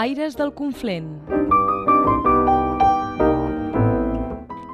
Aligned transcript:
Aires 0.00 0.34
del 0.34 0.54
Conflent. 0.54 1.20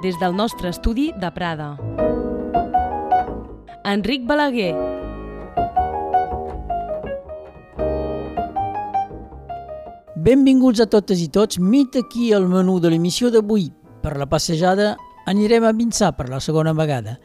Des 0.01 0.15
del 0.21 0.37
nostre 0.39 0.69
estudi 0.71 1.09
de 1.19 1.31
Prada. 1.35 1.73
Enric 3.83 4.23
Balaguer. 4.29 4.71
Benvinguts 10.15 10.85
a 10.85 10.87
totes 10.87 11.19
i 11.19 11.27
tots. 11.27 11.59
Mit 11.59 11.99
aquí 11.99 12.31
el 12.31 12.47
menú 12.47 12.79
de 12.79 12.95
l'emissió 12.95 13.35
d'avui. 13.35 13.73
Per 14.07 14.15
la 14.15 14.31
passejada 14.31 14.93
anirem 15.27 15.67
a 15.67 15.75
Vinçà 15.75 16.15
per 16.15 16.31
la 16.31 16.39
segona 16.39 16.71
vegada. 16.71 17.19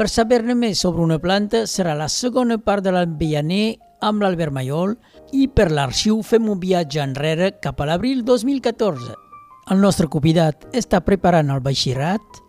Per 0.00 0.08
saber-ne 0.08 0.56
més 0.56 0.80
sobre 0.80 1.04
una 1.04 1.20
planta 1.20 1.66
serà 1.68 1.92
la 1.92 2.08
segona 2.08 2.56
part 2.56 2.80
de 2.80 2.96
l'Ambianer 2.96 3.74
amb 4.02 4.22
l'Albert 4.22 4.52
Mayol 4.52 4.96
i 5.32 5.46
per 5.48 5.70
l'arxiu 5.70 6.20
fem 6.26 6.48
un 6.50 6.60
viatge 6.60 7.00
enrere 7.02 7.52
cap 7.62 7.80
a 7.80 7.86
l'abril 7.88 8.24
2014. 8.26 9.14
El 9.70 9.78
nostre 9.80 10.08
convidat 10.10 10.66
està 10.74 11.00
preparant 11.06 11.52
el 11.54 11.62
baixirat, 11.62 12.40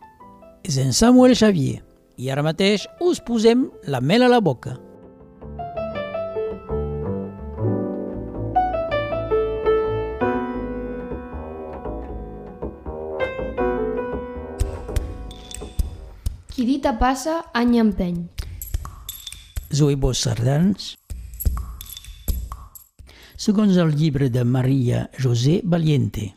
és 0.66 0.80
en 0.82 0.96
Samuel 0.98 1.36
Xavier, 1.38 1.84
i 2.18 2.32
ara 2.34 2.44
mateix 2.46 2.88
us 3.02 3.22
posem 3.22 3.68
la 3.86 4.02
mel 4.02 4.26
a 4.26 4.32
la 4.34 4.42
boca. 4.42 4.80
Qui 16.54 16.68
dita 16.70 16.94
passa, 17.00 17.40
any 17.54 17.80
empeny. 17.82 18.28
Zoibos 19.74 20.22
Sardans. 20.22 20.94
Segons 23.44 23.76
el 23.76 23.90
llibre 24.00 24.30
de 24.32 24.46
Maria 24.48 25.10
José 25.20 25.58
Valiente. 25.68 26.30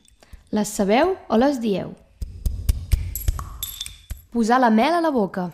Les 0.51 0.73
sabeu 0.79 1.13
o 1.31 1.37
les 1.39 1.61
dieu? 1.63 1.93
Posar 4.35 4.59
la 4.59 4.73
mel 4.75 4.97
a 4.97 5.05
la 5.05 5.13
boca. 5.15 5.45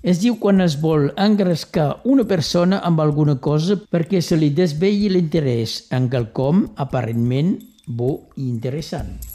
Es 0.00 0.22
diu 0.24 0.38
quan 0.40 0.64
es 0.64 0.78
vol 0.80 1.10
engrescar 1.20 1.90
una 2.16 2.24
persona 2.32 2.80
amb 2.80 3.04
alguna 3.04 3.36
cosa 3.50 3.76
perquè 3.76 4.24
se 4.24 4.40
li 4.40 4.54
desvelli 4.56 5.12
l'interès 5.12 5.82
en 5.92 6.08
quelcom 6.08 6.68
aparentment 6.88 7.58
bo 7.84 8.14
i 8.38 8.48
interessant. 8.48 9.33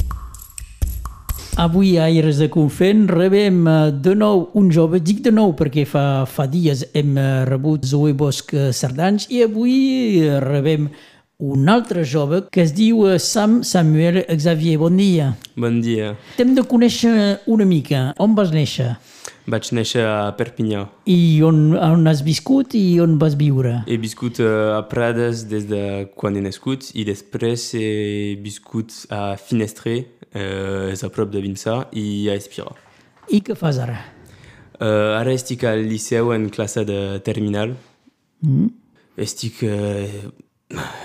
Avui 1.60 1.98
a 1.98 2.06
Aires 2.06 2.38
de 2.40 2.48
Confent 2.48 3.10
rebem 3.12 3.66
eh, 3.68 3.92
de 3.92 4.14
nou 4.16 4.46
un 4.56 4.70
jove, 4.72 5.02
dic 5.04 5.20
de 5.26 5.34
nou 5.36 5.52
perquè 5.60 5.84
fa, 5.84 6.24
fa 6.24 6.46
dies 6.48 6.86
hem 6.96 7.18
eh, 7.20 7.26
rebut 7.50 7.84
Zoe 7.84 8.14
Bosch 8.16 8.56
Sardans 8.72 9.26
i 9.28 9.42
avui 9.44 9.74
eh, 10.22 10.38
rebem 10.40 10.88
un 11.44 11.68
altre 11.68 12.06
jove 12.08 12.46
que 12.48 12.64
es 12.64 12.72
diu 12.78 13.04
eh, 13.10 13.20
Sam 13.20 13.60
Samuel 13.68 14.22
Xavier. 14.32 14.80
Bon 14.80 14.96
dia. 14.96 15.34
Bon 15.60 15.84
dia. 15.84 16.14
T'hem 16.40 16.56
de 16.56 16.64
conèixer 16.64 17.12
una 17.52 17.68
mica. 17.68 18.14
On 18.24 18.40
vas 18.40 18.56
néixer? 18.56 18.94
Vaig 19.50 19.70
néixer 19.74 20.04
a 20.06 20.30
Perpinyà. 20.38 20.84
I 21.10 21.42
on, 21.48 21.74
on 21.76 22.08
has 22.08 22.22
viscut 22.26 22.76
i 22.78 23.00
on 23.02 23.16
vas 23.22 23.36
viure? 23.40 23.80
He 23.88 23.98
viscut 24.02 24.40
eh, 24.44 24.50
a 24.76 24.84
Prades 24.88 25.46
des 25.50 25.68
de 25.68 25.84
quan 26.16 26.36
he 26.38 26.44
nascut 26.46 26.92
i 26.94 27.04
després 27.08 27.70
he 27.76 27.90
viscut 28.44 28.94
a 29.12 29.34
Finestre, 29.42 30.04
eh, 30.34 30.92
és 30.94 31.04
a 31.04 31.10
prop 31.14 31.32
de 31.32 31.42
Vinçà, 31.44 31.82
i 31.98 32.30
a 32.30 32.38
Espira. 32.38 32.74
I 33.30 33.42
què 33.46 33.56
fas 33.58 33.80
ara? 33.82 34.00
Eh, 34.80 35.14
ara 35.20 35.34
estic 35.36 35.66
al 35.68 35.84
liceu 35.88 36.34
en 36.34 36.50
classe 36.50 36.86
de 36.88 37.20
terminal. 37.26 37.76
Mm. 38.46 38.70
Estic 39.20 39.64
eh, 39.68 40.30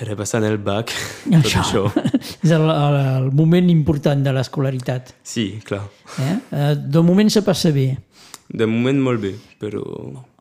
repassant 0.04 0.44
el 0.46 0.58
bac, 0.62 0.92
tot 1.24 1.48
això. 1.50 1.84
és 2.44 2.52
el, 2.52 2.68
el, 2.68 2.98
el 3.00 3.30
moment 3.34 3.70
important 3.72 4.22
de 4.24 4.34
l'escolaritat. 4.36 5.14
Sí, 5.26 5.48
clar. 5.64 5.82
Eh? 6.20 6.34
Eh, 6.52 6.74
De 6.76 7.02
moment 7.02 7.32
se 7.32 7.42
passa 7.42 7.72
bé. 7.74 7.88
De 8.54 8.66
moment 8.68 9.00
molt 9.00 9.22
bé, 9.22 9.32
però 9.58 9.82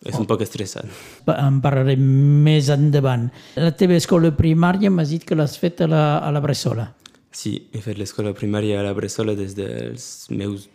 és 0.03 0.17
un 0.19 0.27
poc 0.27 0.43
estressant. 0.43 0.89
En 1.31 1.61
parlarem 1.63 2.03
més 2.43 2.67
endavant. 2.73 3.29
La 3.55 3.71
teva 3.79 3.95
escola 3.95 4.33
primària 4.35 4.91
m'has 4.91 5.15
dit 5.15 5.23
que 5.23 5.37
l'has 5.39 5.55
fet 5.57 5.81
a 5.85 5.87
la, 5.87 6.03
a 6.19 6.29
la 6.35 6.41
Bressola. 6.43 6.89
Sí, 7.33 7.55
he 7.73 7.81
fet 7.81 7.97
l'escola 7.97 8.33
primària 8.37 8.79
a 8.79 8.85
la 8.85 8.93
Bressola 8.93 9.33
des 9.35 9.55
dels 9.57 10.07
meus 10.29 10.67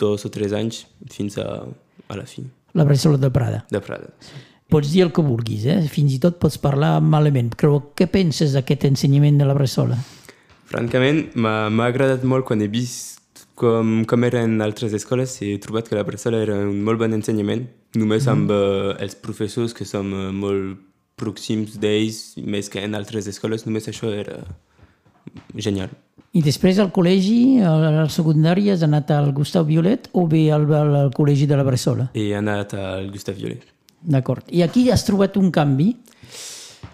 dos 0.00 0.24
o 0.26 0.30
tres 0.32 0.52
anys 0.56 0.84
fins 1.12 1.38
a, 1.38 1.46
a 2.08 2.16
la 2.18 2.26
fi 2.26 2.44
La 2.74 2.84
Bressola 2.84 3.18
de 3.18 3.30
Prada. 3.30 3.64
de 3.70 3.80
Prada. 3.80 4.10
Pots 4.70 4.92
dir 4.92 5.02
el 5.02 5.10
que 5.12 5.22
vulguis, 5.26 5.64
eh? 5.66 5.80
fins 5.90 6.14
i 6.14 6.20
tot 6.22 6.38
pots 6.38 6.58
parlar 6.62 7.00
malament. 7.02 7.50
Però 7.58 7.80
què 7.98 8.06
penses 8.06 8.54
d'aquest 8.54 8.86
ensenyament 8.86 9.40
de 9.40 9.48
la 9.48 9.56
Bressola? 9.58 9.96
Francament, 10.70 11.32
m'ha 11.34 11.86
agradat 11.88 12.22
molt 12.22 12.46
quan 12.46 12.62
he 12.62 12.68
vist 12.70 13.20
com, 13.58 14.04
com 14.08 14.24
eren 14.24 14.60
altres 14.64 14.94
escoles 14.96 15.34
i 15.42 15.54
he 15.54 15.62
trobat 15.62 15.90
que 15.90 15.98
la 15.98 16.06
Bressola 16.06 16.38
era 16.42 16.60
un 16.62 16.84
molt 16.86 17.02
bon 17.02 17.16
ensenyament, 17.16 17.66
només 17.98 18.28
amb 18.30 18.52
eh, 18.54 18.94
els 19.02 19.18
professors 19.18 19.74
que 19.76 19.86
som 19.88 20.14
eh, 20.14 20.30
molt 20.30 20.78
pròxims 21.20 21.74
d'ells, 21.82 22.38
més 22.40 22.70
que 22.72 22.80
en 22.86 22.94
altres 22.96 23.26
escoles, 23.28 23.66
només 23.66 23.90
això 23.90 24.14
era 24.14 24.38
genial. 25.56 25.90
I 26.32 26.42
després 26.46 26.78
al 26.78 26.92
col·legi, 26.94 27.58
al, 27.66 27.84
al 28.04 28.10
secundari, 28.14 28.68
has 28.70 28.84
anat 28.86 29.10
al 29.10 29.32
Gustau 29.34 29.64
Violet 29.66 30.06
o 30.14 30.26
bé 30.30 30.44
al, 30.54 30.68
al, 30.74 30.94
al 31.04 31.10
col·legi 31.16 31.48
de 31.50 31.56
la 31.58 31.64
Bressola? 31.66 32.10
He 32.14 32.28
anat 32.38 32.74
al 32.78 33.08
Gustave 33.10 33.38
Violet. 33.40 33.64
D'acord. 34.00 34.46
I 34.54 34.62
aquí 34.62 34.86
has 34.90 35.02
trobat 35.04 35.34
un 35.36 35.50
canvi. 35.50 35.90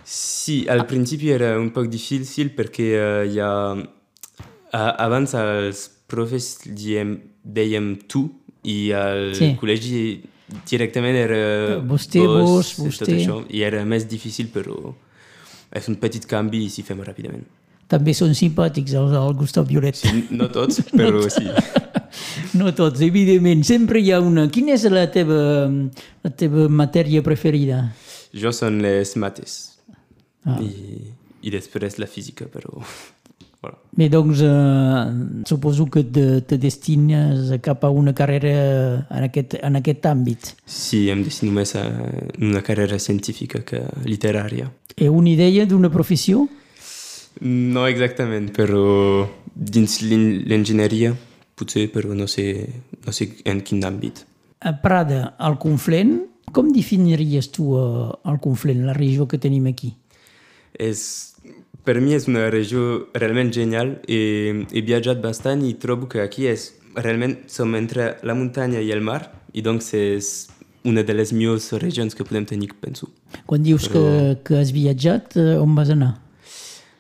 Sí, 0.05 0.65
al 0.69 0.87
principi 0.87 1.31
era 1.35 1.59
un 1.59 1.71
poc 1.75 1.89
difícil 1.91 2.53
perquè 2.57 2.87
eh, 2.95 3.27
hi 3.33 3.41
ha... 3.43 3.51
a- 4.73 4.95
abans 5.05 5.35
els 5.39 5.85
profes 6.07 6.57
diem, 6.67 7.17
dèiem 7.43 7.93
tu 8.09 8.25
i 8.67 8.93
al 8.95 9.33
Sí. 9.35 9.53
col·legi 9.61 10.01
directament 10.71 11.17
era 11.19 11.79
Vostè, 11.83 12.23
vos, 12.23 12.73
vostè. 12.79 13.05
tot 13.05 13.13
això 13.15 13.41
i 13.51 13.63
era 13.67 13.85
més 13.85 14.07
difícil 14.09 14.49
però 14.55 14.77
és 15.75 15.89
un 15.91 15.97
petit 15.99 16.25
canvi 16.31 16.65
i 16.65 16.71
s'hi 16.71 16.85
fem 16.87 17.03
ràpidament. 17.03 17.45
També 17.87 18.15
són 18.19 18.35
simpàtics 18.35 18.97
els 18.99 19.13
del 19.15 19.37
Gustau 19.39 19.67
Violet. 19.69 20.01
No 20.35 20.49
tots, 20.51 20.83
però 20.93 21.23
sí. 21.31 21.47
No 22.57 22.71
tots, 22.73 23.03
evidentment. 23.05 23.63
Sempre 23.69 24.01
hi 24.01 24.11
ha 24.15 24.23
una. 24.25 24.47
Quina 24.49 24.73
és 24.75 24.87
la 24.89 25.05
teva, 25.13 25.39
la 26.25 26.31
teva 26.33 26.67
matèria 26.73 27.21
preferida? 27.23 27.83
Jo 28.33 28.53
són 28.57 28.81
les 28.85 29.13
mates 29.21 29.59
Ah. 30.47 30.61
I, 30.63 31.11
i 31.43 31.51
després 31.51 31.99
la 31.99 32.09
física, 32.11 32.49
però... 32.53 32.81
Voilà. 33.57 33.79
Bé, 33.97 34.07
doncs, 34.13 34.43
eh, 34.45 35.45
suposo 35.49 35.87
que 35.91 36.03
te, 36.05 36.43
te 36.47 36.59
destines 36.61 37.49
cap 37.65 37.87
a 37.87 37.89
una 37.91 38.13
carrera 38.15 38.51
en 39.09 39.25
aquest, 39.27 39.57
en 39.65 39.79
aquest 39.81 40.05
àmbit. 40.07 40.51
Sí, 40.71 41.07
em 41.11 41.23
destino 41.25 41.55
més 41.57 41.73
a 41.75 41.87
una 42.37 42.61
carrera 42.63 42.99
científica 43.01 43.63
que 43.67 43.81
literària. 44.05 44.69
Hi 45.01 45.09
una 45.09 45.33
idea 45.33 45.65
d'una 45.67 45.91
professió? 45.91 46.45
No 47.41 47.87
exactament, 47.87 48.51
però 48.57 49.27
dins 49.55 50.01
l'en- 50.03 50.43
l'enginyeria, 50.49 51.15
potser, 51.57 51.91
però 51.93 52.15
no 52.15 52.27
sé, 52.27 52.69
no 53.05 53.13
sé 53.13 53.29
en 53.45 53.61
quin 53.61 53.83
àmbit. 53.85 54.25
A 54.61 54.73
Prada, 54.81 55.35
al 55.39 55.59
Conflent, 55.59 56.23
com 56.53 56.71
definiries 56.73 57.51
tu 57.53 57.75
eh, 57.77 58.31
el 58.31 58.41
Conflent, 58.41 58.85
la 58.87 58.95
regió 58.97 59.27
que 59.29 59.39
tenim 59.39 59.67
aquí? 59.69 59.95
És, 60.79 61.35
per 61.85 62.01
mi 62.01 62.15
és 62.17 62.27
una 62.29 62.49
regió 62.51 63.07
realment 63.15 63.53
genial 63.53 63.99
i 64.09 64.65
he 64.73 64.83
viatjat 64.85 65.21
bastant 65.23 65.63
i 65.65 65.75
trobo 65.81 66.09
que 66.09 66.21
aquí 66.25 66.47
és, 66.51 66.71
realment 66.97 67.37
som 67.53 67.75
entre 67.77 68.17
la 68.25 68.35
muntanya 68.35 68.81
i 68.81 68.91
el 68.93 69.03
mar 69.05 69.21
i 69.53 69.61
doncs 69.65 69.93
és 69.95 70.49
una 70.87 71.03
de 71.03 71.13
les 71.15 71.33
millors 71.33 71.73
regions 71.83 72.15
que 72.15 72.25
podem 72.25 72.47
tenir, 72.47 72.71
penso. 72.81 73.09
Quan 73.45 73.63
dius 73.63 73.89
que, 73.91 74.39
que 74.45 74.57
has 74.61 74.71
viatjat, 74.73 75.37
eh, 75.37 75.57
on 75.61 75.75
vas 75.77 75.91
anar? 75.93 76.15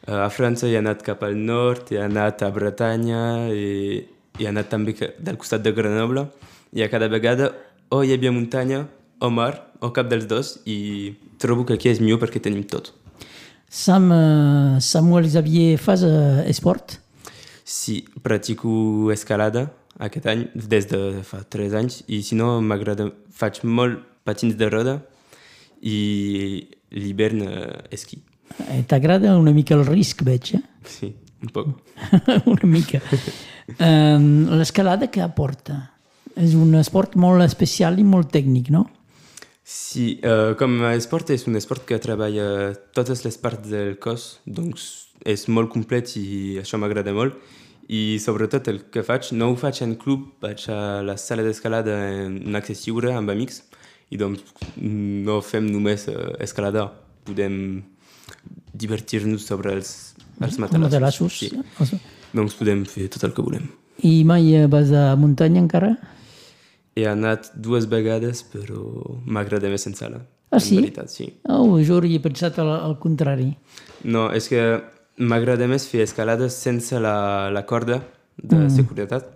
Eh, 0.07 0.13
A 0.13 0.29
França 0.31 0.69
he 0.69 0.77
anat 0.79 1.03
cap 1.03 1.23
al 1.27 1.35
nord, 1.35 1.91
he 1.91 1.99
anat 1.99 2.43
a 2.43 2.51
Bretanya 2.55 3.51
i 3.51 4.07
he 4.39 4.47
anat 4.47 4.69
també 4.71 4.95
del 5.19 5.39
costat 5.41 5.65
de 5.65 5.73
Grenoble 5.75 6.29
i 6.73 6.85
a 6.85 6.91
cada 6.93 7.09
vegada 7.09 7.51
o 7.91 8.03
hi 8.05 8.13
havia 8.15 8.31
muntanya 8.31 8.85
o 9.19 9.31
mar 9.31 9.67
o 9.81 9.91
cap 9.91 10.07
dels 10.11 10.29
dos 10.31 10.61
i 10.65 11.17
trobo 11.43 11.65
que 11.67 11.75
aquí 11.75 11.91
és 11.91 12.01
millor 12.01 12.21
perquè 12.23 12.43
tenim 12.43 12.63
tot. 12.63 12.93
Sam, 13.69 14.13
eh, 14.13 14.79
Samuel 14.81 15.27
Xavier, 15.27 15.77
fas 15.79 16.05
eh, 16.07 16.47
esport? 16.47 17.01
Sí, 17.65 18.05
practico 18.23 19.11
escalada 19.11 19.73
aquest 19.99 20.27
any, 20.31 20.47
des 20.55 20.87
de 20.87 21.25
fa 21.27 21.41
3 21.43 21.75
anys, 21.75 22.03
i 22.07 22.23
si 22.23 22.37
no 22.39 22.61
m'agrada, 22.61 23.09
faig 23.33 23.63
molt 23.65 24.05
patins 24.29 24.55
de 24.55 24.69
roda 24.71 25.01
i 25.83 26.69
l'hivern 26.93 27.43
esquí. 27.91 28.21
Eh, 28.69 28.83
T'agrada 28.89 29.37
una 29.39 29.53
mica 29.53 29.75
el 29.77 29.85
risc, 29.87 30.23
veig, 30.27 30.55
eh? 30.57 30.63
Sí, 30.89 31.13
un 31.43 31.53
poc. 31.53 31.73
una 32.55 32.71
mica. 32.71 33.01
Um, 33.79 34.47
L'escalada 34.59 35.11
què 35.13 35.25
aporta? 35.25 35.81
És 36.37 36.55
un 36.55 36.75
esport 36.79 37.17
molt 37.19 37.43
especial 37.45 37.99
i 37.99 38.05
molt 38.07 38.31
tècnic, 38.35 38.71
no? 38.75 38.85
Sí, 39.67 40.21
uh, 40.23 40.55
com 40.55 40.79
a 40.87 40.93
esport 40.95 41.33
és 41.35 41.47
un 41.51 41.59
esport 41.59 41.83
que 41.89 41.99
treballa 41.99 42.75
totes 42.95 43.25
les 43.27 43.39
parts 43.43 43.67
del 43.67 43.97
cos, 43.99 44.37
doncs 44.47 44.85
és 45.27 45.49
molt 45.51 45.73
complet 45.73 46.13
i 46.21 46.27
això 46.63 46.79
m'agrada 46.79 47.15
molt. 47.17 47.35
I 47.91 48.19
sobretot 48.23 48.69
el 48.71 48.85
que 48.95 49.03
faig, 49.07 49.33
no 49.35 49.51
ho 49.51 49.57
faig 49.59 49.81
en 49.83 49.97
club, 49.99 50.29
vaig 50.43 50.63
a 50.71 51.03
la 51.07 51.17
sala 51.19 51.43
d'escalada 51.47 51.97
en 52.27 52.59
accés 52.59 52.85
lliure 52.87 53.11
amb 53.15 53.31
amics 53.35 53.65
i 54.11 54.19
doncs 54.19 54.43
no 54.79 55.41
fem 55.43 55.67
només 55.71 56.07
uh, 56.11 56.35
escalada, 56.43 56.87
podem 57.27 57.59
divertir-nos 58.77 59.47
sobre 59.49 59.73
els, 59.79 59.91
els 60.41 60.59
matalassos. 60.59 60.83
matalassos. 60.83 61.39
Sí. 61.91 62.01
Doncs 62.37 62.55
podem 62.59 62.85
fer 62.89 63.09
tot 63.15 63.25
el 63.25 63.33
que 63.37 63.43
volem. 63.45 63.69
I 64.05 64.25
mai 64.29 64.51
eh, 64.55 64.67
vas 64.69 64.91
a 64.93 65.15
muntanya 65.17 65.61
encara? 65.63 65.95
He 66.97 67.05
anat 67.09 67.51
dues 67.57 67.87
vegades, 67.89 68.43
però 68.53 68.81
m'agrada 69.27 69.69
més 69.73 69.87
en 69.89 69.95
sala. 69.97 70.23
Ah, 70.51 70.61
sí? 70.63 70.77
Veritat, 70.79 71.11
sí. 71.13 71.27
Oh, 71.51 71.77
jo 71.85 71.97
hauria 71.99 72.21
pensat 72.25 72.59
al, 72.63 72.71
al 72.77 72.99
contrari. 73.03 73.51
No, 74.05 74.29
és 74.33 74.47
que 74.49 74.61
m'agrada 75.19 75.67
més 75.69 75.89
fer 75.89 76.05
escalades 76.05 76.55
sense 76.61 76.97
la, 77.01 77.49
la 77.53 77.65
corda 77.69 78.03
de 78.37 78.57
mm. 78.67 78.71
seguretat 78.77 79.33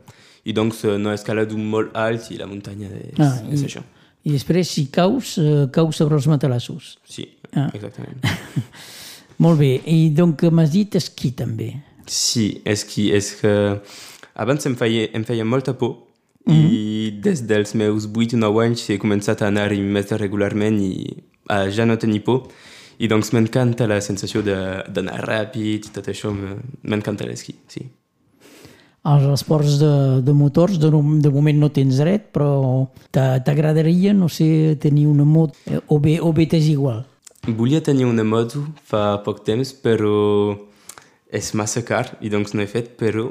i 0.48 0.52
doncs 0.56 0.84
eh, 0.88 0.98
no 1.00 1.12
escalado 1.12 1.56
molt 1.56 1.96
alt 1.96 2.30
i 2.32 2.36
la 2.40 2.46
muntanya 2.48 2.88
és, 2.96 3.16
Ah, 3.20 3.32
és 3.50 3.60
i- 3.64 3.68
això. 3.70 3.82
I 4.28 4.34
després, 4.34 4.68
si 4.68 4.86
caus, 4.92 5.38
eh, 5.40 5.66
caus 5.72 5.96
sobre 5.96 6.18
els 6.20 6.26
matalassos. 6.28 6.98
Sí, 7.08 7.24
Ah. 7.56 7.70
exactament. 7.74 8.20
Molt 9.40 9.58
bé. 9.60 9.72
I 9.88 10.10
donc 10.16 10.42
m'has 10.52 10.70
dit 10.72 10.94
esquí 11.00 11.32
també. 11.36 11.72
Sí, 12.10 12.60
és 12.68 12.84
que, 12.84 13.08
és 13.16 13.32
que 13.40 13.52
abans 14.34 14.66
em 14.68 14.74
feia, 14.76 15.08
em 15.16 15.24
feia 15.24 15.44
molta 15.48 15.74
por 15.78 15.96
i 16.50 17.12
des 17.22 17.42
dels 17.46 17.74
meus 17.78 18.06
8 18.08 18.34
o 18.34 18.38
9 18.40 18.62
anys 18.64 18.86
he 18.90 18.96
començat 18.98 19.42
a 19.44 19.50
anar-hi 19.52 19.80
més 19.84 20.08
regularment 20.18 20.78
i 20.82 20.90
a 21.52 21.66
ja 21.70 21.84
no 21.86 21.98
tenir 22.00 22.22
por 22.26 22.48
i 22.98 23.06
doncs 23.08 23.30
m'encanta 23.36 23.86
la 23.86 24.00
sensació 24.00 24.40
d'anar 24.42 25.20
ràpid 25.22 25.86
i 25.86 25.92
tot 25.94 26.08
això, 26.10 26.32
m'encanta 26.82 27.28
l'esquí, 27.28 27.54
sí. 27.68 27.84
Els 29.10 29.24
esports 29.32 29.78
de, 29.80 29.92
de 30.24 30.32
motors, 30.36 30.76
de, 30.80 30.90
de 31.24 31.30
moment 31.32 31.56
no 31.62 31.70
tens 31.72 31.96
dret, 32.02 32.26
però 32.34 32.50
t'a- 33.12 33.38
t'agradaria, 33.44 34.12
no 34.12 34.28
sé, 34.28 34.76
tenir 34.80 35.06
una 35.08 35.24
moto, 35.24 35.56
eh, 35.66 35.78
o 35.88 36.00
bé, 36.00 36.18
o 36.20 36.32
bé 36.36 36.44
t'és 36.50 36.66
igual. 36.68 37.06
Volia 37.46 37.80
tenir 37.80 38.04
una 38.04 38.24
moto 38.24 38.66
fa 38.84 39.20
poc 39.24 39.44
temps, 39.46 39.72
però 39.72 40.56
és 41.30 41.52
massa 41.54 41.82
car 41.86 42.06
i 42.20 42.28
doncs 42.32 42.52
no 42.52 42.62
he 42.62 42.68
fet, 42.68 42.96
però 43.00 43.30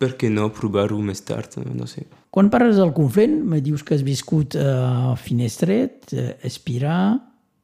per 0.00 0.14
què 0.18 0.30
no 0.32 0.50
provar-ho 0.52 0.98
més 1.00 1.22
tard, 1.24 1.60
no 1.62 1.86
sé. 1.86 2.06
Quan 2.34 2.50
parles 2.50 2.80
del 2.80 2.90
Conflent, 2.96 3.36
me 3.46 3.60
dius 3.62 3.84
que 3.86 3.94
has 3.94 4.02
viscut 4.02 4.56
a 4.58 5.14
Finestret, 5.20 6.10
a 6.18 6.32
Espirà 6.48 6.98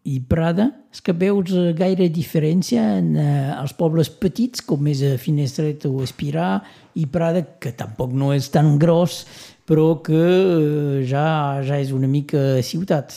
i 0.09 0.21
Prada. 0.25 0.71
És 0.91 1.03
que 1.05 1.15
veus 1.15 1.53
eh, 1.55 1.71
gaire 1.77 2.09
diferència 2.11 2.83
en 2.99 3.13
eh, 3.19 3.51
els 3.55 3.75
pobles 3.79 4.11
petits, 4.23 4.63
com 4.67 4.89
és 4.91 5.03
a 5.07 5.15
Finestret 5.21 5.87
o 5.91 6.01
Espirà, 6.03 6.61
i 6.99 7.07
Prada, 7.11 7.45
que 7.63 7.75
tampoc 7.77 8.15
no 8.17 8.33
és 8.35 8.49
tan 8.55 8.77
gros, 8.81 9.25
però 9.69 10.01
que 10.07 10.23
eh, 10.23 11.03
ja, 11.07 11.61
ja 11.67 11.79
és 11.79 11.93
una 11.95 12.11
mica 12.11 12.59
ciutat. 12.67 13.15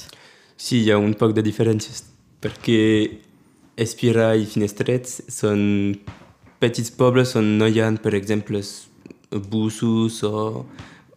Sí, 0.57 0.83
hi 0.83 0.91
ha 0.93 0.99
un 1.01 1.15
poc 1.17 1.33
de 1.37 1.45
diferències, 1.45 2.03
perquè 2.43 2.79
Espira 3.79 4.33
i 4.37 4.45
Finestret 4.45 5.07
són 5.09 5.95
petits 6.61 6.91
pobles 6.93 7.33
on 7.39 7.55
no 7.57 7.67
hi 7.67 7.81
ha, 7.81 7.89
per 8.03 8.13
exemple, 8.17 8.61
busos 9.49 10.21
o, 10.27 10.65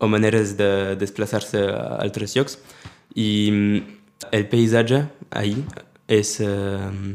o 0.00 0.08
maneres 0.08 0.56
de 0.56 0.96
desplaçar-se 0.98 1.60
a 1.68 2.00
altres 2.00 2.36
llocs. 2.36 2.56
I 3.16 3.28
mm, 3.52 3.84
el 4.32 4.48
paisatge 4.48 5.04
ahir 5.30 5.60
és, 6.08 6.38
eh, 6.40 7.14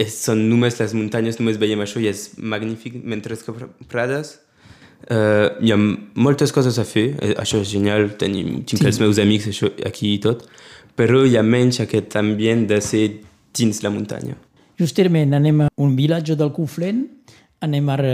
és, 0.00 0.18
són 0.24 0.48
només 0.48 0.78
les 0.80 0.94
muntanyes, 0.96 1.38
només 1.42 1.60
veiem 1.60 1.84
això 1.84 2.00
i 2.00 2.08
és 2.08 2.30
magnífic, 2.38 3.00
mentre 3.04 3.36
que 3.36 3.72
Prades 3.88 4.38
Uh, 5.08 5.54
hi 5.62 5.70
ha 5.70 5.76
moltes 6.18 6.50
coses 6.52 6.74
a 6.76 6.82
fer, 6.84 7.12
eh, 7.22 7.30
això 7.38 7.60
és 7.62 7.68
genial, 7.70 8.08
tenim, 8.18 8.64
tinc 8.66 8.82
Sí. 8.82 8.86
els 8.90 8.98
meus 8.98 9.20
amics 9.22 9.46
això, 9.46 9.70
aquí 9.86 10.10
i 10.16 10.18
tot, 10.18 10.42
però 10.98 11.22
hi 11.24 11.36
ha 11.38 11.42
menys 11.46 11.78
aquest 11.80 12.16
ambient 12.18 12.66
de 12.66 12.80
ser 12.82 13.04
dins 13.58 13.82
la 13.84 13.92
muntanya. 13.94 14.38
Justament 14.78 15.34
anem 15.34 15.64
a 15.66 15.68
un 15.82 15.96
vilatge 15.98 16.36
del 16.38 16.52
Conflent, 16.54 17.02
anem 17.66 17.88
ara 17.90 18.12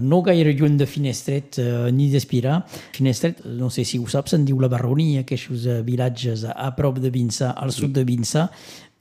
no 0.00 0.20
gaire 0.22 0.52
lluny 0.54 0.76
de 0.78 0.86
Finestret 0.86 1.58
eh, 1.58 1.90
ni 1.90 2.06
d'Espirà. 2.12 2.60
Finestret, 2.94 3.42
no 3.58 3.70
sé 3.74 3.82
si 3.88 3.98
ho 3.98 4.06
saps, 4.10 4.34
se'n 4.34 4.44
diu 4.46 4.60
la 4.62 4.70
Barronia, 4.70 5.24
aquests 5.24 5.66
eh, 5.66 5.80
vilatges 5.86 6.46
a, 6.46 6.54
a 6.68 6.70
prop 6.78 7.00
de 7.02 7.10
Vinçà, 7.14 7.50
al 7.58 7.74
sud 7.74 7.96
de 7.96 8.06
Vinçà, 8.06 8.46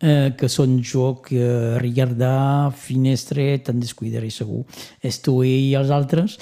eh, 0.02 0.34
que 0.38 0.50
són 0.50 0.80
Joc, 0.82 1.30
eh, 1.38 1.78
Rigardà, 1.84 2.72
Finestret, 2.74 3.70
en 3.70 3.84
descuidaré 3.84 4.34
segur, 4.34 4.64
Estoé 5.06 5.54
i 5.70 5.74
els 5.78 5.94
altres. 5.94 6.40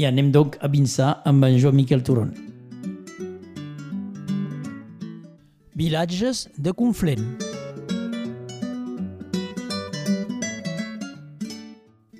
I 0.00 0.08
anem 0.08 0.32
donc 0.34 0.56
a 0.64 0.72
Vinçà 0.72 1.18
amb 1.28 1.44
en 1.46 1.60
Joan 1.60 1.76
Miquel 1.76 2.02
Turon. 2.02 2.32
Vilatges 5.74 6.48
de 6.56 6.72
Conflent. 6.72 7.53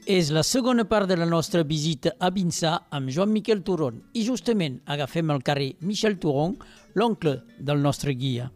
És 0.05 0.29
la 0.29 0.43
segona 0.45 0.85
part 0.85 1.09
de 1.09 1.17
la 1.17 1.25
nostra 1.25 1.63
visita 1.65 2.11
a 2.21 2.29
Vinçà 2.29 2.75
amb 2.93 3.09
Joan 3.09 3.31
Miquel 3.33 3.63
Turon 3.65 4.03
i 4.13 4.21
justament 4.27 4.75
agafem 4.85 5.31
el 5.33 5.41
carrer 5.41 5.71
Michel 5.81 6.19
Turon, 6.21 6.59
l'oncle 6.93 7.39
del 7.57 7.81
nostre 7.81 8.13
guia. 8.13 8.51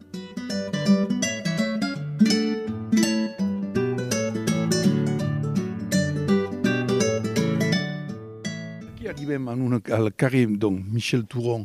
Aquí 8.92 9.08
arribem 9.08 9.48
en 9.48 9.64
una, 9.70 9.80
al 9.96 10.12
carrer 10.12 10.44
donc, 10.52 10.84
Michel 10.92 11.24
Turon 11.24 11.64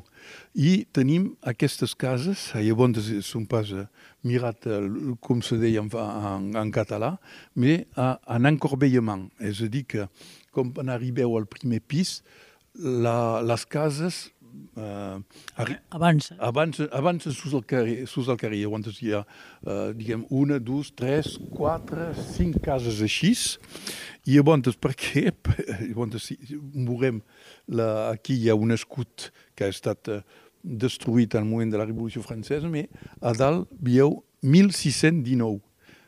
i 0.56 0.86
tenim 0.96 1.34
aquestes 1.44 1.92
cases, 1.92 2.54
llavors 2.56 3.12
són 3.28 3.44
pas 3.52 3.76
eh, 4.24 4.28
mirat 4.28 4.68
eh, 4.68 5.16
com 5.22 5.42
se 5.42 5.58
deia 5.58 5.82
en, 5.84 5.90
en, 5.94 6.56
en 6.56 6.72
català, 6.72 7.18
mais 7.56 7.86
a, 7.96 8.18
en 8.36 8.46
encorbellament. 8.46 9.30
És 9.40 9.62
a 9.62 9.68
dir 9.68 9.86
que 9.86 10.08
quan 10.54 10.90
arribeu 10.90 11.38
al 11.38 11.50
primer 11.50 11.82
pis, 11.82 12.22
la, 12.74 13.42
les 13.46 13.66
cases 13.66 14.34
eh, 14.78 15.20
Avança. 15.92 16.36
avancen, 16.40 16.88
avancen 16.92 17.32
sus 17.32 17.54
el 17.54 17.66
carrer, 17.66 18.08
sus 18.08 18.28
el 18.28 18.38
carrer. 18.38 18.64
Llavors 18.64 19.02
hi 19.02 19.14
ha, 19.14 19.24
eh, 19.66 19.94
diguem, 19.98 20.26
una, 20.30 20.60
dos, 20.60 20.92
tres, 20.96 21.38
quatre, 21.54 22.12
cinc 22.34 22.62
cases 22.64 23.02
així. 23.02 23.34
I 24.26 24.38
llavors, 24.38 24.78
per 24.78 24.94
què? 24.98 25.32
Llavors, 25.90 26.30
si 26.30 26.38
veurem, 26.48 27.22
la, 27.68 28.10
aquí 28.14 28.38
hi 28.40 28.50
ha 28.50 28.56
un 28.56 28.74
escut 28.76 29.32
que 29.56 29.68
ha 29.68 29.74
estat 29.74 30.10
eh, 30.10 30.22
destruït 30.64 31.36
al 31.36 31.46
moment 31.46 31.72
de 31.72 31.78
la 31.78 31.86
Revolució 31.86 32.24
Francesa, 32.24 32.70
però 32.72 32.88
a 33.22 33.34
dalt 33.38 33.70
veieu 33.80 34.24
1619. 34.42 35.62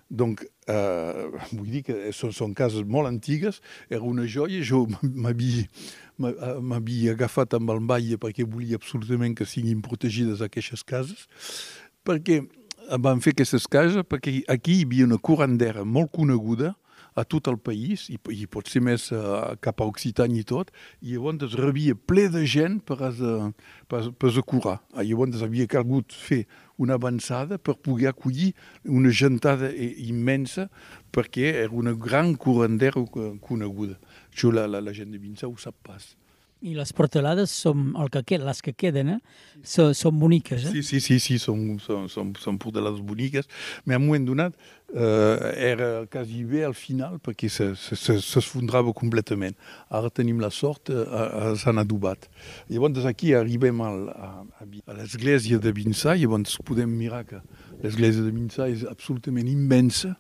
Donc, 0.10 0.46
eh, 0.68 1.30
vull 1.52 1.70
dir 1.70 1.84
que 1.84 2.12
són, 2.14 2.32
són 2.32 2.54
cases 2.54 2.84
molt 2.86 3.08
antigues, 3.10 3.62
era 3.90 4.04
una 4.06 4.26
joia, 4.30 4.62
jo 4.64 4.86
m'havia 5.02 5.66
agafat 7.16 7.58
amb 7.58 7.74
el 7.74 7.82
baile 7.90 8.20
perquè 8.22 8.46
volia 8.46 8.78
absolutament 8.80 9.36
que 9.36 9.48
siguin 9.50 9.82
protegides 9.82 10.42
aquestes 10.46 10.86
cases, 10.86 11.26
perquè 12.06 12.44
van 13.02 13.22
fer 13.24 13.34
aquestes 13.34 13.66
cases 13.68 14.04
perquè 14.06 14.44
aquí 14.52 14.80
hi 14.80 14.86
havia 14.86 15.08
una 15.08 15.18
curandera 15.18 15.86
molt 15.86 16.12
coneguda 16.14 16.76
a 17.16 17.24
tot 17.24 17.48
el 17.48 17.56
país, 17.64 18.10
i, 18.12 18.18
i 18.36 18.46
potser 18.52 18.82
més 18.84 19.06
uh, 19.16 19.54
cap 19.64 19.80
a 19.80 19.86
Occitània 19.88 20.42
i 20.44 20.48
tot, 20.48 20.72
i 21.02 21.14
llavors 21.16 21.54
rebia 21.56 21.96
ple 21.96 22.26
de 22.34 22.42
gent 22.46 22.82
per 22.84 22.98
a, 23.08 23.12
per, 23.88 24.02
per 24.20 24.32
a 24.36 24.44
curar. 24.44 24.82
Ah, 24.94 25.04
Llavors 25.08 25.42
havia 25.46 25.68
calgut 25.72 26.12
fer 26.12 26.42
una 26.78 26.98
avançada 27.00 27.56
per 27.58 27.78
poder 27.80 28.10
acollir 28.12 28.52
una 28.84 29.14
gentada 29.16 29.70
i- 29.72 30.10
immensa 30.10 30.68
perquè 31.16 31.54
era 31.64 31.72
una 31.72 31.94
gran 31.96 32.36
curandera 32.36 33.00
co- 33.08 33.38
coneguda. 33.40 33.96
Això 34.34 34.52
la, 34.52 34.68
la, 34.68 34.84
la 34.84 34.92
gent 34.92 35.16
de 35.16 35.22
Vinçà 35.24 35.48
ho 35.48 35.56
sap 35.56 35.76
pas. 35.88 36.12
I 36.62 36.74
les 36.74 36.94
portalades 36.96 37.52
són 37.52 37.92
el 38.00 38.08
que 38.10 38.22
queden, 38.24 38.46
les 38.48 38.62
que 38.64 38.72
queden, 38.74 39.10
eh? 39.10 39.20
So, 39.64 39.90
són 39.94 40.16
boniques, 40.18 40.64
eh? 40.66 40.72
Sí, 40.72 40.82
sí, 40.88 41.00
sí, 41.04 41.20
sí 41.20 41.36
són, 41.38 41.78
són, 41.84 42.08
són, 42.10 42.32
són 42.42 42.58
portalades 42.58 43.02
boniques, 43.06 43.46
però 43.86 43.98
a 43.98 44.00
un 44.00 44.06
moment 44.08 44.26
donat 44.26 44.56
eh, 44.56 45.52
era 45.72 45.90
quasi 46.10 46.44
bé 46.48 46.64
al 46.66 46.74
final 46.74 47.20
perquè 47.20 47.50
se- 47.50 47.76
se- 47.76 47.96
se- 48.00 48.18
s'esfondrava 48.22 48.94
completament. 48.94 49.54
Ara 49.90 50.10
tenim 50.10 50.40
la 50.42 50.50
sort, 50.50 50.90
eh, 50.90 51.54
s'han 51.62 51.78
adobat. 51.84 52.30
Llavors 52.70 53.06
aquí 53.06 53.34
arribem 53.34 53.82
al, 53.82 54.10
a, 54.10 54.32
a 54.88 54.94
l'església 54.98 55.60
de 55.60 55.72
Vinçà, 55.76 56.16
llavors 56.18 56.58
podem 56.66 56.90
mirar 56.90 57.26
que 57.26 57.42
l'església 57.84 58.24
de 58.24 58.32
Vinçà 58.32 58.70
és 58.72 58.86
absolutament 58.90 59.48
immensa, 59.52 60.16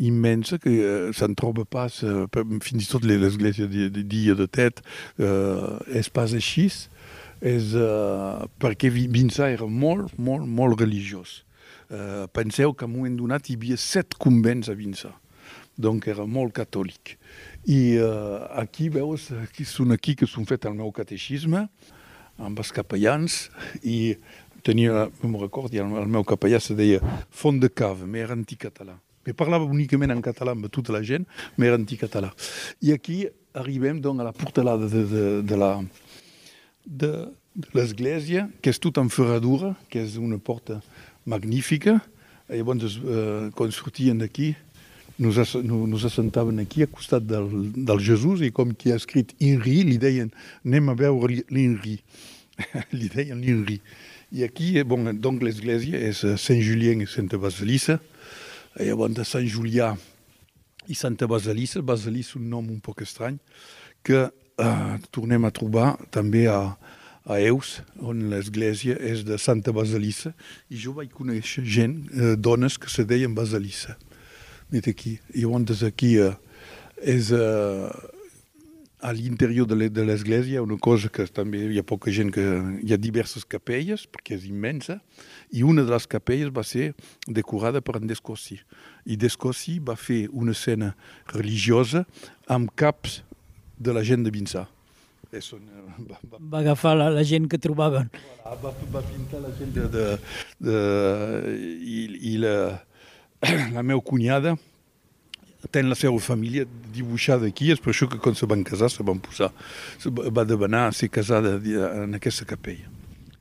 immensa 0.00 0.58
que 0.58 0.72
eh, 0.80 1.12
se'n 1.16 1.34
troba 1.36 1.66
pas, 1.68 2.00
eh, 2.02 2.24
fins 2.64 2.86
i 2.86 2.88
tot 2.88 3.04
l'església 3.04 3.68
dia 3.68 4.34
de 4.38 4.46
tet 4.48 4.80
eh, 5.20 5.98
és 6.00 6.08
pas 6.08 6.32
així, 6.36 6.66
és 7.40 7.74
eh, 7.76 8.46
perquè 8.60 8.90
Vi- 8.92 9.08
Vinçà 9.12 9.50
era 9.52 9.68
molt, 9.68 10.16
molt, 10.18 10.46
molt 10.48 10.80
religiós. 10.80 11.42
Eh, 11.90 12.26
penseu 12.32 12.72
que 12.72 12.84
en 12.86 12.92
un 12.92 12.96
moment 12.98 13.16
donat 13.18 13.48
hi 13.50 13.56
havia 13.58 13.76
set 13.80 14.14
convents 14.20 14.68
a 14.70 14.76
Vinçà, 14.78 15.10
donc 15.80 16.06
era 16.08 16.26
molt 16.26 16.52
catòlic. 16.54 17.16
I 17.66 17.80
eh, 18.00 18.36
aquí 18.62 18.88
veus, 18.92 19.30
aquí 19.42 19.64
són 19.68 19.92
aquí 19.96 20.14
que 20.16 20.28
són 20.28 20.46
fet 20.48 20.64
el 20.68 20.76
meu 20.78 20.92
cateixisme, 20.92 21.66
amb 22.40 22.60
els 22.62 22.70
capellans, 22.72 23.50
i 23.82 24.14
tenia, 24.64 25.08
no 25.20 25.28
me'n 25.28 25.42
recordo, 25.42 25.76
el, 25.76 25.92
el 26.04 26.08
meu 26.08 26.24
capellà 26.24 26.60
se 26.60 26.76
deia 26.76 27.00
Font 27.30 27.60
de 27.60 27.68
Cave, 27.68 28.06
mais 28.08 28.24
era 28.28 28.36
anticatalà. 28.36 28.96
Me 29.26 29.34
parlava 29.36 29.68
únicament 29.68 30.14
en 30.14 30.22
català 30.24 30.54
amb 30.56 30.70
tota 30.72 30.94
la 30.96 31.02
gent, 31.04 31.26
mais 31.56 31.68
era 31.68 31.76
anticatalà. 31.76 32.32
I 32.80 32.94
aquí 32.94 33.26
arribem 33.54 34.00
donc, 34.00 34.20
a 34.20 34.24
la 34.24 34.32
portalada 34.32 34.88
de, 34.88 35.04
de, 35.04 35.24
de 35.42 35.56
la 35.56 35.74
de, 36.86 37.10
de 37.54 37.68
l'església, 37.74 38.48
que 38.62 38.72
és 38.72 38.80
tot 38.80 38.98
en 39.02 39.10
ferradura, 39.12 39.74
que 39.90 40.02
és 40.02 40.16
una 40.20 40.38
porta 40.38 40.80
magnífica. 41.28 41.98
I 42.50 42.62
llavors, 42.62 42.96
eh, 42.98 43.50
quan 43.54 43.70
sortien 43.74 44.18
d'aquí, 44.18 44.54
nos, 45.20 45.38
as, 45.38 45.54
nos 45.54 46.04
assentaven 46.04 46.58
aquí, 46.58 46.82
a 46.82 46.88
costat 46.90 47.26
del, 47.28 47.50
del 47.76 48.00
Jesús, 48.00 48.40
i 48.42 48.50
com 48.50 48.72
qui 48.74 48.90
ha 48.90 48.98
escrit 48.98 49.34
Inri, 49.38 49.82
li 49.86 49.98
deien, 50.00 50.32
anem 50.64 50.90
a 50.90 50.96
veure 50.98 51.44
l'Inri. 51.52 51.98
li 52.98 53.10
deien 53.12 53.38
l'Inri. 53.38 53.78
I 54.32 54.46
aquí, 54.46 54.78
eh, 54.78 54.84
bon, 54.84 55.12
donc 55.12 55.44
l'església 55.44 56.00
és 56.00 56.24
eh, 56.24 56.36
Saint-Julien 56.38 57.04
i 57.04 57.10
Santa 57.10 57.38
Basilissa. 57.38 58.00
I 58.78 58.86
llavors 58.86 59.16
de 59.16 59.26
Sant 59.26 59.46
Julià 59.50 59.94
i 60.90 60.94
Santa 60.94 61.26
Basilissa, 61.26 61.82
Basilissa 61.82 62.38
un 62.38 62.48
nom 62.50 62.68
un 62.70 62.78
poc 62.82 63.02
estrany, 63.02 63.38
que 64.06 64.28
eh, 64.28 64.96
tornem 65.10 65.44
a 65.44 65.52
trobar 65.54 65.94
també 66.14 66.46
a, 66.50 66.76
a 67.26 67.40
Eus, 67.40 67.80
on 67.98 68.28
l'església 68.30 68.96
és 68.96 69.24
de 69.26 69.38
Santa 69.38 69.74
Basilissa, 69.76 70.32
i 70.70 70.78
jo 70.80 70.94
vaig 70.96 71.10
conèixer 71.14 71.64
gent, 71.66 71.98
eh, 72.14 72.36
dones 72.36 72.78
que 72.78 72.90
se 72.92 73.04
deien 73.04 73.34
Basilissa. 73.34 73.98
Net 74.70 74.86
aquí. 74.88 75.18
I 75.34 75.44
llavors 75.44 75.82
aquí 75.82 76.14
eh, 76.22 76.32
és 77.02 77.32
eh, 77.34 77.90
a 79.00 79.12
l'interior 79.16 79.66
de 79.66 80.04
l'església 80.04 80.62
una 80.62 80.76
cosa 80.76 81.08
que 81.08 81.24
també 81.26 81.64
hi 81.72 81.78
ha 81.80 81.86
poca 81.86 82.12
gent 82.12 82.30
que... 82.34 82.44
Hi 82.84 82.94
ha 82.94 83.00
diverses 83.00 83.46
capelles, 83.48 84.06
perquè 84.06 84.36
és 84.36 84.46
immensa, 84.48 85.00
i 85.52 85.62
una 85.66 85.82
de 85.82 85.90
les 85.90 86.06
capelles 86.06 86.52
va 86.54 86.64
ser 86.66 86.92
decorada 87.26 87.80
per 87.82 87.98
en 87.98 88.06
Descossi. 88.10 88.60
I 89.06 89.16
Descossi 89.16 89.78
va 89.80 89.96
fer 89.98 90.26
una 90.32 90.54
escena 90.56 90.94
religiosa 91.32 92.04
amb 92.46 92.70
caps 92.74 93.20
de 93.78 93.94
la 93.96 94.04
gent 94.06 94.26
de 94.26 94.32
Vinçà. 94.34 94.66
Eso, 95.32 95.60
va, 96.08 96.18
va, 96.26 96.38
va 96.52 96.58
agafar 96.58 96.96
la, 96.98 97.06
la 97.14 97.22
gent 97.22 97.46
que 97.50 97.58
trobaven. 97.62 98.08
Voilà, 98.42 98.56
va, 98.64 98.72
va 98.94 99.02
pintar 99.06 99.42
la 99.44 99.52
gent 99.58 99.70
de... 99.76 99.86
de, 99.94 100.06
de 100.66 100.80
i, 101.86 102.00
i 102.32 102.36
la, 102.42 102.56
la 103.76 103.84
meva 103.86 104.02
cunyada 104.02 104.56
ten 105.70 105.90
la 105.92 105.96
seva 105.98 106.18
família 106.24 106.64
dibuixada 106.94 107.46
aquí, 107.50 107.68
és 107.70 107.82
per 107.82 107.92
això 107.92 108.08
que 108.08 108.18
quan 108.22 108.34
se 108.34 108.48
van 108.48 108.64
casar 108.64 108.88
se 108.90 109.04
van 109.06 109.20
posar, 109.20 109.50
se 110.00 110.10
va 110.10 110.46
demanar 110.48 110.88
ser 110.96 111.10
casada 111.12 111.58
en 111.60 112.16
aquesta 112.16 112.48
capella. 112.48 112.88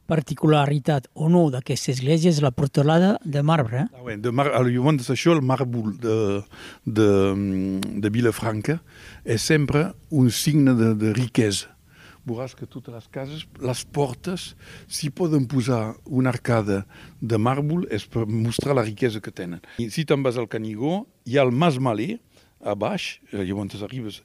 Particularitat 0.09 1.07
o 1.13 1.29
no 1.31 1.47
d'aquesta 1.53 1.93
església 1.93 2.33
és 2.33 2.41
la 2.43 2.51
portalada 2.51 3.15
de 3.23 3.43
marbre. 3.45 3.85
Eh? 3.85 3.87
Ah, 3.93 4.05
ouais, 4.07 4.17
de 4.17 4.33
mar 4.33 4.49
llavors 4.65 5.09
això, 5.13 5.35
el 5.37 5.43
màrbol 5.45 5.95
de, 6.01 6.19
de, 6.85 7.09
de 8.01 8.13
Vilafranca 8.13 8.79
és 9.23 9.43
sempre 9.45 9.91
un 10.09 10.31
signe 10.33 10.75
de, 10.77 10.95
de 10.97 11.13
riquesa 11.17 11.75
veuràs 12.29 12.53
que 12.53 12.67
totes 12.69 12.93
les 12.93 13.07
cases, 13.09 13.45
les 13.63 13.83
portes, 13.95 14.53
s'hi 14.91 15.09
poden 15.15 15.47
posar 15.49 15.95
una 16.05 16.33
arcada 16.33 16.83
de 17.21 17.39
màrbol 17.41 17.87
és 17.89 18.05
per 18.05 18.27
mostrar 18.29 18.75
la 18.77 18.85
riquesa 18.85 19.21
que 19.23 19.33
tenen. 19.33 19.63
I 19.81 19.89
si 19.93 20.05
te'n 20.05 20.23
vas 20.25 20.37
al 20.37 20.49
Canigó, 20.51 21.07
hi 21.25 21.39
ha 21.39 21.47
el 21.47 21.55
Mas 21.55 21.79
Malé, 21.81 22.19
a 22.59 22.75
baix, 22.75 23.21
eh, 23.31 23.43
llavors 23.47 23.81
arribes, 23.83 24.21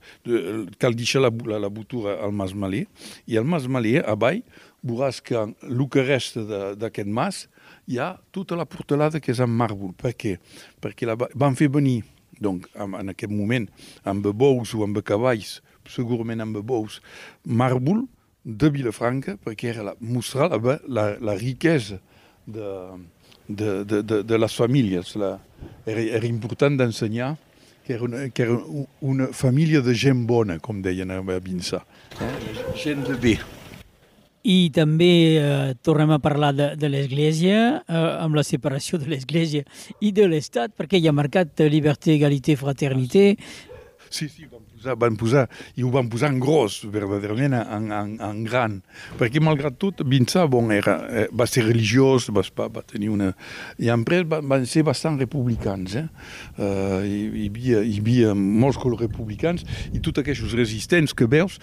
cal 0.83 0.97
deixar 0.99 1.23
la, 1.23 1.31
la, 1.47 1.61
la 1.63 1.71
botura 1.71 2.19
al 2.25 2.35
Mas 2.35 2.55
Malé, 2.55 2.85
i 3.31 3.39
al 3.39 3.47
Mas 3.47 3.69
Malé, 3.71 4.01
a 4.03 4.17
baix, 4.19 4.43
que 5.25 5.37
el 5.37 5.85
que 5.89 6.03
resta 6.05 6.75
d'aquest 6.77 7.09
mas 7.09 7.47
hi 7.89 7.99
ha 7.99 8.15
tota 8.33 8.57
la 8.57 8.67
portalada 8.67 9.21
que 9.21 9.33
és 9.33 9.41
en 9.41 9.51
màrbol. 9.51 9.95
Per 9.97 10.13
què? 10.13 10.37
Perquè 10.81 11.09
la, 11.09 11.17
van 11.17 11.57
fer 11.57 11.71
venir, 11.73 12.03
donc, 12.41 12.69
en 12.75 13.09
aquest 13.09 13.33
moment, 13.33 13.69
amb 14.05 14.27
bous 14.33 14.75
o 14.75 14.85
amb 14.85 15.01
cavalls, 15.03 15.61
segurament 15.89 16.41
amb 16.45 16.61
bous, 16.65 17.01
màrbol 17.45 18.05
de 18.45 18.71
Vilafranca, 18.71 19.39
perquè 19.41 19.73
era 19.73 19.89
la, 19.91 19.97
mostrar 20.01 20.51
la, 20.53 20.79
la, 20.87 21.07
la 21.21 21.35
riquesa 21.41 22.01
de, 22.47 22.69
de, 23.49 23.85
de, 23.85 24.03
de, 24.03 24.23
de 24.23 24.39
les 24.39 24.55
famílies. 24.55 25.17
La, 25.17 25.39
era, 25.87 26.01
era 26.21 26.29
important 26.29 26.77
d'ensenyar 26.77 27.35
que 27.85 27.93
era, 27.93 28.05
una, 28.05 28.31
que 28.31 28.43
era 28.43 28.57
una 29.01 29.29
família 29.37 29.83
de 29.85 29.93
gent 29.95 30.25
bona, 30.27 30.59
com 30.59 30.81
deien 30.85 31.13
a 31.13 31.21
Vinçà. 31.45 31.85
Eh? 32.17 32.33
Gent 32.81 33.05
de 33.05 33.19
bé. 33.21 33.37
I 34.45 34.69
també 34.77 35.13
eh, 35.41 35.75
tornem 35.81 36.11
a 36.13 36.21
parlar 36.21 36.53
de, 36.53 36.71
de 36.77 36.91
l'Església, 36.93 37.61
eh, 37.81 38.01
amb 38.21 38.37
la 38.37 38.45
separació 38.45 39.01
de 39.01 39.09
l'Església 39.09 39.65
i 40.05 40.13
de 40.13 40.29
l'Estat, 40.29 40.75
perquè 40.77 41.01
hi 41.01 41.09
ha 41.09 41.17
marcat 41.17 41.65
lliberté, 41.65 42.13
egalité, 42.19 42.59
fraternité. 42.61 43.31
Sí, 44.15 44.29
sí, 44.29 44.45
vam 44.47 44.63
posar, 44.69 44.95
van 45.01 45.17
posar, 45.19 45.47
i 45.75 45.83
ho 45.83 45.89
van 45.91 46.07
posar 46.13 46.29
en 46.31 46.37
gros, 46.39 46.77
verdaderament 46.93 47.57
en, 47.57 47.89
en, 47.91 48.13
en 48.23 48.45
gran, 48.47 48.77
perquè 49.19 49.41
malgrat 49.43 49.81
tot, 49.81 50.05
Vinçà 50.07 50.45
bon, 50.47 50.71
era, 50.77 51.01
eh, 51.09 51.25
va 51.35 51.49
ser 51.51 51.65
religiós, 51.65 52.29
va, 52.31 52.45
va 52.69 52.85
tenir 52.87 53.11
una... 53.11 53.33
I 53.81 53.91
després 53.91 54.29
van, 54.31 54.47
van 54.53 54.69
ser 54.71 54.85
bastant 54.87 55.19
republicans, 55.19 55.97
eh? 55.99 56.07
Uh, 56.61 57.01
hi, 57.03 57.19
hi, 57.33 57.49
havia, 57.49 57.83
hi 57.83 57.99
havia 58.05 58.37
molts 58.39 58.79
republicans, 58.85 59.65
i 59.91 60.05
tots 60.05 60.23
aquests 60.23 60.55
resistents 60.55 61.17
que 61.17 61.27
veus, 61.27 61.59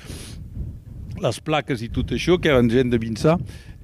les 1.22 1.42
plaques 1.46 1.84
i 1.86 1.92
tot 1.94 2.16
això, 2.16 2.40
que 2.42 2.52
eren 2.52 2.70
gent 2.72 2.92
de 2.92 3.00
Vinçà, 3.02 3.38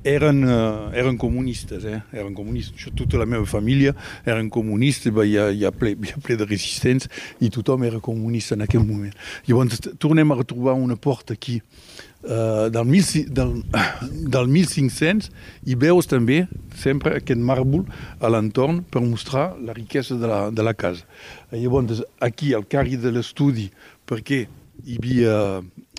eren, 0.07 0.43
uh, 0.43 0.95
eren 0.95 1.17
comunistes, 1.17 1.85
eh? 1.85 1.99
eren 2.13 2.33
comunistes. 2.33 2.79
Jo, 2.79 2.93
tota 2.95 3.19
la 3.19 3.25
meva 3.25 3.45
família 3.45 3.93
eren 4.25 4.49
comunistes, 4.53 5.11
hi 5.11 5.37
ha, 5.37 5.49
hi, 5.51 5.65
ha 5.67 5.71
ple, 5.75 5.93
hi 5.97 6.13
ha 6.13 6.21
ple 6.23 6.37
de 6.39 6.47
resistents 6.47 7.09
i 7.43 7.49
tothom 7.53 7.83
era 7.87 7.99
comunista 8.03 8.55
en 8.55 8.65
aquell 8.65 8.85
moment. 8.85 9.15
Llavors 9.47 9.81
tornem 9.99 10.31
a 10.31 10.39
retrobar 10.39 10.77
una 10.79 10.95
porta 10.95 11.35
aquí 11.35 11.59
uh, 11.59 12.67
del, 12.73 12.85
mil, 12.87 13.03
del, 13.39 13.55
del 14.37 14.51
1500 14.53 15.31
i 15.67 15.75
veus 15.79 16.09
també 16.09 16.45
sempre 16.77 17.17
aquest 17.19 17.41
màrbol 17.41 17.87
a 18.21 18.31
l'entorn 18.31 18.83
per 18.87 19.03
mostrar 19.03 19.49
la 19.59 19.75
riquesa 19.77 20.19
de 20.19 20.29
la, 20.29 20.41
de 20.51 20.63
la 20.63 20.75
casa. 20.77 21.03
Llavors 21.51 22.05
aquí 22.21 22.53
al 22.53 22.67
carri 22.69 22.99
de 23.01 23.11
l'estudi 23.11 23.71
perquè 24.07 24.45
hi 24.85 24.95
havia 25.01 25.35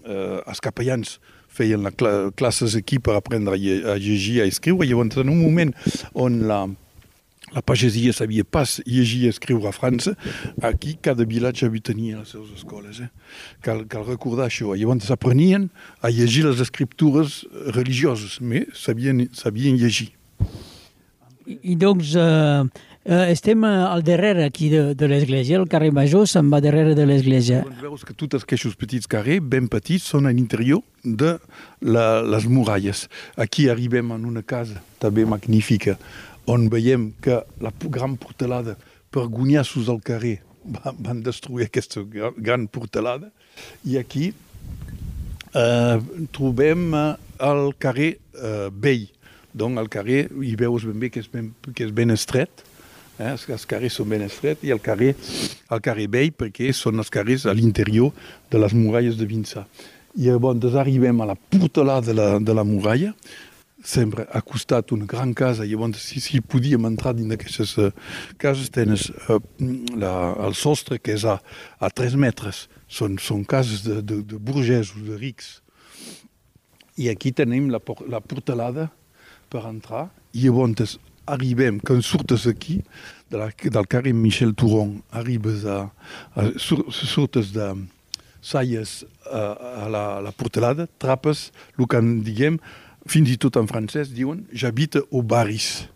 uh, 0.05 0.41
els 0.47 0.61
capellans 0.65 1.19
feien 1.49 1.83
la 1.83 1.93
cl 1.95 2.29
classes 2.39 2.77
aquí 2.79 2.99
per 3.03 3.17
aprendre 3.19 3.57
a, 3.57 3.97
llegir, 3.99 4.43
a 4.43 4.47
escriure. 4.47 4.87
Llavors, 4.87 5.17
en 5.19 5.33
un 5.33 5.41
moment 5.41 5.73
on 6.15 6.43
la, 6.49 6.61
la 7.55 7.63
pagesia 7.63 8.13
sabia 8.13 8.45
pas 8.45 8.79
llegir 8.87 9.25
i 9.25 9.33
escriure 9.33 9.71
a 9.71 9.75
França, 9.75 10.15
aquí 10.63 10.97
cada 11.03 11.27
vilatge 11.29 11.67
havia 11.67 11.89
tenia 11.91 12.21
les 12.21 12.35
seves 12.35 12.53
escoles. 12.57 13.01
Eh? 13.01 13.09
Cal, 13.65 13.87
cal 13.91 14.07
recordar 14.07 14.49
això. 14.49 14.75
Llavors 14.77 15.11
aprenien 15.15 15.69
a 16.03 16.13
llegir 16.13 16.45
les 16.47 16.61
escriptures 16.65 17.43
religioses, 17.75 18.39
però 18.43 18.67
sabien, 18.77 19.27
sabien 19.33 19.81
llegir. 19.81 20.13
I, 21.49 21.57
i 21.73 21.75
doncs, 21.81 22.13
eh, 22.21 22.87
Eh, 23.09 23.33
estem 23.33 23.65
eh, 23.65 23.69
al 23.69 24.03
darrere 24.05 24.45
aquí 24.45 24.69
de, 24.69 24.95
de 24.95 25.07
l'església, 25.09 25.57
el 25.57 25.69
carrer 25.73 25.89
Major 25.97 26.27
se'n 26.29 26.51
va 26.53 26.59
darrere 26.61 26.93
de 26.93 27.07
l'església. 27.09 27.63
Veus 27.81 28.05
que 28.05 28.13
tots 28.13 28.37
aquests 28.45 28.77
petits 28.77 29.09
carrers, 29.09 29.41
ben 29.41 29.71
petits, 29.73 30.05
són 30.13 30.29
a 30.29 30.33
l'interior 30.37 30.83
de 31.01 31.39
la, 31.81 32.21
les 32.21 32.45
muralles. 32.53 33.07
Aquí 33.41 33.71
arribem 33.73 34.13
en 34.13 34.29
una 34.29 34.45
casa 34.45 34.83
també 35.01 35.25
magnífica, 35.25 35.97
on 36.45 36.69
veiem 36.69 37.15
que 37.25 37.41
la 37.65 37.73
gran 37.89 38.21
portalada 38.21 38.77
per 39.09 39.25
guanyar-sos 39.33 39.89
al 39.89 40.05
carrer 40.05 40.43
van, 40.69 41.01
van 41.01 41.25
destruir 41.25 41.65
aquesta 41.65 42.05
gran 42.37 42.69
portalada 42.69 43.33
i 43.89 43.97
aquí 43.97 44.35
eh, 45.57 45.97
trobem 46.37 46.91
eh, 46.93 47.11
el 47.49 47.73
carrer 47.81 48.19
eh, 48.37 48.69
Vell. 48.69 49.09
Donc, 49.57 49.81
al 49.81 49.89
carrer 49.89 50.27
hi 50.45 50.57
veus 50.61 50.85
ben 50.85 51.01
bé 51.01 51.09
que 51.09 51.25
és 51.25 51.33
ben, 51.33 51.55
que 51.73 51.89
és 51.89 51.95
ben 51.97 52.13
estret, 52.13 52.68
Eh? 53.19 53.35
Els, 53.35 53.67
carrers 53.69 53.99
són 53.99 54.09
ben 54.13 54.23
estrets 54.27 54.65
i 54.67 54.73
el 54.75 54.81
carrer, 54.83 55.15
el 55.75 55.83
carrer 55.85 56.07
vell 56.13 56.33
perquè 56.39 56.71
són 56.77 57.03
els 57.03 57.11
carrers 57.11 57.47
a 57.47 57.55
l'interior 57.57 58.15
de 58.51 58.63
les 58.63 58.75
muralles 58.77 59.19
de 59.19 59.27
Vinçà. 59.29 59.67
I 60.19 60.31
llavors 60.31 60.75
arribem 60.79 61.21
a 61.21 61.29
la 61.33 61.37
portalada 61.37 62.09
de 62.09 62.17
la, 62.17 62.29
de 62.39 62.55
la 62.55 62.65
muralla, 62.67 63.13
sempre 63.85 64.27
ha 64.33 64.41
costat 64.43 64.91
una 64.93 65.07
gran 65.07 65.33
casa, 65.35 65.67
llavors 65.67 66.01
si, 66.03 66.21
si 66.21 66.41
podíem 66.43 66.89
entrar 66.89 67.15
dins 67.15 67.31
d'aquestes 67.31 67.77
uh, 67.79 67.91
cases, 68.39 68.71
tens 68.75 69.09
uh, 69.29 69.39
la, 69.95 70.13
el 70.47 70.57
sostre 70.59 70.99
que 70.99 71.15
és 71.15 71.27
a, 71.29 71.39
a 71.79 71.91
3 71.91 72.19
metres, 72.19 72.67
són, 72.89 73.19
són 73.23 73.45
cases 73.47 73.85
de, 73.87 74.01
de, 74.03 74.23
de 74.27 74.39
burgesos, 74.43 74.99
de 75.07 75.19
rics. 75.19 75.59
I 76.99 77.13
aquí 77.13 77.31
tenim 77.31 77.69
la, 77.71 77.79
la 78.11 78.21
portalada 78.21 78.89
per 79.49 79.63
entrar, 79.69 80.09
i 80.35 80.49
llavors 80.49 80.99
arribem, 81.29 81.79
quan 81.85 82.03
surtes 82.05 82.47
aquí, 82.51 82.81
de 83.29 83.39
la, 83.41 83.51
del 83.53 83.87
carrer 83.91 84.15
Michel 84.17 84.55
Touron, 84.57 84.99
arribes 85.13 85.67
a, 85.69 85.91
a 86.35 86.49
sur, 86.57 86.87
surtes 86.91 87.53
de 87.53 87.71
Salles 88.41 89.03
a, 89.27 89.85
a, 89.85 89.89
la, 89.93 90.05
a 90.17 90.21
la 90.25 90.33
Portelada, 90.33 90.87
trapes 90.99 91.49
el 91.77 91.89
que 91.91 92.01
en 92.01 92.19
diguem, 92.25 92.59
fins 93.09 93.31
i 93.33 93.39
tot 93.41 93.59
en 93.61 93.69
francès 93.69 94.13
diuen, 94.15 94.45
j'habite 94.53 95.03
au 95.11 95.23
Baris. 95.23 95.89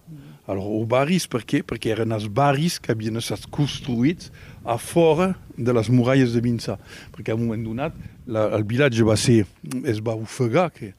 Alors, 0.49 0.67
au 0.67 0.85
Baris, 0.85 1.29
per 1.31 1.45
què? 1.47 1.63
Perquè 1.63 1.93
eren 1.95 2.13
els 2.13 2.27
barris 2.27 2.81
que 2.83 2.91
havien 2.93 3.17
estat 3.21 3.45
construïts 3.55 4.33
a 4.67 4.75
fora 4.75 5.31
de 5.55 5.73
les 5.73 5.89
muralles 5.89 6.35
de 6.35 6.43
Vinçà. 6.43 6.77
Perquè 7.15 7.31
a 7.31 7.39
un 7.39 7.45
moment 7.47 7.63
donat 7.63 7.95
la, 8.27 8.49
el 8.59 8.67
vilatge 8.67 9.07
va 9.07 9.15
ser, 9.17 9.45
es 9.87 10.03
va 10.03 10.17
ofegar, 10.19 10.69
que 10.75 10.93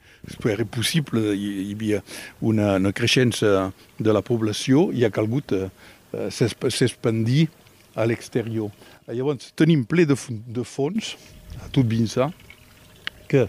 era 0.50 0.66
possible, 0.66 1.34
hi, 1.36 1.50
hi 1.68 1.74
havia 1.74 2.02
una, 2.42 2.76
una 2.80 2.94
creixença 2.96 3.72
de 4.00 4.16
la 4.16 4.24
població 4.24 4.90
i 4.96 5.04
ha 5.04 5.12
calgut 5.12 5.52
eh, 5.56 5.68
s'expandir 6.32 7.48
a 7.96 8.08
l'exterior. 8.08 8.72
Llavors, 9.12 9.52
tenim 9.60 9.84
ple 9.86 10.08
de, 10.08 10.18
de 10.30 10.64
fons, 10.64 11.16
a 11.60 11.70
tot 11.74 11.88
Vinçà, 11.90 12.30
que 13.30 13.48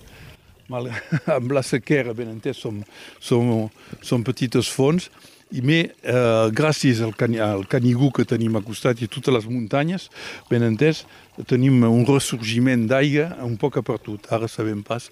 mal, 0.69 0.91
amb 1.37 1.55
la 1.55 1.63
sequera, 1.63 2.15
ben 2.17 2.33
entès, 2.35 2.59
som, 2.61 2.83
som, 3.23 3.71
som 4.03 4.27
petites 4.27 4.71
fonts, 4.71 5.11
i 5.55 5.61
més, 5.63 5.93
eh, 6.03 6.49
gràcies 6.57 7.03
al, 7.05 7.13
cani, 7.15 7.39
al 7.39 7.63
Canigú 7.71 8.11
que 8.15 8.25
tenim 8.27 8.57
a 8.59 8.63
costat 8.65 9.03
i 9.05 9.07
totes 9.07 9.35
les 9.37 9.47
muntanyes, 9.47 10.09
ben 10.51 10.65
entès, 10.67 11.05
tenim 11.51 11.85
un 11.87 12.03
ressorgiment 12.09 12.89
d'aigua 12.91 13.29
un 13.45 13.55
poc 13.61 13.79
a 13.79 13.85
per 13.87 14.01
tot. 14.03 14.27
Ara 14.35 14.49
sabem 14.51 14.83
pas 14.83 15.11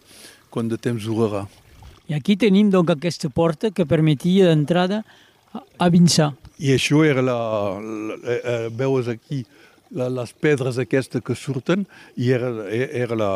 quant 0.53 0.69
de 0.69 0.79
temps 0.79 1.09
durarà. 1.09 1.47
I 2.11 2.17
aquí 2.19 2.37
tenim 2.37 2.71
donc 2.71 2.93
aquesta 2.93 3.31
porta 3.33 3.71
que 3.73 3.89
permetia 3.89 4.51
d'entrada 4.51 5.03
a 5.53 5.89
Vinçà. 5.93 6.33
I 6.61 6.75
això 6.77 7.03
era 7.09 7.25
la, 7.25 7.39
la, 7.81 8.17
la 8.21 8.39
eh, 8.39 8.69
veus 8.77 9.09
aquí 9.11 9.43
la, 9.97 10.09
les 10.09 10.33
pedres 10.33 10.79
aquestes 10.81 11.23
que 11.25 11.37
surten 11.37 11.87
i 12.17 12.33
era, 12.33 12.51
era 12.73 13.19
la, 13.19 13.31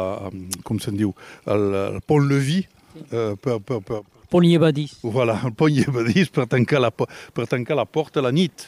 com 0.66 0.80
se'n 0.82 0.98
diu, 0.98 1.14
el, 1.46 1.66
el 1.82 2.02
pont-leví 2.06 2.62
eh, 3.10 3.32
per, 3.40 3.58
per, 3.60 3.80
per, 3.86 4.02
Pont 4.26 4.42
llevadís. 4.42 4.96
Voilà, 5.06 5.36
el 5.46 5.52
pont 5.54 5.70
llevadís 5.70 6.32
per 6.34 6.48
tancar, 6.50 6.80
la, 6.82 6.90
per 6.90 7.46
tancar 7.46 7.76
la 7.78 7.86
porta 7.86 8.18
a 8.18 8.24
la 8.26 8.32
nit, 8.34 8.64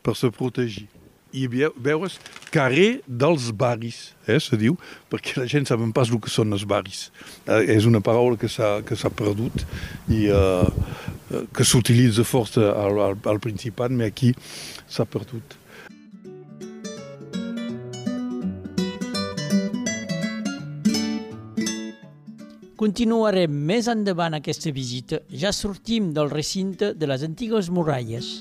per 0.00 0.14
se 0.16 0.30
protegir. 0.32 0.86
I 1.34 1.48
veus 1.50 2.18
carrer 2.54 3.00
dels 3.06 3.48
barris, 3.50 4.12
eh, 4.28 4.38
se 4.38 4.58
diu, 4.60 4.76
perquè 5.10 5.40
la 5.40 5.48
gent 5.50 5.66
sabem 5.66 5.90
pas 5.94 6.12
el 6.12 6.20
que 6.22 6.30
són 6.30 6.54
els 6.54 6.62
barris. 6.68 7.08
Eh, 7.46 7.74
és 7.74 7.88
una 7.90 8.02
paraula 8.04 8.38
que 8.38 8.48
s'ha 8.48 9.10
perdut 9.10 9.66
i 10.14 10.28
eh, 10.30 10.70
que 11.50 11.66
s'utilitza 11.66 12.22
força 12.22 12.70
al, 12.70 13.02
al, 13.10 13.18
al 13.34 13.42
Principat, 13.42 13.90
però 13.90 14.06
aquí 14.06 14.30
s'ha 14.86 15.06
perdut. 15.10 15.58
Continuarem 22.84 23.52
més 23.68 23.86
endavant 23.88 24.34
aquesta 24.36 24.68
visita. 24.74 25.22
Ja 25.30 25.54
sortim 25.56 26.10
del 26.12 26.28
recinte 26.28 26.90
de 26.92 27.08
les 27.08 27.22
antigues 27.24 27.70
muralles. 27.72 28.34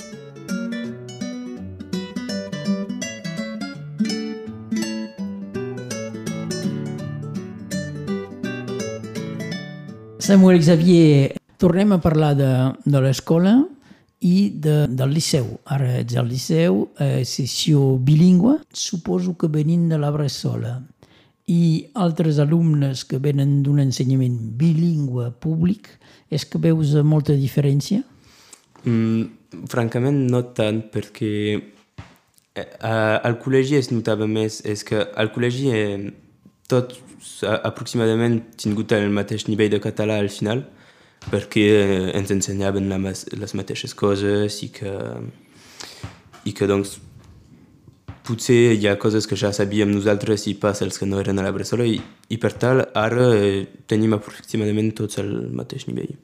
Samuel 10.23 10.63
Xavier, 10.63 11.35
tornem 11.59 11.91
a 11.91 11.97
parlar 11.99 12.29
de, 12.39 12.47
de 12.87 12.99
l'escola 13.03 13.57
i 14.23 14.53
de, 14.55 14.85
del 14.87 15.11
liceu. 15.11 15.49
Ara 15.67 15.97
ets 15.99 16.15
al 16.15 16.29
liceu, 16.31 16.77
eh, 17.03 17.25
sessió 17.27 17.97
bilingüe, 17.99 18.53
suposo 18.71 19.33
que 19.35 19.51
venint 19.51 19.89
de 19.91 19.99
la 19.99 20.13
Bressola 20.15 20.77
i 21.51 21.89
altres 21.99 22.39
alumnes 22.39 23.03
que 23.03 23.19
venen 23.19 23.57
d'un 23.67 23.83
ensenyament 23.83 24.39
bilingüe 24.55 25.27
públic, 25.43 25.91
és 26.31 26.47
que 26.47 26.63
veus 26.69 26.95
molta 27.03 27.35
diferència? 27.35 27.99
Mm, 28.87 29.67
francament 29.75 30.23
no 30.31 30.45
tant, 30.55 30.85
perquè 30.87 31.35
eh, 31.59 32.67
al 32.79 33.41
col·legi 33.43 33.75
es 33.75 33.91
notava 33.91 34.23
més, 34.23 34.63
és 34.63 34.87
que 34.87 35.03
al 35.03 35.35
col·legi 35.35 35.75
eh, 35.75 36.13
tots 36.71 36.99
aproximadament 37.43 38.39
tingut 38.59 38.91
el 38.95 39.09
mateix 39.13 39.47
nivell 39.47 39.71
de 39.73 39.81
català 39.83 40.19
al 40.21 40.29
final, 40.31 40.63
perquè 41.31 41.63
eh, 41.71 42.11
ens 42.17 42.31
ensenyaven 42.35 42.89
la, 42.91 42.99
les 42.99 43.55
mateixes 43.55 43.95
coses 43.95 44.59
i 44.65 44.69
que, 44.75 44.93
i 46.43 46.53
que 46.55 46.67
doncs 46.67 46.97
potser 48.23 48.75
hi 48.75 48.87
ha 48.87 48.97
coses 48.99 49.27
que 49.27 49.37
ja 49.39 49.51
sabíem 49.55 49.91
nosaltres 49.91 50.47
i 50.47 50.55
pas 50.59 50.81
els 50.83 50.99
que 50.99 51.07
no 51.07 51.19
eren 51.19 51.39
a 51.39 51.45
la 51.45 51.53
Bressola 51.55 51.87
i, 51.87 51.97
i 52.31 52.37
per 52.39 52.53
tal 52.59 52.85
ara 52.95 53.31
eh, 53.35 53.63
tenim 53.87 54.15
aproximadament 54.15 54.93
tots 54.99 55.19
el 55.23 55.33
mateix 55.55 55.87
nivell. 55.89 56.15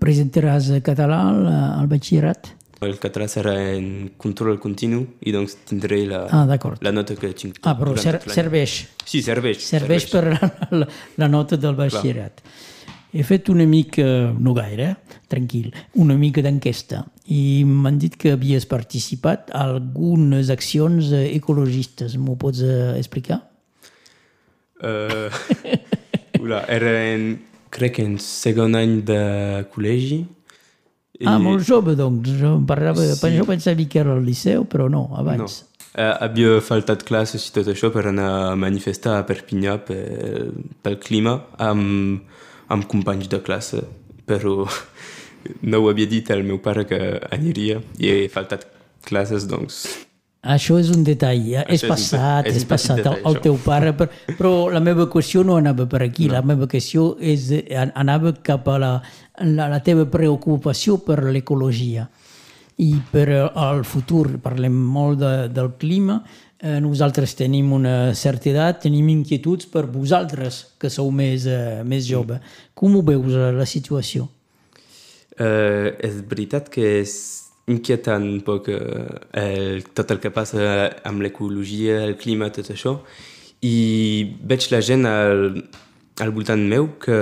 Presentaràs 0.00 0.70
català 0.86 1.20
al, 1.30 1.46
al 1.50 1.90
batxillerat? 1.90 2.52
El 2.80 2.96
català 2.96 3.26
serà 3.28 3.52
en 3.74 4.10
control 4.16 4.56
continu 4.58 5.02
i 5.20 5.34
doncs 5.34 5.58
tindré 5.68 6.00
la, 6.08 6.24
ah, 6.32 6.46
la 6.80 6.92
nota 6.96 7.16
que 7.18 7.32
tinc. 7.36 7.58
Ah, 7.68 7.74
però 7.76 7.92
ser, 8.00 8.16
serveix. 8.24 8.76
Sí, 9.04 9.20
serveix. 9.20 9.60
Serveix, 9.66 10.06
serveix. 10.08 10.10
per 10.10 10.22
la, 10.32 10.78
la, 10.80 10.88
la 11.20 11.28
nota 11.28 11.60
del 11.60 11.76
batxillerat. 11.76 12.40
He 13.12 13.24
fet 13.26 13.50
una 13.50 13.66
mica, 13.66 14.04
no 14.38 14.54
gaire, 14.54 14.94
tranquil, 15.28 15.72
una 15.98 16.14
mica 16.14 16.42
d'enquesta 16.46 17.02
i 17.34 17.62
m'han 17.66 17.98
dit 17.98 18.14
que 18.18 18.36
havies 18.36 18.66
participat 18.70 19.50
a 19.50 19.64
algunes 19.66 20.50
accions 20.54 21.10
ecologistes. 21.18 22.14
M'ho 22.16 22.36
pots 22.38 22.62
eh, 22.62 22.94
explicar? 22.98 23.40
Uh, 24.80 25.28
ula, 26.40 26.62
era 26.70 26.94
en, 27.10 27.32
crec 27.74 27.98
en 28.00 28.16
segon 28.22 28.78
any 28.78 29.00
de 29.06 29.20
col·legi. 29.74 30.22
I... 31.20 31.28
Ah, 31.28 31.38
molt 31.40 31.66
jove, 31.68 31.94
doncs. 31.98 32.32
Parlava, 32.68 33.04
sí. 33.04 33.34
jo 33.36 33.44
pensava 33.48 33.84
que 33.84 34.00
era 34.00 34.16
al 34.16 34.24
liceu, 34.24 34.64
però 34.64 34.88
no, 34.88 35.10
abans. 35.20 35.60
No. 35.60 35.66
Uh, 35.90 36.14
havia 36.22 36.60
faltat 36.62 37.02
classes 37.04 37.48
i 37.48 37.52
tot 37.52 37.66
això 37.72 37.90
per 37.90 38.06
anar 38.08 38.28
a 38.52 38.52
manifestar 38.56 39.16
a 39.18 39.24
Perpinyà 39.26 39.74
pel, 39.84 40.52
pel 40.84 41.00
clima 41.02 41.40
amb 41.58 42.22
amb 42.70 42.86
companys 42.86 43.28
de 43.30 43.40
classe, 43.42 43.82
però 44.26 44.62
no 45.70 45.80
ho 45.80 45.88
havia 45.90 46.10
dit 46.10 46.30
al 46.30 46.44
meu 46.46 46.60
pare 46.62 46.86
que 46.86 47.00
aniria 47.34 47.80
i 47.98 48.12
he 48.12 48.28
faltat 48.32 48.68
classes, 49.06 49.48
doncs... 49.50 49.82
Això 50.40 50.78
és 50.80 50.88
un 50.88 51.02
detall, 51.04 51.42
ja. 51.44 51.62
és 51.68 51.82
passat, 51.84 52.46
és, 52.48 52.62
és 52.62 52.64
passat 52.64 53.02
detall, 53.02 53.18
el, 53.18 53.26
el 53.28 53.42
teu 53.44 53.58
pare, 53.60 53.92
però, 53.92 54.08
però 54.38 54.52
la 54.72 54.80
meva 54.80 55.04
qüestió 55.12 55.42
no 55.44 55.58
anava 55.60 55.84
per 55.90 56.00
aquí, 56.06 56.30
no. 56.30 56.38
la 56.38 56.40
meva 56.48 56.68
qüestió 56.70 57.10
és, 57.20 57.50
anava 57.92 58.32
cap 58.46 58.70
a 58.72 58.78
la, 58.80 58.92
la, 59.44 59.66
la 59.68 59.80
teva 59.84 60.06
preocupació 60.08 60.96
per 61.04 61.18
l'ecologia 61.28 62.06
i 62.80 62.94
per 63.12 63.28
al 63.52 63.84
futur, 63.84 64.38
parlem 64.40 64.72
molt 64.72 65.20
de, 65.20 65.34
del 65.52 65.74
clima, 65.76 66.22
eh, 66.56 66.78
nosaltres 66.80 67.36
tenim 67.36 67.74
una 67.76 68.14
certa 68.16 68.48
edat, 68.48 68.80
tenim 68.86 69.12
inquietuds 69.12 69.68
per 69.68 69.84
vosaltres, 69.92 70.62
que 70.80 70.88
sou 70.88 71.12
més, 71.12 71.44
eh, 71.44 71.82
més 71.84 72.08
jove. 72.08 72.40
Com 72.72 72.96
ho 72.96 73.04
veus, 73.04 73.34
eh, 73.36 73.52
la 73.52 73.68
situació? 73.68 74.28
Uh, 75.40 75.96
és 76.04 76.18
veritat 76.28 76.66
que 76.68 76.82
és 77.00 77.12
inquietant 77.70 78.26
un 78.26 78.40
poc 78.46 78.68
el, 78.70 79.84
tot 79.94 80.10
el 80.10 80.20
que 80.22 80.32
passa 80.34 80.90
amb 81.06 81.22
l'ecologia, 81.24 82.02
el 82.04 82.16
clima, 82.20 82.50
tot 82.54 82.72
això, 82.74 82.98
i 83.62 83.76
veig 84.50 84.70
la 84.72 84.80
gent 84.84 85.06
al, 85.08 85.62
al 86.20 86.34
voltant 86.36 86.62
meu 86.68 86.88
que 87.00 87.18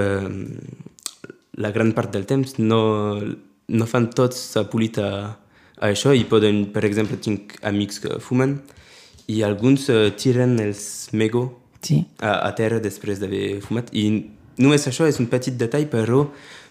la 1.58 1.70
gran 1.74 1.92
part 1.92 2.14
del 2.14 2.26
temps 2.26 2.58
no, 2.58 2.80
no 3.68 3.86
fan 3.90 4.08
tots 4.14 4.56
apolit 4.60 4.98
a, 5.02 5.10
a 5.78 5.90
això 5.90 6.14
i 6.14 6.24
poden, 6.30 6.68
per 6.74 6.84
exemple, 6.86 7.18
tinc 7.22 7.56
amics 7.66 8.02
que 8.04 8.18
fumen, 8.22 8.58
i 9.28 9.42
alguns 9.44 9.88
uh, 9.92 10.08
tiren 10.16 10.56
els 10.62 11.10
mego 11.12 11.44
sí. 11.82 12.00
a, 12.20 12.38
a 12.46 12.52
terra 12.56 12.78
després 12.80 13.20
d'haver 13.20 13.58
fumat. 13.64 13.90
I 13.92 14.06
només 14.62 14.86
això 14.88 15.08
és 15.10 15.18
un 15.20 15.28
petit 15.30 15.58
detall, 15.58 15.88
però 15.90 16.24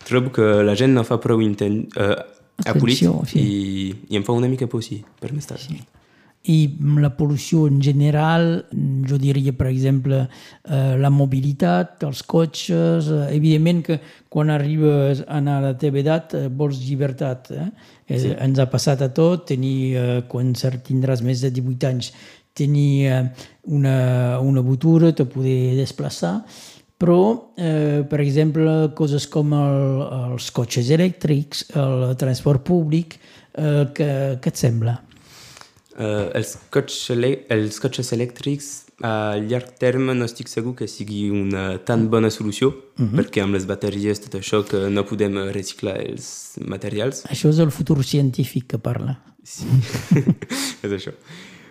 trobo 0.07 0.31
que 0.33 0.47
la 0.65 0.75
gent 0.79 0.95
no 0.95 1.05
fa 1.07 1.19
prou 1.21 1.43
intent, 1.43 1.83
uh, 1.99 2.17
apolit 2.65 3.03
sí. 3.29 3.39
i, 3.39 3.93
i 4.09 4.17
em 4.17 4.25
fa 4.25 4.33
una 4.33 4.49
mica 4.49 4.67
por, 4.67 4.83
sí, 4.85 5.03
per 5.21 5.33
més 5.35 5.47
tard. 5.49 5.61
Sí. 5.61 5.79
I 6.47 6.57
la 7.03 7.09
pol·lució 7.11 7.65
en 7.67 7.81
general, 7.83 8.45
jo 9.09 9.17
diria, 9.19 9.51
per 9.57 9.67
exemple, 9.67 10.21
eh, 10.63 10.93
la 10.95 11.09
mobilitat, 11.11 12.05
els 12.07 12.21
cotxes, 12.23 13.09
eh, 13.11 13.25
evidentment 13.35 13.81
que 13.83 13.97
quan 14.31 14.53
arribes 14.53 15.25
a 15.27 15.41
la 15.43 15.73
teva 15.75 15.99
edat 15.99 16.37
eh, 16.39 16.47
vols 16.47 16.79
llibertat. 16.85 17.51
Eh? 17.51 17.67
Sí. 18.07 18.31
Ens 18.31 18.63
ha 18.63 18.69
passat 18.71 19.03
a 19.03 19.11
tot, 19.11 19.43
tenir, 19.51 19.77
eh, 19.99 20.21
quan 20.31 20.53
tindràs 20.55 21.21
més 21.25 21.43
de 21.43 21.51
18 21.51 21.91
anys, 21.91 22.13
tenir 22.55 23.07
eh, 23.11 23.21
una, 23.65 24.39
una 24.39 24.61
botura, 24.61 25.11
te 25.11 25.25
poder 25.25 25.75
desplaçar, 25.75 26.45
però, 26.97 27.51
eh, 27.57 28.03
per 28.09 28.19
exemple, 28.19 28.93
coses 28.97 29.27
com 29.27 29.53
el, 29.53 30.05
els 30.33 30.51
cotxes 30.51 30.89
elèctrics, 30.89 31.67
el 31.77 32.15
transport 32.17 32.63
públic, 32.65 33.19
Eh, 33.57 33.85
què, 33.97 34.09
què 34.41 34.51
et 34.53 34.59
sembla? 34.59 34.99
Uh, 35.97 36.29
els, 36.37 36.53
cotxes 36.69 37.23
els 37.49 37.79
cotxes 37.81 38.11
elèctrics 38.13 38.67
a 39.01 39.37
llarg 39.41 39.71
terme 39.81 40.13
no 40.13 40.27
estic 40.29 40.49
segur 40.51 40.75
que 40.77 40.85
sigui 40.89 41.23
una 41.33 41.79
tan 41.85 42.05
bona 42.13 42.29
solució, 42.29 42.69
mm 42.69 43.05
-hmm. 43.05 43.17
perquè 43.17 43.41
amb 43.41 43.57
les 43.57 43.65
bateries 43.65 44.21
tot 44.21 44.35
això 44.37 44.63
que 44.63 44.89
no 44.89 45.05
podem 45.05 45.33
reciclar 45.49 45.97
els 45.97 46.57
materials. 46.61 47.25
Això 47.25 47.49
és 47.49 47.59
el 47.59 47.71
futur 47.71 48.03
científic 48.03 48.67
que 48.67 48.77
parla. 48.77 49.17
Sí, 49.43 49.65
és 50.85 50.91
això. 50.91 51.13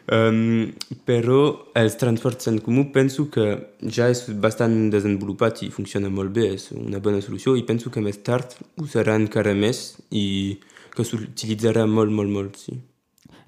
Um, 0.07 0.71
però 1.03 1.41
els 1.75 1.97
transports 1.99 2.47
en 2.47 2.61
comú 2.63 2.85
penso 2.95 3.27
que 3.27 3.47
ja 3.91 4.07
és 4.13 4.21
bastant 4.39 4.87
desenvolupat 4.93 5.65
i 5.67 5.71
funciona 5.75 6.13
molt 6.15 6.31
bé, 6.37 6.53
és 6.55 6.69
una 6.79 7.01
bona 7.03 7.19
solució 7.25 7.57
i 7.59 7.65
penso 7.67 7.91
que 7.91 8.05
més 8.05 8.21
tard 8.23 8.55
ho 8.79 8.87
serà 8.87 9.17
encara 9.19 9.55
més 9.59 9.97
i 10.15 10.61
que 10.95 11.05
s'utilitzarà 11.05 11.89
molt, 11.91 12.15
molt, 12.15 12.31
molt, 12.31 12.61
sí. 12.63 12.79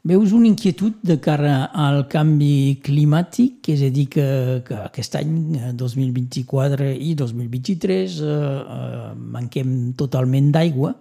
Veus 0.09 0.33
una 0.33 0.47
inquietud 0.47 0.99
de 1.03 1.19
cara 1.21 1.69
al 1.75 2.05
canvi 2.11 2.79
climàtic, 2.83 3.67
és 3.75 3.83
a 3.83 3.91
dir, 3.93 4.07
que, 4.13 4.27
que 4.67 4.77
aquest 4.87 5.19
any, 5.19 5.35
2024 5.79 6.93
i 6.95 7.15
2023, 7.19 8.15
eh, 8.23 8.31
eh, 8.31 9.11
manquem 9.37 9.75
totalment 9.99 10.53
d'aigua? 10.55 10.95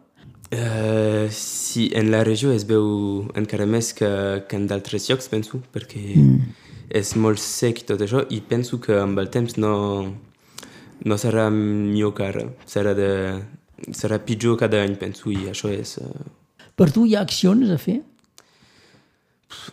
Uh, 0.47 1.27
sí, 1.29 1.89
en 1.93 2.10
la 2.12 2.23
regió 2.23 2.53
es 2.55 2.63
veu 2.69 3.27
encara 3.36 3.65
més 3.67 3.91
que, 3.93 4.07
que 4.47 4.55
en 4.55 4.67
d'altres 4.69 5.10
llocs, 5.10 5.27
penso, 5.27 5.60
perquè 5.73 6.15
Mm. 6.15 6.53
és 6.89 7.15
molt 7.19 7.39
sec 7.43 7.81
i 7.81 7.86
tot 7.89 8.01
això, 8.01 8.23
i 8.31 8.39
penso 8.41 8.79
que 8.79 8.95
amb 8.95 9.19
el 9.19 9.27
temps 9.29 9.57
no, 9.57 9.73
no 11.03 11.17
serà 11.19 11.49
millor 11.51 12.13
que 12.15 12.23
ara. 12.23 12.45
Serà, 12.65 12.93
de, 12.95 13.41
serà 13.91 14.19
pitjor 14.23 14.57
cada 14.57 14.81
any, 14.83 14.95
penso, 14.95 15.29
i 15.31 15.49
això 15.51 15.67
és... 15.69 15.97
Uh, 15.99 16.31
Per 16.77 16.91
tu 16.93 17.05
hi 17.05 17.15
ha 17.17 17.21
accions 17.25 17.69
a 17.69 17.77
fer? 17.77 17.99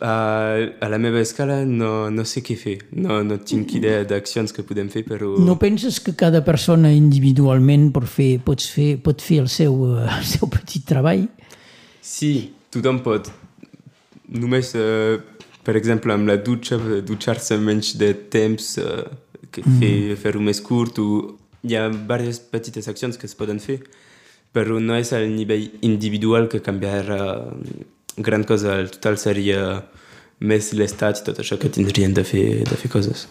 A, 0.00 0.56
a 0.80 0.88
la 0.88 0.98
meva 0.98 1.20
escala 1.20 1.64
no, 1.64 2.08
no 2.10 2.24
sé 2.28 2.42
què 2.46 2.56
fer. 2.58 2.76
No, 2.94 3.20
no 3.26 3.38
tinc 3.42 3.74
idea 3.78 4.04
d'accions 4.08 4.54
que 4.54 4.64
podem 4.66 4.90
fer, 4.92 5.04
però... 5.08 5.34
No 5.42 5.56
penses 5.60 6.00
que 6.04 6.14
cada 6.18 6.44
persona 6.46 6.92
individualment 6.94 7.90
pot 7.94 8.06
fer, 8.10 8.38
pots 8.44 8.68
fer, 8.70 8.94
pot 9.02 9.22
fer 9.22 9.40
el, 9.44 9.50
seu, 9.52 9.76
eh, 9.96 10.06
el 10.18 10.26
seu 10.28 10.50
petit 10.52 10.86
treball? 10.88 11.26
Sí, 12.04 12.32
tothom 12.74 13.02
pot. 13.04 13.30
Només, 14.34 14.72
uh, 14.78 15.18
per 15.66 15.76
exemple, 15.78 16.14
amb 16.14 16.30
la 16.30 16.38
dutxa, 16.42 16.78
dutxar-se 17.06 17.58
menys 17.60 17.94
de 18.00 18.12
temps, 18.32 18.74
uh, 18.82 19.04
que 19.54 19.62
fer, 19.78 19.94
fer-ho 20.18 20.42
més 20.42 20.60
curt, 20.64 20.98
o 20.98 21.36
hi 21.64 21.76
ha 21.78 21.88
diverses 21.92 22.40
petites 22.52 22.88
accions 22.90 23.18
que 23.18 23.28
es 23.30 23.36
poden 23.38 23.60
fer, 23.62 23.78
però 24.54 24.78
no 24.82 24.96
és 24.98 25.10
al 25.14 25.28
nivell 25.32 25.66
individual 25.86 26.48
que 26.50 26.62
canviarà 26.62 27.20
gran 28.16 28.44
cosa. 28.44 28.78
El 28.80 28.90
total 28.90 29.18
seria 29.18 29.60
més 30.40 30.72
l'estat 30.74 31.20
i 31.20 31.24
tot 31.26 31.40
això 31.40 31.58
que 31.60 31.70
tindrien 31.72 32.14
de 32.14 32.24
fer, 32.24 32.64
de 32.68 32.76
fer 32.78 32.90
coses. 32.92 33.26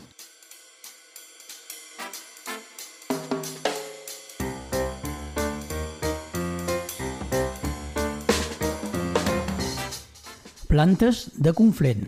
Plantes 10.74 11.28
de 11.38 11.54
Conflent. 11.54 12.08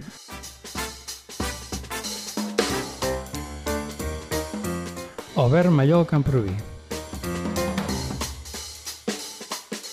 Albert 5.36 5.70
Mallol 5.70 6.08
Camproví. 6.10 6.56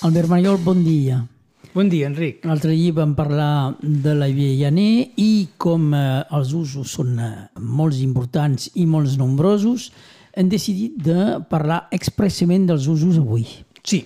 Albert 0.02 0.28
Mayol, 0.28 0.56
bon 0.58 0.80
dia. 0.82 1.20
Bon 1.72 1.88
dia, 1.88 2.04
Enric. 2.10 2.42
L'altre 2.44 2.74
dia 2.76 2.92
vam 2.92 3.14
parlar 3.16 3.78
de 3.80 4.12
la 4.12 4.26
Villaner 4.28 5.14
i 5.16 5.48
com 5.56 5.86
eh, 5.96 6.00
els 6.36 6.50
usos 6.52 6.90
són 6.98 7.14
eh, 7.16 7.28
molts 7.64 8.02
importants 8.04 8.66
i 8.76 8.84
molts 8.84 9.14
nombrosos, 9.16 9.86
hem 10.36 10.50
decidit 10.52 10.98
de 11.00 11.38
parlar 11.48 11.86
expressament 11.96 12.66
dels 12.68 12.90
usos 12.92 13.16
avui. 13.22 13.46
Sí, 13.88 14.02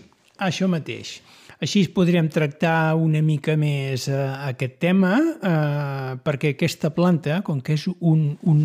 això 0.46 0.68
mateix. 0.70 1.16
Així 1.58 1.82
es 1.82 1.90
podríem 1.90 2.28
tractar 2.30 2.94
una 3.02 3.18
mica 3.26 3.56
més 3.58 4.04
eh, 4.12 4.20
aquest 4.46 4.76
tema, 4.84 5.16
eh, 5.18 6.12
perquè 6.22 6.52
aquesta 6.54 6.92
planta, 6.94 7.40
com 7.42 7.58
que 7.66 7.74
és 7.74 7.88
un, 7.96 8.28
un, 8.46 8.60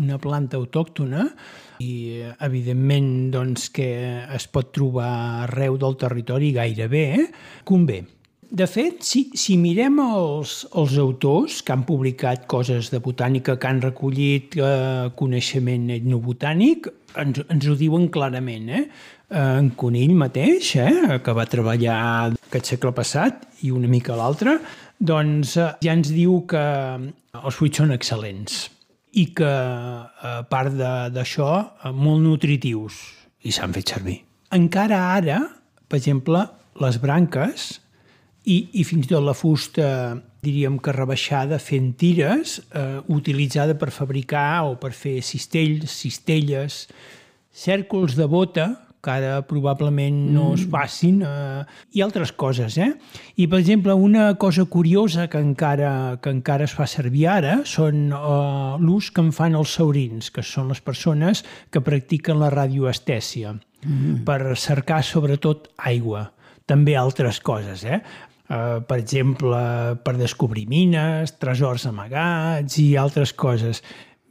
una 0.00 0.16
planta 0.22 0.56
autòctona, 0.56 1.26
i 1.84 1.92
eh, 2.22 2.32
evidentment 2.48 3.12
doncs, 3.36 3.68
que 3.68 3.90
es 4.32 4.48
pot 4.48 4.72
trobar 4.72 5.10
arreu 5.42 5.76
del 5.84 6.00
territori 6.00 6.54
gairebé, 6.56 7.04
eh, 7.18 7.28
convé. 7.68 8.00
De 8.50 8.66
fet, 8.66 9.04
si, 9.06 9.28
si 9.38 9.54
mirem 9.54 10.00
els, 10.02 10.64
els 10.74 10.96
autors 10.98 11.60
que 11.62 11.70
han 11.70 11.84
publicat 11.86 12.48
coses 12.50 12.88
de 12.90 12.98
botànica, 13.02 13.54
que 13.62 13.68
han 13.68 13.78
recollit 13.84 14.56
eh, 14.58 15.06
coneixement 15.14 15.84
etnobotànic, 15.94 16.88
ens, 17.22 17.44
ens 17.46 17.68
ho 17.70 17.76
diuen 17.78 18.08
clarament. 18.10 18.66
Eh? 18.74 18.80
Eh, 19.30 19.38
en 19.38 19.68
Conill 19.78 20.16
mateix, 20.18 20.72
eh, 20.82 21.20
que 21.22 21.34
va 21.36 21.46
treballar 21.46 22.00
aquest 22.34 22.72
segle 22.72 22.90
passat 22.96 23.46
i 23.62 23.70
una 23.70 23.86
mica 23.90 24.18
l'altre, 24.18 24.56
doncs 24.98 25.54
eh, 25.54 25.68
ja 25.86 25.94
ens 25.94 26.10
diu 26.10 26.40
que 26.50 26.62
els 27.38 27.54
fruits 27.54 27.78
són 27.78 27.94
excel·lents 27.94 28.64
i 29.14 29.28
que, 29.34 29.46
a 29.46 30.32
part 30.50 30.74
d'això, 31.14 31.52
eh, 31.84 31.92
molt 31.94 32.26
nutritius 32.26 32.98
i 33.46 33.54
s'han 33.54 33.78
fet 33.78 33.94
servir. 33.94 34.18
Encara 34.58 34.98
ara, 35.14 35.38
per 35.86 36.02
exemple, 36.02 36.42
les 36.82 36.98
branques 36.98 37.70
i, 38.44 38.56
i 38.80 38.84
fins 38.88 39.06
i 39.06 39.10
tot 39.10 39.24
la 39.24 39.36
fusta, 39.36 39.86
diríem 40.40 40.78
que 40.80 40.94
rebaixada 40.96 41.58
fent 41.60 41.92
tires, 42.00 42.60
eh, 42.72 43.00
utilitzada 43.12 43.76
per 43.78 43.90
fabricar 43.92 44.64
o 44.68 44.76
per 44.80 44.92
fer 44.96 45.18
cistells, 45.24 45.92
cistelles, 45.92 46.86
cèrcols 47.52 48.16
de 48.16 48.28
bota, 48.30 48.70
que 49.00 49.10
ara 49.10 49.40
probablement 49.48 50.16
no 50.32 50.50
es 50.54 50.66
facin, 50.68 51.22
eh, 51.24 51.64
i 51.96 52.02
altres 52.04 52.32
coses. 52.32 52.76
Eh? 52.76 52.90
I, 53.36 53.46
per 53.46 53.60
exemple, 53.60 53.94
una 53.94 54.34
cosa 54.36 54.64
curiosa 54.64 55.26
que 55.28 55.40
encara, 55.40 56.18
que 56.22 56.32
encara 56.32 56.66
es 56.68 56.74
fa 56.76 56.86
servir 56.90 57.26
ara 57.32 57.60
són 57.64 58.10
eh, 58.12 58.76
l'ús 58.80 59.10
que 59.10 59.24
en 59.24 59.32
fan 59.36 59.56
els 59.56 59.76
saurins, 59.78 60.30
que 60.30 60.44
són 60.44 60.68
les 60.68 60.80
persones 60.84 61.44
que 61.72 61.84
practiquen 61.84 62.40
la 62.40 62.52
radioestèsia, 62.52 63.54
mm. 63.84 64.20
per 64.28 64.56
cercar 64.56 65.02
sobretot 65.04 65.72
aigua. 65.78 66.28
També 66.68 66.94
altres 66.94 67.40
coses, 67.42 67.82
eh? 67.84 68.02
Uh, 68.50 68.80
per 68.82 68.96
exemple, 68.98 69.58
per 70.02 70.16
descobrir 70.18 70.64
mines, 70.66 71.36
tresors 71.38 71.86
amagats 71.86 72.80
i 72.82 72.88
altres 72.98 73.30
coses. 73.38 73.78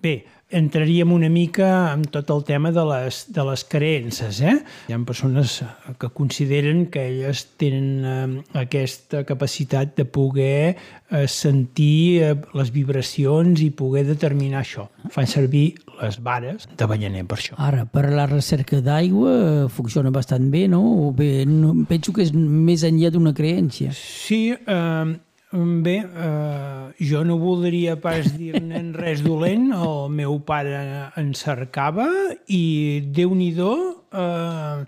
Bé, 0.04 0.18
entraríem 0.50 1.12
una 1.14 1.30
mica 1.30 1.94
en 1.94 2.04
tot 2.10 2.30
el 2.34 2.44
tema 2.44 2.72
de 2.72 2.84
les, 2.86 3.22
de 3.34 3.46
les 3.46 3.64
creences. 3.64 4.42
Eh? 4.42 4.56
Hi 4.90 4.96
ha 4.96 5.00
persones 5.06 5.60
que 6.02 6.10
consideren 6.10 6.88
que 6.90 7.06
elles 7.08 7.46
tenen 7.62 7.90
eh, 8.06 8.62
aquesta 8.64 9.24
capacitat 9.30 9.96
de 9.98 10.06
poder 10.06 10.76
eh, 11.12 11.28
sentir 11.28 12.24
eh, 12.24 12.34
les 12.58 12.74
vibracions 12.74 13.62
i 13.62 13.70
poder 13.70 14.08
determinar 14.10 14.64
això. 14.64 14.90
Fan 15.14 15.30
servir 15.30 15.68
les 16.02 16.20
vares 16.24 16.68
de 16.78 16.90
ballaner 16.90 17.26
per 17.30 17.38
això. 17.38 17.58
Ara, 17.62 17.86
per 17.86 18.08
a 18.10 18.14
la 18.16 18.28
recerca 18.30 18.82
d'aigua 18.82 19.38
eh, 19.38 19.64
funciona 19.70 20.14
bastant 20.14 20.50
bé, 20.50 20.66
no? 20.72 20.82
O 21.08 21.14
bé, 21.14 21.46
no 21.46 21.76
penso 21.90 22.16
que 22.16 22.26
és 22.26 22.34
més 22.34 22.86
enllà 22.88 23.14
d'una 23.14 23.36
creència. 23.38 23.94
Sí, 23.96 24.50
eh, 24.58 25.18
bé, 25.52 25.98
eh, 26.06 26.94
jo 27.00 27.24
no 27.26 27.40
voldria 27.42 27.96
pas 27.98 28.28
dir-ne 28.38 28.84
res 28.94 29.24
dolent. 29.26 29.72
El 29.74 30.10
meu 30.14 30.40
pare 30.46 31.10
en 31.18 31.34
cercava 31.34 32.06
i, 32.46 33.02
déu-n'hi-do, 33.10 33.74
eh, 34.14 34.84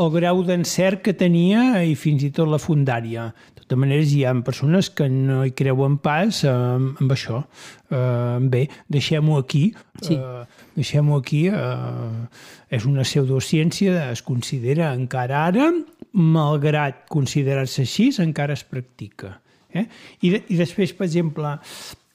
el 0.00 0.10
grau 0.10 0.42
d'encert 0.46 1.02
que 1.04 1.14
tenia 1.14 1.82
i 1.86 1.94
fins 1.94 2.24
i 2.26 2.30
tot 2.34 2.48
la 2.50 2.58
fundària. 2.58 3.28
De 3.54 3.62
totes 3.62 3.78
maneres, 3.78 4.10
hi 4.14 4.24
ha 4.24 4.32
persones 4.46 4.88
que 4.90 5.06
no 5.08 5.44
hi 5.44 5.52
creuen 5.54 5.98
pas 6.02 6.42
eh, 6.42 6.50
amb 6.50 7.14
això. 7.14 7.44
Eh, 7.90 8.38
bé, 8.50 8.64
deixem-ho 8.88 9.36
aquí. 9.38 9.68
Sí. 10.02 10.16
Eh, 10.16 10.64
deixem-ho 10.74 11.20
aquí. 11.20 11.44
Eh, 11.54 12.26
és 12.70 12.86
una 12.86 13.06
pseudociència, 13.06 14.10
es 14.10 14.24
considera 14.26 14.90
encara 14.94 15.44
ara, 15.52 15.70
malgrat 16.10 17.04
considerar-se 17.10 17.86
així, 17.86 18.10
encara 18.22 18.58
es 18.58 18.66
practica. 18.66 19.36
Eh? 19.74 19.86
I, 20.20 20.30
de, 20.34 20.42
I 20.50 20.58
després, 20.60 20.92
per 20.96 21.06
exemple, 21.06 21.54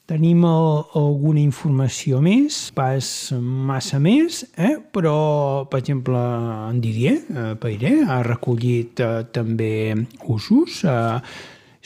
tenim 0.06 0.44
el, 0.46 0.68
alguna 0.98 1.42
informació 1.42 2.20
més, 2.22 2.58
pas 2.76 3.08
massa 3.42 3.98
més, 4.02 4.44
eh? 4.54 4.76
però, 4.94 5.16
per 5.70 5.80
exemple, 5.82 6.20
en 6.70 6.78
Didier 6.82 7.16
eh, 7.18 7.48
Peiré 7.60 7.96
ha 8.06 8.20
recollit 8.26 9.02
eh, 9.02 9.24
també 9.34 9.94
usos, 10.30 10.82
eh, 10.86 11.18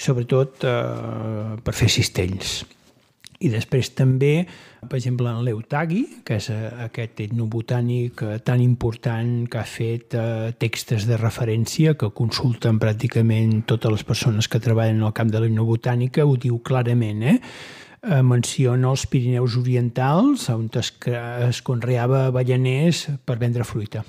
sobretot 0.01 0.67
eh, 0.69 1.57
per 1.65 1.77
fer 1.77 1.89
cistells. 1.93 2.61
I 3.41 3.49
després 3.55 3.95
també, 3.97 4.45
per 4.89 4.97
exemple, 4.97 5.29
en 5.29 5.43
Leutagi, 5.45 6.05
que 6.25 6.39
és 6.41 6.47
eh, 6.53 6.69
aquest 6.87 7.21
etnobotànic 7.27 8.23
eh, 8.25 8.39
tan 8.45 8.63
important 8.65 9.45
que 9.51 9.59
ha 9.61 9.67
fet 9.69 10.17
eh, 10.17 10.53
textos 10.57 11.05
de 11.09 11.19
referència 11.21 11.93
que 12.01 12.09
consulten 12.17 12.79
pràcticament 12.81 13.67
totes 13.69 13.93
les 13.99 14.07
persones 14.09 14.49
que 14.49 14.63
treballen 14.63 15.03
al 15.05 15.13
camp 15.17 15.33
de 15.33 15.43
l'etnobotànica, 15.43 16.25
ho 16.25 16.39
diu 16.41 16.63
clarament, 16.65 17.27
eh? 17.35 17.37
menciona 18.25 18.89
els 18.89 19.03
Pirineus 19.13 19.59
Orientals, 19.61 20.47
on 20.49 20.71
es, 20.81 20.89
es 21.45 21.59
conreava 21.61 22.23
avellaners 22.31 23.03
per 23.29 23.37
vendre 23.37 23.67
fruita. 23.69 24.01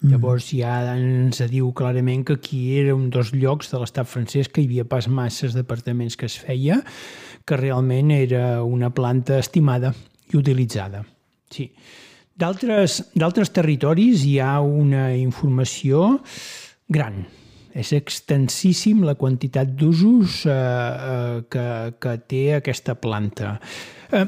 Mm. 0.00 0.14
Llavors 0.14 0.46
ja 0.48 0.78
ens 0.94 1.42
diu 1.52 1.68
clarament 1.76 2.24
que 2.24 2.38
aquí 2.38 2.62
era 2.80 2.94
un 2.96 3.10
dels 3.12 3.34
llocs 3.36 3.68
de 3.68 3.82
l'estat 3.82 4.08
francès 4.08 4.48
que 4.48 4.64
hi 4.64 4.70
havia 4.70 4.88
pas 4.88 5.10
masses 5.12 5.52
departaments 5.52 6.16
que 6.16 6.24
es 6.24 6.38
feia, 6.40 6.80
que 7.44 7.60
realment 7.60 8.14
era 8.16 8.64
una 8.64 8.88
planta 8.96 9.36
estimada 9.44 9.92
i 10.34 10.40
utilitzada. 10.40 11.04
Sí. 11.54 11.68
D'altres 12.34 13.54
territoris 13.54 14.24
hi 14.26 14.36
ha 14.42 14.58
una 14.60 15.12
informació 15.14 16.18
gran. 16.90 17.22
És 17.74 17.90
extensíssim 17.94 19.02
la 19.06 19.16
quantitat 19.18 19.72
d'usos 19.74 20.42
eh, 20.46 20.54
eh, 20.54 21.38
que, 21.50 21.68
que 21.98 22.16
té 22.30 22.42
aquesta 22.58 22.94
planta. 22.98 23.56
Eh, 24.14 24.26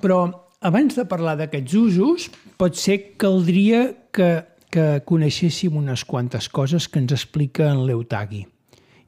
però 0.00 0.18
abans 0.64 0.96
de 0.96 1.06
parlar 1.08 1.38
d'aquests 1.40 1.78
usos, 1.80 2.26
potser 2.60 2.98
caldria 3.20 3.86
que 4.12 4.32
que 4.74 5.04
coneixéssim 5.06 5.76
unes 5.78 6.02
quantes 6.02 6.48
coses 6.50 6.88
que 6.90 6.98
ens 6.98 7.14
explica 7.14 7.68
en 7.70 7.84
Leutagi. 7.86 8.42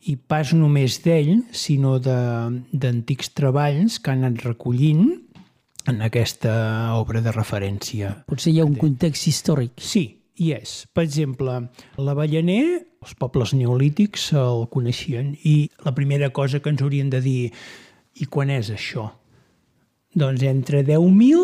I 0.07 0.15
pas 0.31 0.53
només 0.55 1.01
d'ell, 1.03 1.41
sinó 1.51 1.97
d'antics 1.99 3.33
treballs 3.35 3.99
que 3.99 4.13
han 4.13 4.23
anat 4.23 4.45
recollint 4.47 5.09
en 5.87 6.03
aquesta 6.03 6.53
obra 6.99 7.23
de 7.25 7.33
referència. 7.35 8.13
Potser 8.31 8.53
hi 8.53 8.61
ha 8.61 8.69
un 8.69 8.77
context 8.81 9.29
històric. 9.31 9.77
Sí, 9.79 10.05
hi 10.39 10.53
és. 10.57 10.77
Per 10.93 11.05
exemple, 11.07 11.59
l'Avellaner, 11.99 12.65
els 13.07 13.15
pobles 13.21 13.55
neolítics 13.55 14.33
el 14.37 14.67
coneixien 14.73 15.35
i 15.47 15.57
la 15.87 15.95
primera 15.95 16.33
cosa 16.35 16.61
que 16.61 16.73
ens 16.73 16.83
haurien 16.83 17.11
de 17.13 17.23
dir 17.23 17.41
i 18.17 18.27
quan 18.27 18.51
és 18.51 18.73
això? 18.75 19.11
Doncs 20.17 20.43
entre 20.49 20.83
10.000 20.83 21.43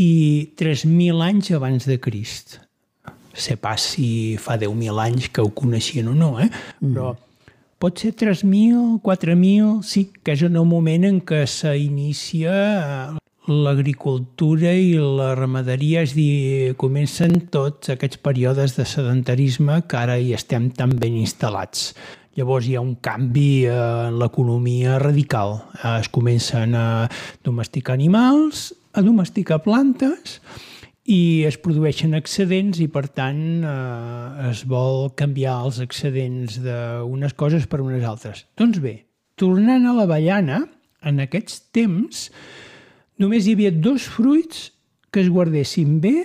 i 0.00 0.12
3.000 0.58 1.24
anys 1.26 1.50
abans 1.54 1.86
de 1.90 1.98
Crist 2.02 2.60
sé 3.34 3.56
pas 3.56 3.82
si 3.82 4.36
fa 4.38 4.56
10.000 4.58 5.00
anys 5.02 5.28
que 5.28 5.42
ho 5.42 5.50
coneixien 5.50 6.08
o 6.08 6.14
no, 6.14 6.38
eh? 6.40 6.48
Mm. 6.80 6.94
però 6.94 7.14
pot 7.82 7.98
ser 7.98 8.14
3.000, 8.16 9.00
4.000, 9.02 9.82
sí, 9.82 10.06
que 10.22 10.32
és 10.32 10.46
en 10.46 10.56
el 10.56 10.64
moment 10.64 11.04
en 11.04 11.20
què 11.20 11.42
s'inicia 11.50 12.54
eh, 12.54 13.23
l'agricultura 13.48 14.72
i 14.72 14.94
la 14.96 15.34
ramaderia, 15.36 16.02
és 16.04 16.14
dir, 16.16 16.74
comencen 16.80 17.48
tots 17.52 17.92
aquests 17.92 18.20
períodes 18.24 18.76
de 18.78 18.86
sedentarisme 18.88 19.82
que 19.88 19.98
ara 20.00 20.16
hi 20.18 20.32
estem 20.36 20.70
tan 20.72 20.94
ben 21.00 21.18
instal·lats. 21.20 21.92
Llavors 22.34 22.66
hi 22.66 22.74
ha 22.74 22.82
un 22.82 22.96
canvi 23.04 23.66
en 23.70 24.16
l'economia 24.18 24.98
radical. 24.98 25.60
Es 26.00 26.08
comencen 26.10 26.74
a 26.74 27.06
domesticar 27.46 27.94
animals, 27.94 28.72
a 28.94 29.04
domesticar 29.04 29.60
plantes, 29.62 30.40
i 31.04 31.44
es 31.44 31.58
produeixen 31.60 32.16
excedents 32.16 32.80
i, 32.80 32.88
per 32.88 33.06
tant, 33.12 33.60
eh, 33.60 34.50
es 34.50 34.64
vol 34.66 35.10
canviar 35.18 35.60
els 35.66 35.82
excedents 35.84 36.56
d'unes 36.64 37.36
coses 37.36 37.68
per 37.68 37.82
unes 37.84 38.06
altres. 38.08 38.46
Doncs 38.56 38.80
bé, 38.80 39.02
tornant 39.36 39.84
a 39.84 39.92
l'avellana, 39.92 40.62
en 41.04 41.20
aquests 41.20 41.66
temps 41.76 42.30
només 43.22 43.46
hi 43.46 43.54
havia 43.56 43.72
dos 43.72 44.06
fruits 44.10 44.70
que 45.14 45.22
es 45.22 45.30
guardessin 45.30 46.00
bé 46.02 46.16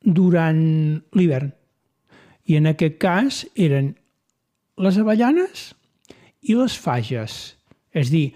durant 0.00 0.60
l'hivern. 1.16 1.52
I 2.48 2.56
en 2.56 2.70
aquest 2.70 2.96
cas 3.02 3.42
eren 3.54 3.92
les 4.80 4.98
avellanes 5.00 5.72
i 6.48 6.56
les 6.56 6.76
fages. 6.80 7.38
És 7.92 8.12
dir, 8.12 8.30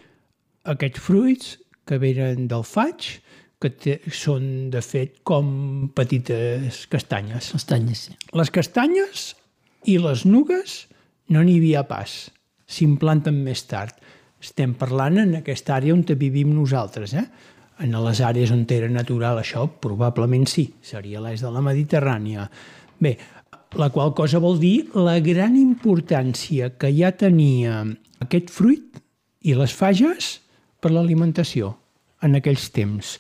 aquests 0.68 1.00
fruits 1.00 1.54
que 1.88 1.98
venen 2.02 2.48
del 2.50 2.64
faig, 2.66 3.08
que 3.62 3.70
te, 3.70 3.98
són, 4.10 4.70
de 4.74 4.82
fet, 4.82 5.20
com 5.26 5.46
petites 5.94 6.82
castanyes. 6.90 7.52
Castanyes, 7.54 8.08
sí. 8.08 8.16
Les 8.34 8.50
castanyes 8.50 9.28
i 9.86 9.98
les 10.02 10.24
nugues 10.26 10.82
no 11.32 11.44
n'hi 11.46 11.60
havia 11.60 11.84
pas. 11.86 12.26
S'implanten 12.66 13.38
més 13.46 13.62
tard. 13.70 13.94
Estem 14.42 14.74
parlant 14.78 15.20
en 15.22 15.36
aquesta 15.38 15.76
àrea 15.76 15.94
on 15.94 16.02
vivim 16.18 16.50
nosaltres, 16.56 17.14
eh? 17.14 17.26
En 17.82 17.94
les 18.04 18.20
àrees 18.22 18.52
on 18.54 18.62
era 18.70 18.88
natural 18.88 19.40
això, 19.40 19.66
probablement 19.82 20.46
sí, 20.46 20.68
seria 20.82 21.20
l'est 21.20 21.42
de 21.42 21.50
la 21.50 21.62
Mediterrània. 21.64 22.46
Bé, 23.02 23.16
la 23.74 23.88
qual 23.90 24.12
cosa 24.14 24.38
vol 24.38 24.60
dir 24.60 24.88
la 24.94 25.18
gran 25.20 25.56
importància 25.56 26.70
que 26.78 26.92
ja 26.94 27.10
tenia 27.12 27.82
aquest 28.22 28.52
fruit 28.54 29.00
i 29.42 29.56
les 29.58 29.74
fages 29.74 30.36
per 30.80 30.92
l'alimentació 30.92 31.74
en 32.22 32.38
aquells 32.38 32.68
temps. 32.74 33.16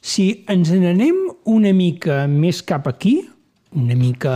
Si 0.00 0.44
ens 0.48 0.70
n'anem 0.72 1.16
una 1.50 1.72
mica 1.76 2.24
més 2.30 2.62
cap 2.64 2.86
aquí, 2.88 3.18
una 3.76 3.96
mica 3.98 4.32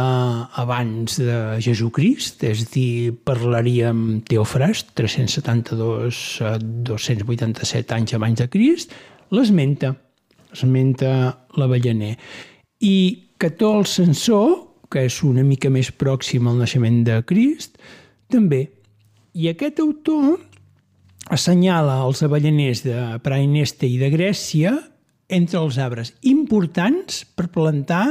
abans 0.60 1.16
de 1.22 1.36
Jesucrist, 1.64 2.42
és 2.44 2.64
a 2.66 2.68
dir, 2.74 3.14
parlaríem 3.24 4.20
Teofrast, 4.28 4.90
372 4.98 6.18
a 6.44 6.56
287 6.60 7.96
anys 7.96 8.18
abans 8.18 8.42
de 8.42 8.48
Crist, 8.52 8.92
l'esmenta, 9.34 9.94
esmenta 10.52 11.46
l'Avellaner. 11.56 12.16
I 12.80 12.96
Cató 13.40 13.78
el 13.78 13.86
Censor, 13.86 14.56
que 14.90 15.06
és 15.06 15.22
una 15.24 15.44
mica 15.46 15.70
més 15.72 15.88
pròxim 15.96 16.48
al 16.50 16.58
naixement 16.60 17.02
de 17.06 17.20
Crist, 17.24 17.78
també. 18.28 18.66
I 19.32 19.48
aquest 19.52 19.78
autor 19.80 20.40
assenyala 21.30 22.00
els 22.04 22.22
avellaners 22.26 22.82
de 22.84 22.98
Praeneste 23.22 23.86
i 23.88 24.00
de 24.00 24.10
Grècia 24.12 24.74
entre 25.30 25.60
els 25.62 25.78
arbres 25.78 26.12
importants 26.26 27.22
per 27.38 27.48
plantar 27.54 28.06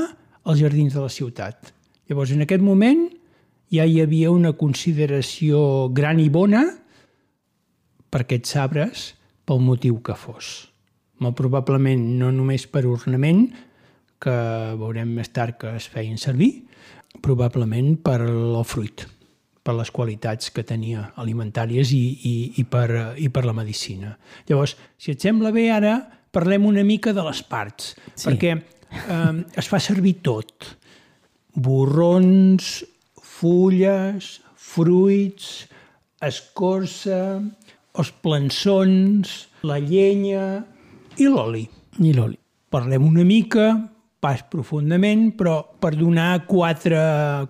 als 0.45 0.61
jardins 0.63 0.95
de 0.95 1.03
la 1.03 1.11
ciutat. 1.11 1.73
Llavors, 2.09 2.31
en 2.31 2.41
aquest 2.45 2.63
moment 2.63 3.05
ja 3.69 3.85
hi 3.85 3.99
havia 4.01 4.31
una 4.31 4.55
consideració 4.57 5.91
gran 5.93 6.21
i 6.23 6.29
bona 6.33 6.63
per 8.09 8.23
aquests 8.23 8.55
arbres 8.57 9.05
pel 9.45 9.61
motiu 9.61 9.99
que 10.01 10.15
fos. 10.17 10.68
Molt 11.19 11.35
probablement 11.35 12.03
no 12.19 12.31
només 12.31 12.65
per 12.71 12.85
ornament, 12.87 13.47
que 14.19 14.35
veurem 14.79 15.13
més 15.15 15.31
tard 15.35 15.57
que 15.59 15.71
es 15.79 15.87
feien 15.91 16.19
servir, 16.19 16.51
probablement 17.23 17.95
per 18.03 18.19
el 18.25 18.59
fruit, 18.67 19.05
per 19.63 19.75
les 19.77 19.91
qualitats 19.95 20.51
que 20.55 20.65
tenia 20.67 21.09
alimentàries 21.21 21.93
i, 21.95 22.03
i, 22.27 22.35
i, 22.61 22.65
per, 22.67 23.15
i 23.17 23.29
per 23.33 23.45
la 23.47 23.55
medicina. 23.55 24.13
Llavors, 24.49 24.75
si 24.99 25.15
et 25.15 25.23
sembla 25.23 25.53
bé, 25.55 25.69
ara 25.73 25.97
parlem 26.35 26.67
una 26.69 26.83
mica 26.85 27.13
de 27.15 27.23
les 27.25 27.41
parts, 27.47 27.95
sí. 28.13 28.27
perquè 28.27 28.53
eh, 28.55 29.33
es 29.57 29.71
fa 29.71 29.79
servir 29.81 30.19
tot. 30.25 30.67
Borrons, 31.59 32.79
fulles, 33.39 34.37
fruits, 34.55 35.49
escorça, 36.23 37.39
els 37.99 38.11
plançons, 38.23 39.31
la 39.67 39.79
llenya 39.81 40.43
i 41.19 41.27
l'oli. 41.27 41.65
I 41.99 42.13
l'oli. 42.15 42.37
Parlem 42.69 43.05
una 43.07 43.25
mica, 43.27 43.71
pas 44.19 44.41
profundament, 44.51 45.29
però 45.35 45.61
per 45.79 45.93
donar 45.97 46.45
quatre, 46.47 46.99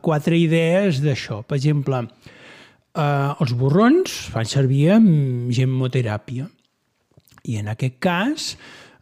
quatre 0.05 0.37
idees 0.37 1.01
d'això. 1.03 1.41
Per 1.43 1.57
exemple, 1.57 2.03
eh, 2.05 3.31
els 3.39 3.53
borrons 3.57 4.15
fan 4.33 4.49
servir 4.49 4.97
gemmoteràpia. 5.55 6.47
I 7.49 7.57
en 7.61 7.71
aquest 7.71 7.97
cas, 8.03 8.53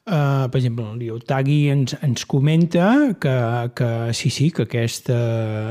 eh, 0.08 0.48
per 0.50 0.60
exemple, 0.60 0.86
el 0.92 1.00
Liotagi 1.00 1.58
ens, 1.70 1.96
ens 2.02 2.26
comenta 2.26 3.14
que, 3.20 3.36
que 3.76 3.90
sí, 4.14 4.32
sí, 4.32 4.50
que 4.52 4.64
aquesta 4.66 5.18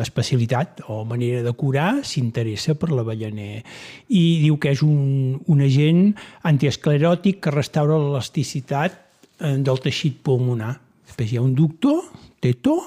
especialitat 0.04 0.82
o 0.92 1.02
manera 1.08 1.42
de 1.46 1.52
curar 1.56 2.02
s'interessa 2.04 2.76
per 2.76 2.92
l'avellaner 2.92 3.62
i 4.08 4.24
diu 4.44 4.60
que 4.60 4.74
és 4.76 4.84
un, 4.84 5.38
un 5.48 5.64
agent 5.64 6.12
antiescleròtic 6.48 7.40
que 7.46 7.54
restaura 7.54 7.98
l'elasticitat 8.00 9.00
eh, 9.40 9.56
del 9.56 9.82
teixit 9.82 10.20
pulmonar. 10.26 10.76
Després 11.06 11.32
hi 11.32 11.40
ha 11.40 11.46
un 11.46 11.56
doctor, 11.56 12.04
Teto, 12.42 12.80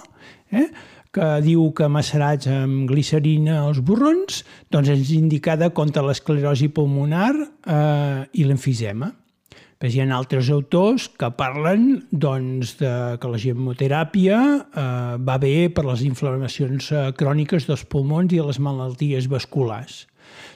eh, 0.53 0.67
que 1.09 1.29
diu 1.41 1.71
que 1.73 1.88
macerats 1.89 2.49
amb 2.53 2.85
glicerina 2.89 3.63
als 3.63 3.79
borrons 3.81 4.43
doncs 4.69 4.91
és 4.93 5.15
indicada 5.15 5.71
contra 5.73 6.03
l'esclerosi 6.05 6.69
pulmonar 6.69 7.33
eh, 7.39 8.29
i 8.38 8.45
l'emfisema. 8.45 9.09
Però 9.79 9.87
hi 9.87 10.01
ha 10.03 10.05
altres 10.11 10.49
autors 10.51 11.05
que 11.15 11.29
parlen 11.39 12.01
doncs, 12.11 12.73
de 12.81 12.91
que 13.15 13.29
la 13.31 13.39
gemoteràpia 13.39 14.39
eh, 14.59 14.83
va 15.23 15.37
bé 15.39 15.69
per 15.71 15.85
les 15.87 16.03
inflamacions 16.03 16.89
eh, 16.91 17.05
cròniques 17.15 17.63
dels 17.69 17.85
pulmons 17.87 18.35
i 18.35 18.41
les 18.43 18.59
malalties 18.59 19.29
vasculars. 19.31 20.01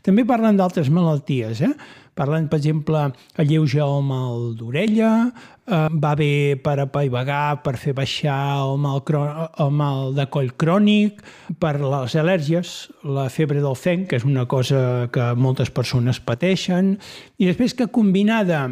També 0.03 0.27
parlen 0.27 0.59
d'altres 0.59 0.91
malalties, 0.91 1.63
eh? 1.63 1.71
Parlen, 2.19 2.49
per 2.51 2.59
exemple, 2.59 3.07
alleuja 3.39 3.87
el 3.87 4.03
mal 4.11 4.51
d'orella, 4.59 5.13
eh, 5.31 5.87
va 6.03 6.13
bé 6.19 6.59
per 6.59 6.75
apaivagar, 6.83 7.63
per 7.63 7.77
fer 7.79 7.95
baixar 7.95 8.37
el 8.59 8.75
mal, 8.83 9.01
el 9.07 9.71
mal 9.71 10.13
de 10.19 10.27
coll 10.35 10.51
crònic, 10.51 11.23
per 11.63 11.77
les 11.79 12.19
al·lèrgies, 12.19 12.77
la 13.07 13.29
febre 13.31 13.63
del 13.63 13.79
fenc, 13.79 14.09
que 14.11 14.19
és 14.19 14.27
una 14.27 14.49
cosa 14.51 15.07
que 15.15 15.31
moltes 15.39 15.71
persones 15.71 16.19
pateixen, 16.19 16.97
i 17.39 17.47
després 17.47 17.71
que 17.71 17.87
combinada 17.87 18.67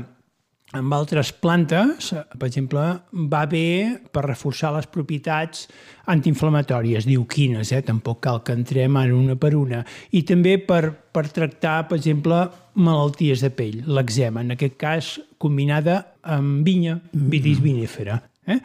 amb 0.78 0.94
altres 0.96 1.32
plantes, 1.36 2.12
per 2.40 2.48
exemple, 2.48 2.84
va 3.32 3.42
bé 3.50 4.00
per 4.14 4.24
reforçar 4.24 4.72
les 4.76 4.88
propietats 4.88 5.66
antiinflamatòries, 6.12 7.08
diu 7.08 7.26
quines, 7.30 7.74
eh? 7.76 7.82
tampoc 7.84 8.22
cal 8.24 8.40
que 8.46 8.56
entrem 8.56 8.96
ara 9.00 9.16
una 9.16 9.36
per 9.40 9.54
una, 9.60 9.82
i 10.16 10.24
també 10.28 10.58
per, 10.64 10.94
per 11.12 11.28
tractar, 11.28 11.90
per 11.90 12.00
exemple, 12.00 12.46
malalties 12.80 13.44
de 13.44 13.52
pell, 13.52 13.82
l'eczema, 13.88 14.46
en 14.46 14.56
aquest 14.56 14.80
cas 14.80 15.12
combinada 15.42 16.00
amb 16.24 16.64
vinya, 16.68 16.98
vitis 17.12 17.60
vinifera. 17.64 18.22
Eh? 18.48 18.62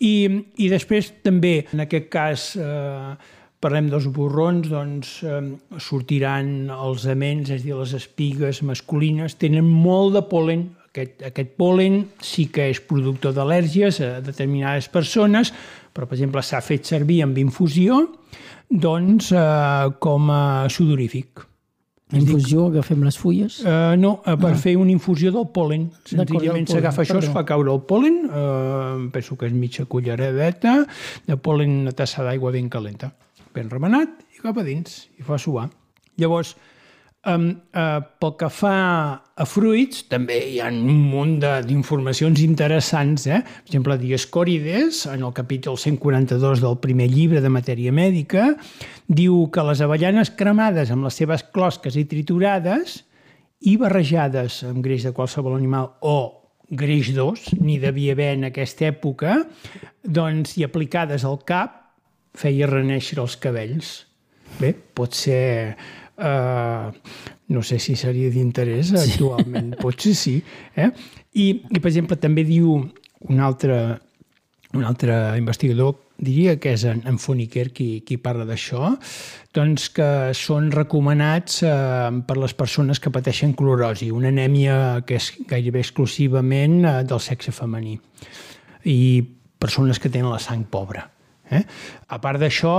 I, 0.00 0.14
I 0.64 0.72
després 0.72 1.12
també, 1.24 1.66
en 1.74 1.84
aquest 1.84 2.08
cas, 2.12 2.48
eh, 2.56 3.36
parlem 3.60 3.92
dels 3.92 4.08
borrons, 4.08 4.70
doncs 4.72 5.18
eh, 5.28 5.42
sortiran 5.76 6.70
els 6.72 7.04
aments, 7.12 7.52
és 7.52 7.60
a 7.60 7.68
dir, 7.68 7.76
les 7.76 7.96
espigues 8.00 8.64
masculines, 8.64 9.36
tenen 9.36 9.68
molt 9.68 10.16
de 10.16 10.24
polen 10.30 10.70
aquest, 10.90 11.22
aquest 11.30 11.52
polen 11.58 12.00
sí 12.24 12.48
que 12.52 12.70
és 12.70 12.80
productor 12.82 13.34
d'al·lèrgies 13.36 14.00
a 14.02 14.10
determinades 14.24 14.90
persones, 14.90 15.52
però, 15.94 16.06
per 16.06 16.18
exemple, 16.18 16.42
s'ha 16.42 16.62
fet 16.64 16.88
servir 16.88 17.22
amb 17.24 17.38
infusió 17.38 18.02
doncs, 18.70 19.32
eh, 19.34 19.90
com 20.02 20.30
a 20.30 20.42
sudorífic. 20.70 21.46
Infusió, 22.10 22.66
agafem 22.66 23.04
les 23.06 23.16
fulles? 23.18 23.60
Uh, 23.62 23.94
no, 23.94 24.16
uh, 24.24 24.34
per 24.34 24.50
ah. 24.50 24.58
fer 24.58 24.72
una 24.80 24.90
infusió 24.90 25.30
del 25.30 25.46
polen. 25.54 25.84
Senzillament 26.10 26.66
s'agafa 26.66 27.04
això, 27.04 27.20
es 27.22 27.28
fa 27.30 27.44
caure 27.46 27.70
el 27.70 27.84
polen, 27.86 28.16
uh, 28.26 29.04
penso 29.14 29.36
que 29.38 29.46
és 29.46 29.54
mitja 29.54 29.86
culleradeta 29.86 30.80
de 31.28 31.36
polen 31.38 31.84
una 31.84 31.94
tassa 31.94 32.26
d'aigua 32.26 32.50
ben 32.56 32.66
calenta, 32.72 33.12
ben 33.54 33.70
remenat 33.70 34.24
i 34.34 34.42
cap 34.42 34.58
a 34.58 34.66
dins, 34.66 35.04
i 35.22 35.26
fa 35.26 35.38
suar. 35.38 35.68
Llavors, 36.18 36.56
Um, 37.28 37.50
uh, 37.76 38.00
pel 38.16 38.30
que 38.40 38.48
fa 38.48 38.76
a 39.36 39.44
fruits, 39.44 40.06
també 40.08 40.38
hi 40.54 40.54
ha 40.64 40.70
un 40.72 41.02
munt 41.10 41.34
d'informacions 41.66 42.40
interessants. 42.40 43.26
Eh? 43.28 43.42
Per 43.44 43.68
exemple, 43.68 43.98
Dioscòrides, 44.00 45.02
en 45.12 45.26
el 45.28 45.34
capítol 45.36 45.76
142 45.76 46.62
del 46.64 46.78
primer 46.80 47.10
llibre 47.12 47.42
de 47.44 47.52
matèria 47.52 47.92
mèdica, 47.92 48.54
diu 49.04 49.42
que 49.52 49.66
les 49.68 49.84
avellanes 49.84 50.32
cremades 50.32 50.94
amb 50.94 51.04
les 51.04 51.20
seves 51.20 51.44
closques 51.52 52.00
i 52.00 52.06
triturades 52.08 53.02
i 53.68 53.76
barrejades 53.76 54.62
amb 54.64 54.80
greix 54.80 55.04
de 55.04 55.12
qualsevol 55.12 55.58
animal 55.58 55.92
o 56.00 56.18
greix 56.70 57.12
d'os, 57.12 57.50
n'hi 57.60 57.76
devia 57.82 58.14
haver 58.16 58.32
en 58.38 58.48
aquesta 58.48 58.88
època, 58.88 59.42
doncs, 60.00 60.56
i 60.56 60.64
aplicades 60.64 61.28
al 61.28 61.42
cap, 61.44 61.76
feia 62.32 62.68
reneixer 62.70 63.18
els 63.20 63.36
cabells. 63.42 63.98
Bé, 64.60 64.72
pot 64.72 65.14
ser 65.14 65.76
Uh, 66.20 66.90
no 67.50 67.62
sé 67.64 67.78
si 67.80 67.96
seria 67.96 68.28
d'interès 68.30 68.92
sí. 68.92 68.98
actualment, 69.00 69.72
potser 69.82 70.12
sí. 70.14 70.36
Eh? 70.76 70.90
I, 71.32 71.46
I, 71.70 71.78
per 71.80 71.88
exemple, 71.88 72.18
també 72.20 72.44
diu 72.44 72.76
un 72.76 73.40
altre, 73.40 73.80
un 74.76 74.84
altre 74.84 75.16
investigador, 75.40 75.96
diria 76.20 76.58
que 76.60 76.74
és 76.76 76.84
en, 76.88 77.00
en 77.08 77.18
Foniker 77.18 77.70
qui, 77.74 77.88
qui 78.06 78.18
parla 78.20 78.44
d'això, 78.48 78.92
doncs 79.56 79.88
que 79.96 80.08
són 80.36 80.70
recomanats 80.74 81.62
eh, 81.64 82.10
per 82.28 82.36
les 82.38 82.54
persones 82.54 83.00
que 83.00 83.12
pateixen 83.12 83.54
clorosi, 83.56 84.10
una 84.12 84.30
anèmia 84.30 85.00
que 85.06 85.16
és 85.18 85.32
gairebé 85.48 85.82
exclusivament 85.82 86.82
eh, 86.84 86.98
del 87.08 87.22
sexe 87.24 87.54
femení, 87.56 87.96
i 88.84 89.00
persones 89.60 89.98
que 90.00 90.12
tenen 90.12 90.30
la 90.32 90.42
sang 90.42 90.66
pobra. 90.68 91.08
Eh? 91.50 91.64
A 92.14 92.18
part 92.22 92.38
d'això, 92.38 92.74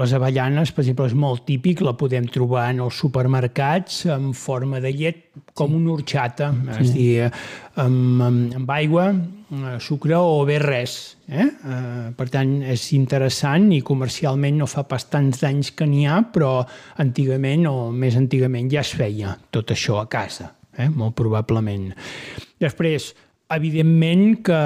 les 0.00 0.12
avellanes, 0.16 0.70
per 0.72 0.80
exemple, 0.82 1.06
és 1.10 1.16
molt 1.18 1.44
típic, 1.44 1.82
la 1.84 1.92
podem 2.00 2.24
trobar 2.32 2.70
en 2.72 2.80
els 2.86 2.96
supermercats 2.96 4.04
en 4.12 4.30
forma 4.38 4.80
de 4.80 4.92
llet, 4.96 5.20
com 5.52 5.72
sí. 5.72 5.76
una 5.76 5.92
horxata, 5.92 6.48
sí. 6.54 6.76
és 6.78 6.90
a 6.90 6.94
dir, 6.94 7.08
amb, 7.84 8.22
amb, 8.24 8.54
amb 8.60 8.72
aigua, 8.72 9.10
eh, 9.12 9.74
sucre 9.84 10.16
o 10.16 10.38
bé 10.48 10.56
res. 10.62 10.96
Eh? 11.28 11.44
Eh, 11.44 12.06
per 12.16 12.28
tant, 12.32 12.56
és 12.74 12.86
interessant 12.96 13.68
i 13.76 13.82
comercialment 13.84 14.62
no 14.62 14.70
fa 14.70 14.86
pas 14.88 15.04
tants 15.12 15.44
d'anys 15.44 15.74
que 15.76 15.88
n'hi 15.88 16.06
ha, 16.08 16.22
però 16.32 16.56
antigament 17.04 17.68
o 17.68 17.76
més 17.92 18.16
antigament 18.20 18.72
ja 18.72 18.80
es 18.84 18.94
feia 18.96 19.36
tot 19.52 19.76
això 19.76 20.00
a 20.00 20.08
casa, 20.08 20.54
eh? 20.78 20.88
molt 20.88 21.16
probablement. 21.20 21.90
Després, 22.64 23.12
Evidentment 23.52 24.38
que 24.40 24.58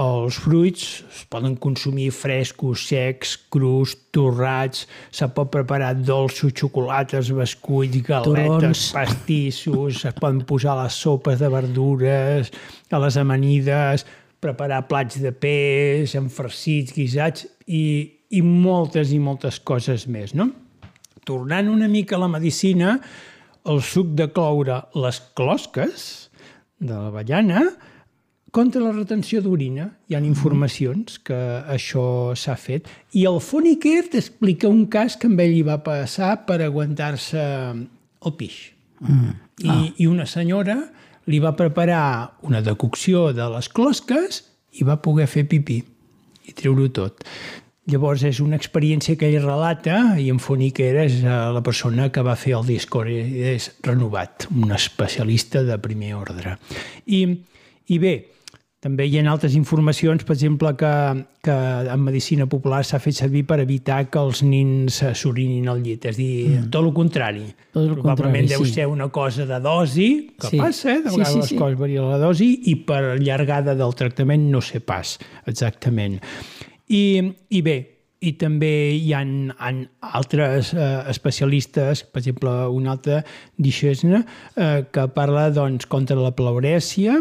els 0.00 0.36
fruits 0.40 0.84
es 1.04 1.18
poden 1.28 1.58
consumir 1.60 2.06
frescos, 2.16 2.86
secs, 2.88 3.34
crus, 3.52 3.92
torrats, 4.16 4.86
se 5.12 5.28
pot 5.36 5.50
preparar 5.52 5.90
dolços, 5.98 6.54
xocolates, 6.56 7.28
bescuits, 7.36 8.00
galetes, 8.06 8.48
Torons. 8.48 8.86
pastissos, 8.96 10.00
es 10.08 10.16
poden 10.16 10.40
posar 10.48 10.72
a 10.72 10.86
les 10.86 10.96
sopes 11.04 11.38
de 11.44 11.52
verdures, 11.52 12.48
a 12.88 13.02
les 13.04 13.20
amanides, 13.20 14.08
preparar 14.40 14.86
plats 14.88 15.20
de 15.20 15.36
peix, 15.36 16.16
enfarcits, 16.16 16.96
guisats 16.96 17.44
i, 17.68 17.84
i 18.32 18.40
moltes 18.40 19.12
i 19.12 19.20
moltes 19.20 19.60
coses 19.60 20.08
més, 20.08 20.32
no? 20.32 20.48
Tornant 21.28 21.68
una 21.68 21.92
mica 21.92 22.16
a 22.16 22.24
la 22.24 22.32
medicina, 22.32 22.98
el 23.68 23.84
suc 23.84 24.16
de 24.16 24.32
cloure, 24.32 24.86
les 24.96 25.20
closques 25.36 26.30
de 26.80 26.94
l'avellana, 26.94 27.68
contra 28.54 28.82
la 28.84 28.92
retenció 28.94 29.42
d'orina. 29.42 29.88
Hi 30.08 30.14
ha 30.14 30.22
informacions 30.22 31.18
que 31.26 31.38
això 31.74 32.34
s'ha 32.38 32.54
fet. 32.60 32.86
I 33.18 33.26
el 33.26 33.40
Foniker 33.42 34.04
t'explica 34.12 34.70
un 34.70 34.86
cas 34.92 35.18
que 35.18 35.26
amb 35.30 35.42
ell 35.42 35.56
li 35.56 35.64
va 35.66 35.80
passar 35.82 36.36
per 36.46 36.60
aguantar-se 36.62 37.42
el 37.74 38.36
pix. 38.38 38.60
Mm. 39.02 39.32
I, 39.64 39.70
ah. 39.70 39.80
I 39.98 40.06
una 40.06 40.26
senyora 40.30 40.78
li 41.30 41.40
va 41.42 41.54
preparar 41.58 42.04
una 42.46 42.62
decocció 42.62 43.32
de 43.34 43.48
les 43.56 43.68
closques 43.72 44.42
i 44.78 44.86
va 44.86 45.00
poder 45.02 45.26
fer 45.30 45.46
pipí 45.50 45.80
i 46.44 46.54
treure-ho 46.54 46.90
tot. 46.94 47.24
Llavors 47.90 48.22
és 48.24 48.38
una 48.40 48.56
experiència 48.56 49.16
que 49.20 49.28
ell 49.28 49.42
relata 49.42 50.14
i 50.20 50.30
en 50.32 50.38
Foniker 50.40 50.92
és 51.02 51.18
eh, 51.20 51.32
la 51.52 51.60
persona 51.64 52.08
que 52.12 52.22
va 52.24 52.36
fer 52.40 52.54
el 52.56 52.68
Discord, 52.68 53.10
és 53.10 53.66
renovat, 53.84 54.46
un 54.54 54.72
especialista 54.72 55.64
de 55.66 55.76
primer 55.82 56.14
ordre. 56.16 56.54
I, 57.04 57.26
i 57.92 57.98
bé, 58.00 58.14
també 58.84 59.06
hi 59.08 59.16
ha 59.16 59.22
altres 59.32 59.54
informacions, 59.56 60.26
per 60.28 60.34
exemple, 60.34 60.74
que, 60.76 60.92
que 61.46 61.54
en 61.94 62.02
medicina 62.04 62.44
popular 62.50 62.82
s'ha 62.84 62.98
fet 63.00 63.16
servir 63.16 63.46
per 63.48 63.56
evitar 63.62 64.02
que 64.12 64.20
els 64.20 64.42
nins 64.44 64.98
s'orinin 65.16 65.70
al 65.72 65.80
llit. 65.80 66.04
És 66.10 66.18
dir, 66.20 66.34
mm. 66.50 66.68
tot 66.74 66.84
el 66.84 66.92
contrari. 66.96 67.46
Tot 67.72 67.80
el 67.80 67.94
Probablement 67.94 68.44
contrari, 68.44 68.52
deu 68.52 68.66
sí. 68.68 68.74
ser 68.76 68.90
una 68.92 69.08
cosa 69.14 69.48
de 69.48 69.62
dosi, 69.64 70.10
que 70.36 70.52
sí. 70.52 70.60
passa, 70.60 70.98
eh? 70.98 71.00
de 71.00 71.14
vegades 71.14 71.32
sí, 71.32 71.38
sí, 71.38 71.40
les 71.40 71.54
sí. 71.54 71.58
coses 71.62 71.80
varien 71.80 72.12
la 72.12 72.20
dosi, 72.20 72.50
i 72.68 72.76
per 72.84 73.00
llargada 73.22 73.72
del 73.78 73.96
tractament 73.96 74.44
no 74.52 74.60
sé 74.60 74.84
pas 74.84 75.16
exactament. 75.48 76.20
I, 76.92 77.04
i 77.56 77.64
bé, 77.64 77.78
i 78.24 78.34
també 78.40 78.72
hi 78.96 79.12
ha, 79.16 79.22
han 79.24 79.80
altres 80.04 80.74
eh, 80.76 80.84
especialistes, 81.12 82.04
per 82.08 82.22
exemple, 82.22 82.52
un 82.72 82.88
altre 82.92 83.22
d'Ixesna, 83.56 84.20
eh, 84.56 84.84
que 84.92 85.08
parla 85.16 85.48
doncs, 85.56 85.88
contra 85.90 86.16
la 86.20 86.32
pleurèsia, 86.36 87.20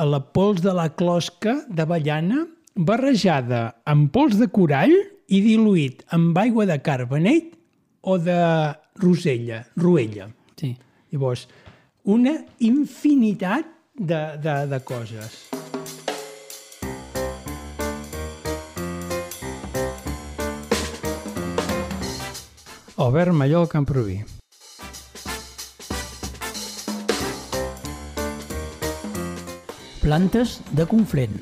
a 0.00 0.04
la 0.08 0.20
pols 0.32 0.62
de 0.64 0.72
la 0.72 0.88
closca 0.96 1.58
d'avellana 1.68 2.46
barrejada 2.88 3.60
amb 3.92 4.08
pols 4.14 4.38
de 4.40 4.48
corall 4.48 4.94
i 5.28 5.40
diluït 5.44 6.00
amb 6.16 6.38
aigua 6.40 6.64
de 6.70 6.78
carbonet 6.80 7.52
o 8.00 8.16
de 8.16 8.38
rosella, 9.02 9.60
ruella. 9.76 10.30
Sí. 10.56 10.72
Llavors, 11.12 11.44
una 12.08 12.32
infinitat 12.64 13.68
de, 13.94 14.22
de, 14.40 14.56
de 14.72 14.80
coses. 14.88 15.38
Albert 23.00 23.32
Mallol, 23.36 23.68
Camproví. 23.68 24.22
Plantes 30.00 30.62
de 30.72 30.86
Conflent. 30.88 31.34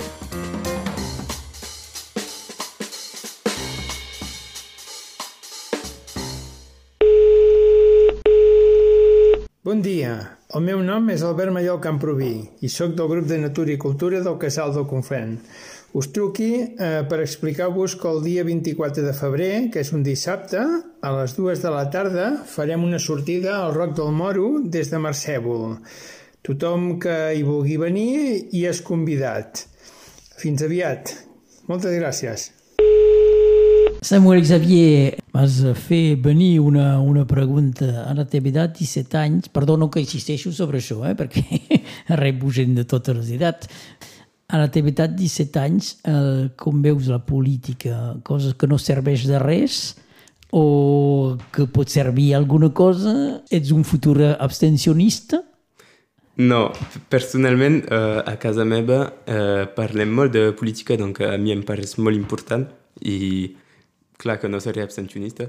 Bon 9.63 9.79
dia, 9.85 10.17
el 10.59 10.67
meu 10.67 10.83
nom 10.83 11.07
és 11.15 11.23
Albert 11.23 11.55
Mallol 11.55 11.79
Camproví 11.79 12.33
i 12.59 12.73
sóc 12.73 12.99
del 12.99 13.13
grup 13.13 13.31
de 13.31 13.39
Natura 13.45 13.77
i 13.77 13.79
Cultura 13.79 14.25
del 14.27 14.41
Casal 14.43 14.75
del 14.75 14.91
Conflent. 14.91 15.39
Us 15.95 16.11
truqui 16.11 16.51
eh, 16.59 17.07
per 17.07 17.23
explicar-vos 17.23 17.95
que 17.95 18.11
el 18.11 18.25
dia 18.27 18.43
24 18.43 19.07
de 19.07 19.15
febrer, 19.15 19.53
que 19.71 19.87
és 19.87 19.95
un 19.95 20.03
dissabte, 20.03 20.67
a 20.99 21.15
les 21.21 21.39
dues 21.39 21.63
de 21.63 21.71
la 21.71 21.87
tarda 21.95 22.33
farem 22.43 22.83
una 22.91 22.99
sortida 22.99 23.61
al 23.63 23.77
Roc 23.79 23.95
del 24.03 24.11
Moro 24.11 24.57
des 24.67 24.91
de 24.91 24.99
Marcèvol. 24.99 25.79
Tothom 26.47 26.99
que 27.03 27.17
hi 27.35 27.43
vulgui 27.43 27.77
venir 27.81 28.13
hi 28.55 28.63
és 28.69 28.81
convidat. 28.85 29.65
Fins 30.39 30.63
aviat. 30.63 31.11
Moltes 31.69 31.97
gràcies. 31.99 32.53
Samuel 34.09 34.45
Xavier, 34.47 35.19
vas 35.35 35.59
fer 35.83 36.15
venir 36.23 36.61
una, 36.63 37.01
una 37.03 37.25
pregunta 37.27 38.05
a 38.07 38.15
la 38.15 38.25
teva 38.31 38.49
edat, 38.53 38.77
17 38.79 39.19
anys. 39.19 39.51
Perdono 39.53 39.91
que 39.91 40.01
insisteixo 40.01 40.53
sobre 40.55 40.79
això, 40.79 41.01
eh, 41.09 41.17
perquè 41.19 41.83
rebo 42.23 42.53
gent 42.55 42.79
de 42.79 42.87
totes 42.89 43.19
les 43.19 43.35
edats. 43.35 43.69
A 44.49 44.63
la 44.63 44.71
teva 44.73 44.95
edat, 44.95 45.19
17 45.19 45.61
anys, 45.61 45.91
eh, 46.07 46.47
com 46.57 46.79
veus 46.87 47.11
la 47.11 47.19
política? 47.27 48.15
Coses 48.25 48.55
que 48.55 48.71
no 48.71 48.79
serveix 48.79 49.27
de 49.29 49.43
res 49.43 49.99
o 50.55 51.37
que 51.53 51.67
pot 51.67 51.91
servir 51.91 52.31
alguna 52.39 52.71
cosa? 52.71 53.43
Ets 53.51 53.75
un 53.75 53.85
futur 53.85 54.23
abstencionista? 54.39 55.43
No, 56.39 56.71
personalment, 57.11 57.81
eh, 57.91 58.23
a 58.25 58.37
casa 58.39 58.63
meva 58.65 59.01
eh, 59.27 59.67
parlem 59.75 60.13
molt 60.15 60.33
de 60.33 60.53
política, 60.55 60.95
donc 60.97 61.19
a 61.21 61.33
mi 61.37 61.51
em 61.51 61.65
pareix 61.67 61.97
molt 61.99 62.15
important 62.15 62.63
i 63.03 63.57
clar 64.23 64.37
que 64.39 64.49
no 64.49 64.61
seré 64.63 64.85
abstencionista, 64.85 65.49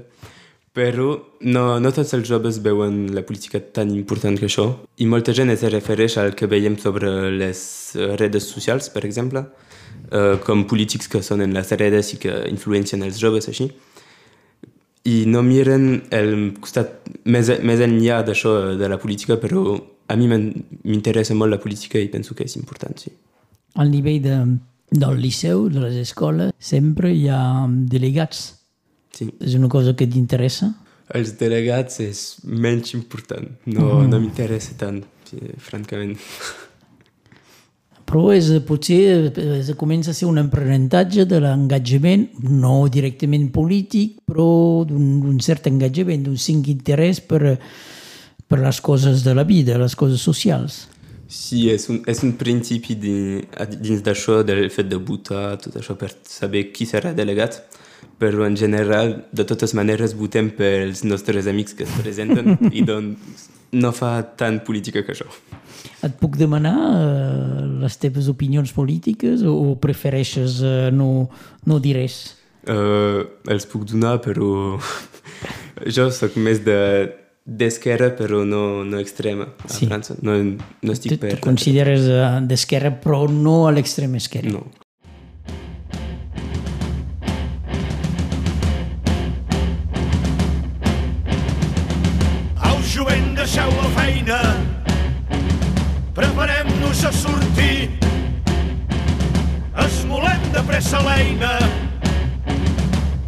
però 0.74 1.12
no, 1.46 1.62
no 1.78 1.92
tots 1.94 2.14
els 2.14 2.26
joves 2.26 2.58
veuen 2.62 3.14
la 3.14 3.22
política 3.26 3.60
tan 3.60 3.92
important 3.94 4.34
que 4.38 4.48
això 4.50 4.66
i 4.98 5.06
molta 5.06 5.34
gent 5.34 5.50
es 5.54 5.62
refereix 5.62 6.16
al 6.18 6.34
que 6.34 6.50
veiem 6.50 6.74
sobre 6.78 7.30
les 7.38 7.62
redes 8.18 8.50
socials, 8.50 8.90
per 8.90 9.04
exemple, 9.06 9.44
eh, 10.10 10.36
com 10.42 10.66
polítics 10.66 11.06
que 11.06 11.22
són 11.22 11.46
en 11.46 11.54
les 11.54 11.70
redes 11.78 12.16
i 12.16 12.20
que 12.22 12.34
influencien 12.50 13.06
els 13.06 13.22
joves 13.22 13.46
així. 13.46 13.70
I 15.06 15.22
no 15.30 15.46
miren 15.46 16.02
el 16.10 16.34
costat 16.58 17.06
més, 17.24 17.54
més 17.62 17.80
enllà 17.86 18.20
d'això 18.26 18.74
de 18.74 18.90
la 18.90 18.98
política, 18.98 19.38
però 19.38 19.78
a 20.10 20.16
mi 20.18 20.26
m'interessa 20.26 21.36
molt 21.38 21.54
la 21.54 21.60
política 21.62 22.00
i 22.02 22.08
penso 22.10 22.34
que 22.34 22.46
és 22.48 22.56
important, 22.58 22.96
sí. 22.98 23.12
Al 23.78 23.92
nivell 23.92 24.18
de, 24.24 24.38
del 24.90 25.20
liceu, 25.22 25.68
de 25.70 25.84
les 25.84 26.00
escoles, 26.02 26.50
sempre 26.58 27.12
hi 27.14 27.28
ha 27.30 27.42
delegats. 27.68 28.48
Sí. 29.14 29.28
És 29.38 29.54
una 29.58 29.70
cosa 29.70 29.94
que 29.94 30.08
t'interessa? 30.10 30.72
Els 31.14 31.36
delegats 31.38 32.00
és 32.02 32.24
menys 32.42 32.94
important. 32.98 33.46
No, 33.70 33.86
mm. 34.00 34.10
no 34.10 34.20
m'interessa 34.22 34.74
tant, 34.78 34.98
sí, 35.30 35.38
francament. 35.62 36.16
Però 38.10 38.32
és, 38.34 38.48
potser 38.66 39.30
és, 39.38 39.70
comença 39.78 40.10
a 40.10 40.16
ser 40.18 40.26
un 40.26 40.40
aprenentatge 40.42 41.28
de 41.30 41.38
l'engatjament, 41.38 42.24
no 42.42 42.88
directament 42.90 43.44
polític, 43.54 44.16
però 44.26 44.82
d'un 44.82 45.38
cert 45.38 45.68
engatjament, 45.70 46.24
d'un 46.26 46.34
cinc 46.34 46.66
interès 46.72 47.20
per, 47.22 47.54
per 48.50 48.58
les 48.58 48.80
coses 48.82 49.22
de 49.22 49.34
la 49.36 49.44
vida, 49.46 49.78
les 49.78 49.94
coses 49.94 50.20
socials. 50.20 50.82
Sí, 51.30 51.68
és 51.70 51.84
un, 51.92 52.00
és 52.10 52.24
un 52.26 52.32
principi 52.34 52.96
dins 52.98 54.00
d'això, 54.02 54.40
del 54.42 54.66
fet 54.74 54.88
de 54.90 54.98
votar, 54.98 55.54
tot 55.62 55.76
això, 55.78 55.94
per 55.94 56.10
saber 56.26 56.64
qui 56.74 56.88
serà 56.90 57.12
delegat, 57.14 57.60
però 58.18 58.42
en 58.48 58.56
general, 58.58 59.14
de 59.30 59.46
totes 59.46 59.72
maneres, 59.78 60.16
votem 60.18 60.50
pels 60.56 61.04
nostres 61.06 61.46
amics 61.46 61.78
que 61.78 61.86
es 61.86 61.94
presenten 62.02 62.58
i 62.76 62.82
doncs 62.82 63.46
no 63.78 63.94
fa 63.94 64.16
tant 64.36 64.58
política 64.66 65.04
que 65.06 65.14
això. 65.14 65.28
Et 66.02 66.18
puc 66.18 66.34
demanar 66.40 66.74
uh, 66.74 67.62
les 67.84 67.96
teves 68.02 68.26
opinions 68.32 68.74
polítiques 68.74 69.46
o, 69.46 69.54
o 69.54 69.78
prefereixes 69.78 70.58
uh, 70.66 70.90
no, 70.90 71.30
no 71.70 71.78
dir 71.78 71.94
res? 72.00 72.18
Uh, 72.66 73.22
els 73.48 73.70
puc 73.70 73.86
donar, 73.88 74.18
però 74.24 74.74
jo 75.96 76.10
sóc 76.12 76.34
més 76.42 76.64
de 76.66 76.80
d'esquerra 77.50 78.12
però 78.14 78.44
no, 78.46 78.84
no 78.86 79.00
extrema 79.02 79.48
a 79.58 79.72
sí. 79.72 79.88
França. 79.90 80.14
No, 80.22 80.36
no 80.38 80.92
estic 80.94 81.16
tu, 81.16 81.22
per... 81.24 81.34
Tu 81.34 81.42
consideres 81.42 82.06
uh, 82.06 82.38
d'esquerra 82.46 82.94
però 83.02 83.26
no 83.26 83.64
a 83.66 83.74
l'extrem 83.74 84.14
esquerra. 84.20 84.54
No. 84.54 84.66
Au 92.70 92.78
jovent, 92.86 93.32
deixeu 93.34 93.74
la 93.80 93.94
feina 93.98 94.42
Preparem-nos 96.14 97.04
a 97.04 97.12
sortir. 97.12 97.90
Esmolem 99.86 100.42
de 100.52 100.62
pressa 100.68 101.00
l'eina 101.06 101.54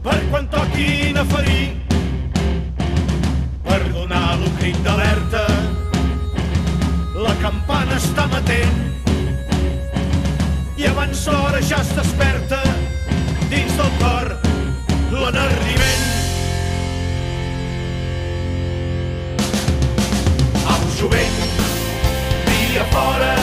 per 0.03 0.19
quan 0.31 0.51
toquin 0.51 1.17
a 1.17 1.25
ferir. 1.25 1.82
Lo 4.43 4.51
crit 4.59 4.79
d'alerta, 4.83 5.43
la 7.15 7.35
campana 7.43 7.99
està 8.01 8.27
matent 8.33 8.81
i 10.81 10.87
abans 10.91 11.27
l'hora 11.31 11.61
ja 11.69 11.79
es 11.85 11.93
desperta 11.95 12.59
dins 13.53 13.77
del 13.79 13.93
cor 14.01 14.31
l'energiment. 15.13 16.03
Au, 20.75 20.83
jovent, 20.99 21.39
via 22.49 22.87
fora, 22.97 23.35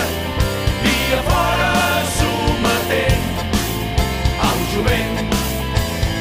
via 0.83 1.21
fora, 1.29 1.71
sometent. 2.17 3.45
Au 4.49 4.57
jovent, 4.73 5.23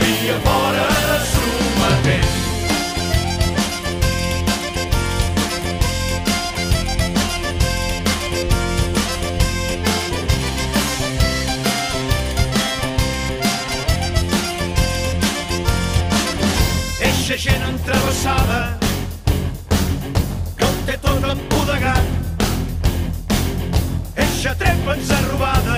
via 0.04 0.38
fora, 0.46 0.88
gent 17.39 17.62
entrevessada 17.62 18.76
que 20.59 20.64
ho 20.66 20.70
té 20.89 20.97
tot 21.05 21.26
empodegat 21.30 22.09
eixa 24.24 24.55
trepa 24.59 24.97
ens 24.97 25.12
ha 25.14 25.18
robada 25.28 25.76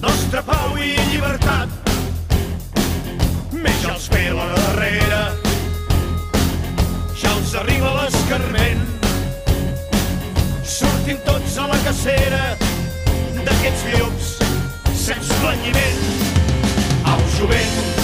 nostra 0.00 0.40
pau 0.48 0.78
i 0.80 0.94
llibertat. 1.10 1.92
Més 3.52 3.76
ja 3.84 3.92
els 3.92 4.08
pela 4.14 4.48
darrere 4.54 5.20
ja 7.20 7.34
els 7.34 7.54
arriba 7.60 7.92
l'escarment. 7.98 8.82
Sortim 10.78 11.20
tots 11.28 11.60
a 11.60 11.68
la 11.74 11.80
cacera 11.84 12.42
d'aquests 13.44 13.86
llops 13.92 14.34
sense 15.04 15.40
planyiment 15.44 16.04
au 17.12 17.20
jovent 17.36 17.97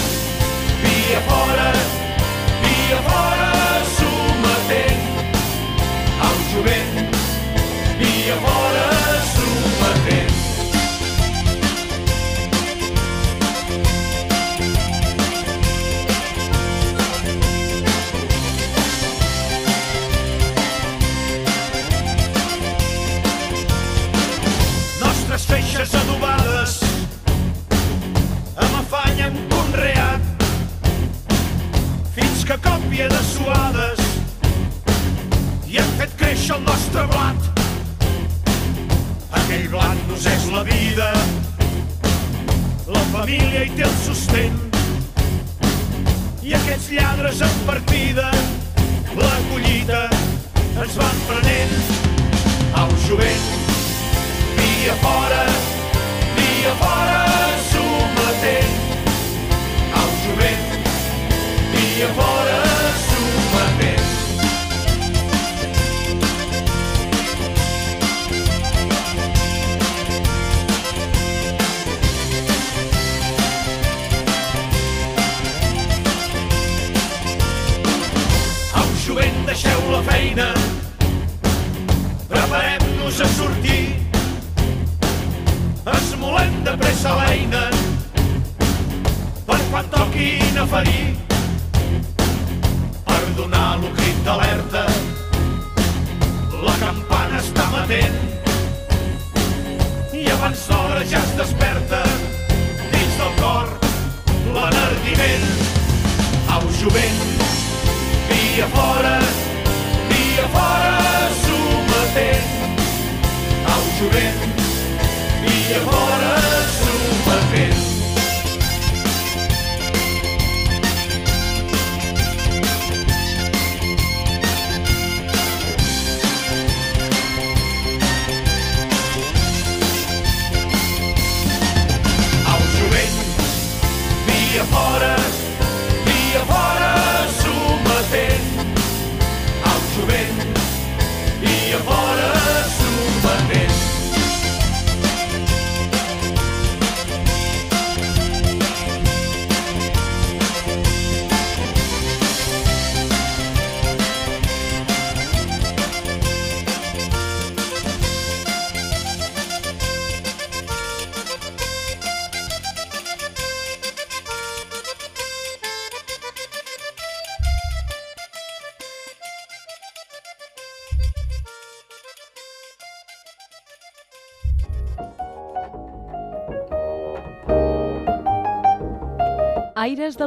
via 1.07 1.21
fora. 1.21 1.65
via 1.75 2.04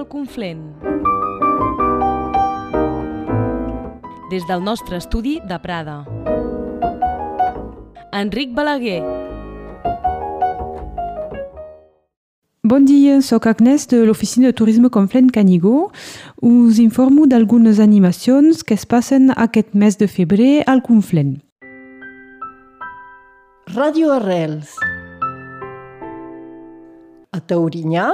Conflent. 0.08 0.72
Des 4.30 4.44
del 4.48 4.62
nostre 4.64 4.96
estudi 4.96 5.38
de 5.46 5.58
Prada. 5.60 6.04
Enric 8.12 8.54
Balaguer. 8.54 9.02
Bon 12.64 12.84
dia, 12.84 13.20
sóc 13.20 13.46
Agnès 13.46 13.86
de 13.88 14.02
l'Oficina 14.04 14.48
de 14.48 14.52
Turisme 14.52 14.90
Conflent 14.90 15.30
Canigó. 15.32 15.90
Us 16.40 16.80
informo 16.80 17.26
d'algunes 17.26 17.80
animacions 17.80 18.64
que 18.64 18.74
es 18.74 18.84
passen 18.84 19.30
aquest 19.36 19.72
mes 19.72 19.96
de 20.00 20.08
febrer 20.08 20.64
al 20.66 20.82
Conflent. 20.82 21.38
Ràdio 23.72 24.12
Arrels. 24.16 24.72
A 27.32 27.40
Taurinyà, 27.40 28.08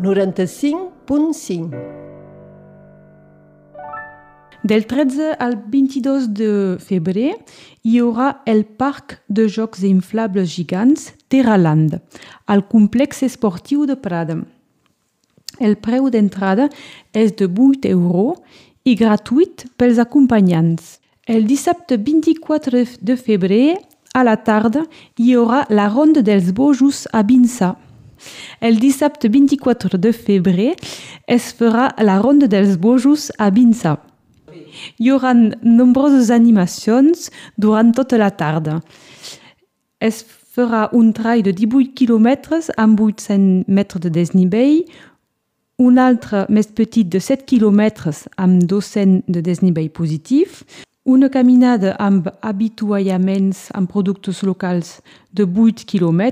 95.5. 0.00 1.70
Del 4.62 4.86
13 4.86 5.36
al 5.38 5.56
22 5.66 6.28
de 6.34 6.76
febrer 6.78 7.34
hi 7.82 7.98
haurà 7.98 8.42
el 8.46 8.64
Parc 8.64 9.18
de 9.26 9.48
Jocs 9.48 9.82
Inflables 9.82 10.50
Gigants 10.54 11.14
Terraland, 11.28 11.98
al 12.46 12.66
complex 12.68 13.22
esportiu 13.26 13.86
de 13.86 13.96
Prada. 13.96 14.38
El 15.58 15.74
preu 15.82 16.10
d'entrada 16.10 16.68
és 17.10 17.34
de 17.34 17.48
8 17.50 17.88
euros 17.90 18.38
i 18.84 18.94
gratuït 18.94 19.66
pels 19.76 19.98
acompanyants. 19.98 20.98
El 21.26 21.46
dissabte 21.46 21.98
24 21.98 22.84
de 23.02 23.16
febrer, 23.16 23.78
a 24.14 24.22
la 24.22 24.36
tarda, 24.36 24.86
hi 25.18 25.34
haurà 25.34 25.66
la 25.70 25.88
Ronda 25.90 26.22
dels 26.22 26.52
Bojos 26.54 27.06
a 27.12 27.22
Vinçà. 27.22 27.74
El 28.60 28.78
dissabte 28.78 29.28
24 29.28 29.98
de 29.98 30.12
febrer 30.12 30.74
es 31.26 31.52
farà 31.54 31.90
la 32.02 32.18
Ronda 32.20 32.48
dels 32.48 32.76
Bojos 32.78 33.30
a 33.38 33.50
Vinçà. 33.50 33.96
Hi 34.98 35.10
haurà 35.10 35.34
nombroses 35.34 36.30
animacions 36.34 37.30
durant 37.56 37.92
tota 37.94 38.18
la 38.20 38.30
tarda. 38.30 38.80
Es 40.00 40.22
farà 40.54 40.88
un 40.92 41.12
trail 41.12 41.42
de 41.42 41.52
18 41.52 41.94
km 41.94 42.60
amb 42.76 43.00
800 43.00 43.68
metres 43.68 44.02
de 44.02 44.10
desnivell, 44.10 44.82
un 45.78 45.98
altre 46.02 46.44
més 46.50 46.66
petit 46.74 47.06
de 47.06 47.20
7 47.22 47.46
km 47.46 48.10
amb 48.36 48.64
200 48.66 49.30
de 49.30 49.42
desnivell 49.46 49.90
positiu, 49.94 50.46
una 51.08 51.30
caminada 51.32 51.94
amb 52.02 52.26
habituallaments 52.42 53.68
amb 53.78 53.88
productes 53.88 54.42
locals 54.42 54.98
de 55.32 55.46
8 55.46 55.86
km, 55.88 56.26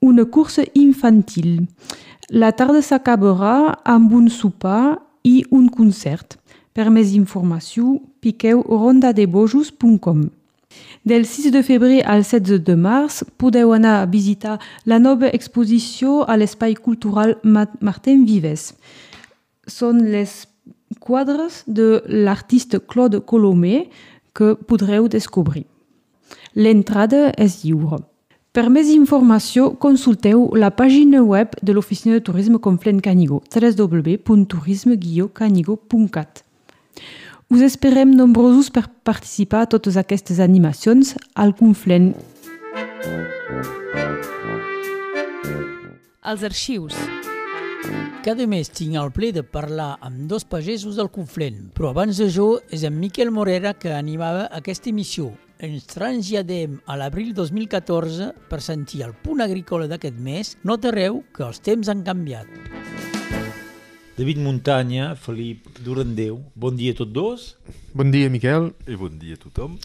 una 0.00 0.24
cursa 0.24 0.64
infantil. 0.74 1.66
La 2.30 2.52
tarda 2.52 2.82
s'acabarà 2.82 3.82
amb 3.84 4.12
un 4.12 4.28
sopar 4.28 4.98
i 5.22 5.44
un 5.50 5.68
concert. 5.68 6.38
Per 6.76 6.90
més 6.92 7.14
informació, 7.16 8.00
piqueu 8.20 8.62
rondadebojos.com. 8.66 10.26
Del 11.06 11.24
6 11.24 11.52
de 11.54 11.62
febrer 11.62 12.02
al 12.04 12.24
16 12.24 12.64
de 12.66 12.74
març 12.76 13.22
podeu 13.38 13.72
anar 13.72 14.00
a 14.00 14.08
visitar 14.10 14.58
la 14.84 14.98
nova 14.98 15.30
exposició 15.32 16.24
a 16.26 16.36
l'Espai 16.36 16.74
Cultural 16.74 17.36
Martin 17.44 18.26
Vives. 18.26 18.74
Són 19.66 20.02
les 20.12 20.44
quadres 21.00 21.62
de 21.66 22.02
l'artista 22.06 22.80
Claude 22.80 23.22
Colomé 23.24 23.86
que 24.34 24.54
podreu 24.68 25.08
descobrir. 25.08 25.64
L'entrada 26.54 27.30
és 27.38 27.62
lliure. 27.64 28.02
Per 28.56 28.70
més 28.72 28.88
informació, 28.88 29.76
consulteu 29.76 30.46
la 30.56 30.72
pàgina 30.72 31.20
web 31.20 31.52
de 31.60 31.76
l'Oficina 31.76 32.16
de 32.16 32.24
Turisme 32.24 32.56
Conflent 32.64 33.04
Canigó, 33.04 33.44
www.turisme-canigó.cat. 33.52 36.40
Us 37.52 37.60
esperem 37.60 38.16
nombrosos 38.16 38.72
per 38.72 38.88
participar 39.04 39.60
a 39.66 39.68
totes 39.76 40.00
aquestes 40.00 40.40
animacions 40.40 41.12
al 41.36 41.52
Conflent. 41.60 42.16
Els 46.24 46.40
arxius. 46.48 46.96
Cada 48.24 48.48
mes 48.48 48.72
tinc 48.72 48.96
el 48.96 49.12
ple 49.12 49.36
de 49.36 49.44
parlar 49.44 50.00
amb 50.00 50.24
dos 50.32 50.48
pagesos 50.48 50.96
del 50.96 51.12
Conflent, 51.12 51.76
però 51.76 51.92
abans 51.92 52.16
d'això 52.24 52.64
és 52.72 52.88
en 52.88 52.96
Miquel 52.96 53.28
Morera 53.28 53.76
que 53.76 53.92
animava 53.92 54.48
aquesta 54.48 54.88
emissió. 54.88 55.36
Ens 55.56 55.86
traslladem 55.88 56.74
a 56.84 56.98
l'abril 57.00 57.30
2014 57.32 58.26
per 58.50 58.58
sentir 58.60 59.00
el 59.06 59.14
punt 59.16 59.40
agrícola 59.40 59.86
d'aquest 59.88 60.18
mes. 60.20 60.50
Notareu 60.68 61.22
que 61.32 61.46
els 61.46 61.62
temps 61.64 61.88
han 61.88 62.02
canviat. 62.04 62.50
David 64.18 64.42
Muntanya, 64.44 65.14
Felip 65.16 65.80
Durandeu, 65.80 66.42
bon 66.52 66.76
dia 66.76 66.92
a 66.92 66.98
tots 67.00 67.12
dos. 67.16 67.48
Bon 67.96 68.12
dia, 68.12 68.28
Miquel. 68.28 68.68
I 68.84 69.00
bon 69.00 69.16
dia 69.16 69.40
a 69.40 69.40
tothom. 69.40 69.80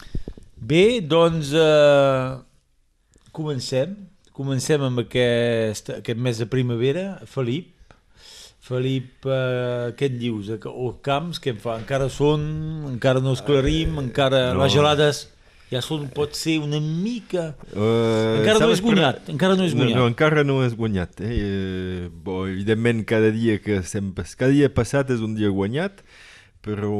Bé, 0.60 1.00
doncs 1.00 1.56
eh, 1.56 2.36
comencem. 3.32 3.96
Comencem 4.36 4.84
amb 4.84 5.06
aquest, 5.06 5.88
aquest 6.04 6.20
mes 6.20 6.44
de 6.44 6.52
primavera. 6.52 7.22
Felip, 7.24 7.72
Felip, 8.60 9.24
eh, 9.24 9.92
què 9.96 10.12
en 10.12 10.20
dius? 10.20 10.52
Els 10.52 11.00
camps, 11.00 11.40
què 11.40 11.56
en 11.56 11.64
fa? 11.64 11.80
Encara 11.80 12.12
són, 12.12 12.42
encara 12.92 13.24
no 13.24 13.32
esclarim, 13.32 13.96
encara 14.04 14.50
no. 14.52 14.66
les 14.66 14.76
gelades 14.76 15.30
ja 15.72 15.80
són, 15.84 16.04
pot 16.12 16.36
ser 16.36 16.58
una 16.60 16.80
mica... 16.82 17.52
Uh, 17.72 18.42
encara 18.42 18.60
no 18.60 18.72
és 18.74 18.82
guanyat, 18.84 19.30
encara 19.32 19.56
no 19.56 19.64
és 19.64 19.76
guanyat. 19.76 19.96
No, 19.96 20.02
no 20.02 20.10
encara 20.10 20.44
no 20.44 20.58
és 20.66 20.76
guanyat. 20.76 21.22
Eh? 21.24 22.10
Bo, 22.12 22.42
evidentment, 22.50 23.04
cada 23.08 23.32
dia 23.32 23.56
que 23.62 23.80
sempre, 23.88 24.26
cada 24.36 24.52
dia 24.52 24.68
passat 24.72 25.14
és 25.14 25.24
un 25.24 25.36
dia 25.38 25.52
guanyat, 25.52 26.04
però 26.62 26.92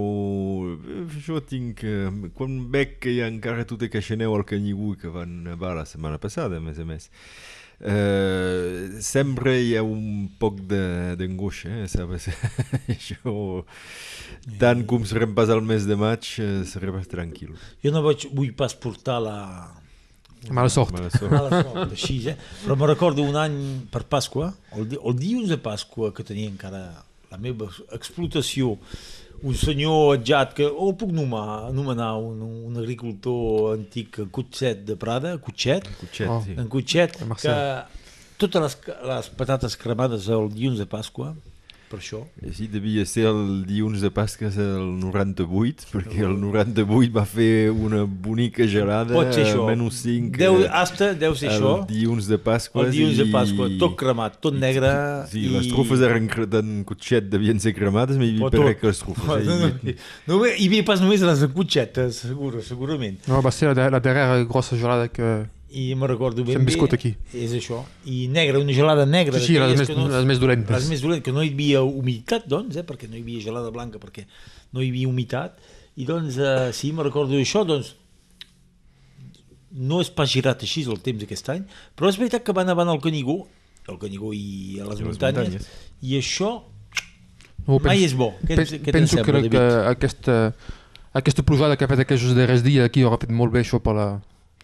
jo 1.27 1.43
tinc... 1.49 1.85
Uh, 1.85 2.33
quan 2.39 2.63
veig 2.73 2.97
que 3.03 3.13
hi 3.13 3.21
ha 3.23 3.29
encara 3.31 3.69
tot 3.69 3.85
el 3.85 3.93
caixaneu 3.93 4.39
al 4.39 4.47
Canyigú 4.49 4.95
que 5.01 5.13
van 5.13 5.43
nevar 5.51 5.77
la 5.77 5.85
setmana 5.89 6.23
passada, 6.23 6.59
a 6.59 6.65
més 6.65 6.81
a 6.81 6.89
més, 6.89 7.11
Uh, 7.83 9.01
sempre 9.03 9.57
hi 9.59 9.73
ha 9.75 9.83
un 9.83 10.29
poc 10.39 10.61
d'angoixa, 10.71 11.83
eh? 11.83 11.89
sabes? 11.91 12.29
Això, 12.95 13.35
tant 14.63 14.85
com 14.87 15.07
serem 15.09 15.35
pas 15.35 15.51
al 15.51 15.65
mes 15.67 15.89
de 15.91 15.99
maig, 15.99 16.29
serem 16.71 17.01
tranquil. 17.11 17.57
Jo 17.83 17.95
no 17.95 18.05
vaig, 18.07 18.29
vull 18.31 18.55
pas 18.55 18.77
portar 18.79 19.19
la, 19.25 19.39
Mala 20.51 20.69
sort. 20.69 20.91
Mala 20.91 21.11
sort. 21.15 21.31
Mala 21.31 21.63
sort, 21.63 21.93
així, 21.95 22.19
eh? 22.31 22.37
Però 22.65 22.77
me 22.79 22.89
recordo 22.91 23.23
un 23.23 23.39
any 23.39 23.59
per 23.93 24.05
Pasqua, 24.11 24.51
el, 24.75 24.89
el 24.99 25.19
dilluns 25.19 25.53
de 25.53 25.59
Pasqua, 25.63 26.11
que 26.15 26.27
tenia 26.27 26.51
encara 26.51 26.83
la 27.33 27.39
meva 27.41 27.69
explotació, 27.95 28.77
un 29.43 29.55
senyor 29.59 30.17
atjat 30.19 30.53
que, 30.55 30.67
o 30.71 30.93
puc 30.95 31.11
nomenar, 31.11 31.69
anomenar 31.71 32.13
un, 32.23 32.43
un 32.69 32.77
agricultor 32.79 33.73
antic 33.75 34.21
en 34.23 34.29
Cutxet 34.31 34.85
de 34.87 34.95
Prada, 34.97 35.37
Cutxet, 35.39 35.89
Cutxet, 36.01 36.29
Oh. 36.31 36.43
sí. 36.45 36.55
en 36.57 36.69
Cutxet, 36.69 37.17
En 37.23 37.35
que 37.35 37.57
totes 38.39 38.63
les, 38.63 38.77
les 39.11 39.29
patates 39.39 39.77
cremades 39.77 40.29
el 40.29 40.49
dilluns 40.55 40.79
de 40.79 40.87
Pasqua, 40.87 41.35
per 41.93 41.99
això, 42.01 42.23
Sí, 42.57 42.67
devia 42.73 43.05
ser 43.07 43.27
el 43.29 43.63
dilluns 43.69 44.01
de 44.01 44.09
Pasca 44.11 44.49
el 44.49 44.87
98, 45.03 45.87
perquè 45.93 46.25
el 46.25 46.39
98 46.41 47.13
va 47.13 47.25
fer 47.29 47.69
una 47.71 48.03
bonica 48.09 48.65
gelada, 48.67 49.13
pot 49.13 49.31
ser 49.37 49.45
això. 49.45 49.67
menys 49.69 50.01
5, 50.07 50.41
Deu, 50.41 50.59
hasta 50.73 51.13
deu 51.21 51.37
ser 51.37 51.51
el 51.53 51.59
això. 51.61 51.75
dilluns 51.91 52.27
de 52.33 52.39
Pasqua. 52.41 52.87
El 52.87 52.93
dilluns 52.97 53.21
de 53.21 53.27
Pasqua, 53.35 53.69
tot 53.79 53.97
cremat, 54.01 54.41
tot 54.41 54.57
negre. 54.57 54.91
Sí, 55.31 55.45
i... 55.45 55.53
les 55.53 55.69
trufes 55.69 56.01
eren 56.09 56.31
d'en 56.49 56.73
Cutxet 56.89 57.29
devien 57.31 57.61
ser 57.63 57.75
cremades, 57.77 58.17
però 58.17 58.25
hi 58.27 58.35
havia 58.41 58.51
per 58.73 58.77
que 58.81 58.87
les 58.93 59.03
trufes. 59.05 59.27
No, 59.29 59.37
eh, 59.37 59.45
no, 59.45 59.73
i- 59.93 59.97
no, 60.27 60.39
no, 60.39 60.45
hi 60.49 60.67
havia 60.71 60.85
pas 60.89 61.01
només 61.05 61.21
les 61.29 61.45
cotxetes, 61.53 62.23
segur, 62.27 62.55
segurament. 62.65 63.21
No, 63.29 63.43
va 63.45 63.53
ser 63.53 63.75
la, 63.75 63.91
la 63.93 64.01
darrera 64.01 64.43
grossa 64.49 64.77
gelada 64.81 65.09
que... 65.13 65.35
I 65.73 65.95
me 65.97 66.07
recordo 66.07 66.45
ben 66.45 66.65
bé... 66.67 66.75
aquí. 66.93 67.15
És 67.33 67.53
això. 67.57 67.79
I 68.05 68.27
negra, 68.29 68.59
una 68.61 68.75
gelada 68.77 69.07
negra. 69.07 69.39
Sí, 69.41 69.55
sí, 69.55 69.59
les 69.59 69.79
més- 69.81 69.93
no, 69.97 70.09
les 70.13 70.27
més 70.29 70.39
dolentes. 70.43 70.75
Les 70.77 70.89
més 70.91 71.01
dolentes, 71.01 71.25
que 71.25 71.33
no 71.33 71.43
hi 71.43 71.53
havia 71.55 71.81
humitat, 71.83 72.45
doncs, 72.47 72.77
eh, 72.77 72.85
perquè 72.85 73.09
no 73.09 73.17
hi 73.17 73.23
havia 73.25 73.41
gelada 73.47 73.71
blanca, 73.73 73.99
perquè 74.03 74.27
no 74.73 74.83
hi 74.85 74.91
havia 74.93 75.09
humitat. 75.09 75.57
I 75.97 76.05
doncs, 76.09 76.37
eh, 76.37 76.71
sí, 76.77 76.93
me 76.93 77.03
recordo 77.07 77.39
això, 77.41 77.65
doncs, 77.69 77.95
no 79.73 80.03
és 80.05 80.11
pas 80.13 80.29
girat 80.29 80.61
així 80.67 80.83
el 80.85 81.01
temps 81.01 81.25
aquest 81.25 81.49
any, 81.55 81.63
però 81.97 82.11
és 82.13 82.19
veritat 82.21 82.45
que 82.45 82.53
van 82.57 82.69
avant 82.69 82.91
al 82.93 83.01
Canigó, 83.01 83.39
al 83.89 83.97
Canigó 84.03 84.33
i 84.37 84.79
a 84.83 84.85
les, 84.91 85.01
I 85.01 85.07
a 85.07 85.07
les 85.07 85.09
muntanyes, 85.09 85.49
muntanyes. 85.55 85.71
i 86.05 86.19
això 86.21 86.53
No, 87.67 87.79
mai 87.79 88.03
és 88.05 88.13
bo. 88.19 88.33
Què, 88.43 88.57
Pen- 88.59 88.83
què 88.83 88.93
penso 88.93 89.17
sembla, 89.17 89.25
que, 89.25 89.33
David? 89.39 89.53
que 89.55 89.65
aquesta, 89.95 90.37
aquesta 91.15 91.45
plujada 91.47 91.77
que 91.79 91.87
ha 91.87 91.89
fet 91.93 92.01
aquests 92.05 92.35
darrers 92.35 92.65
dies 92.67 92.85
aquí 92.85 93.05
haurà 93.07 93.21
fet 93.23 93.31
molt 93.31 93.53
bé 93.55 93.63
això 93.63 93.79
per 93.81 93.95
la... 93.97 94.07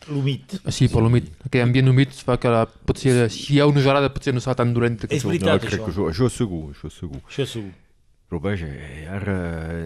L'humit. 0.08 0.54
Sí, 0.70 0.88
per 0.88 1.02
l'humit. 1.02 1.28
Aquest 1.44 1.64
ambient 1.64 1.90
humit 1.90 2.14
fa 2.24 2.38
que 2.40 2.48
la, 2.52 2.62
potser, 2.66 3.28
si 3.32 3.54
hi 3.56 3.60
ha 3.60 3.66
una 3.66 3.82
gelada 3.84 4.12
potser 4.14 4.32
no 4.36 4.40
serà 4.44 4.54
tan 4.62 4.72
dolenta 4.76 5.06
que 5.10 5.18
És 5.18 5.26
veritat, 5.26 5.58
no, 5.58 5.66
crec 5.66 5.74
això. 5.80 5.84
que 5.84 5.92
això, 5.92 6.08
això 6.12 6.30
segur, 6.32 6.62
això 6.72 6.90
segur. 6.92 7.20
Això 7.26 7.46
segur. 7.46 7.74
Però 8.28 8.42
vaja, 8.44 8.66
eh, 8.68 9.06
ara 9.08 9.34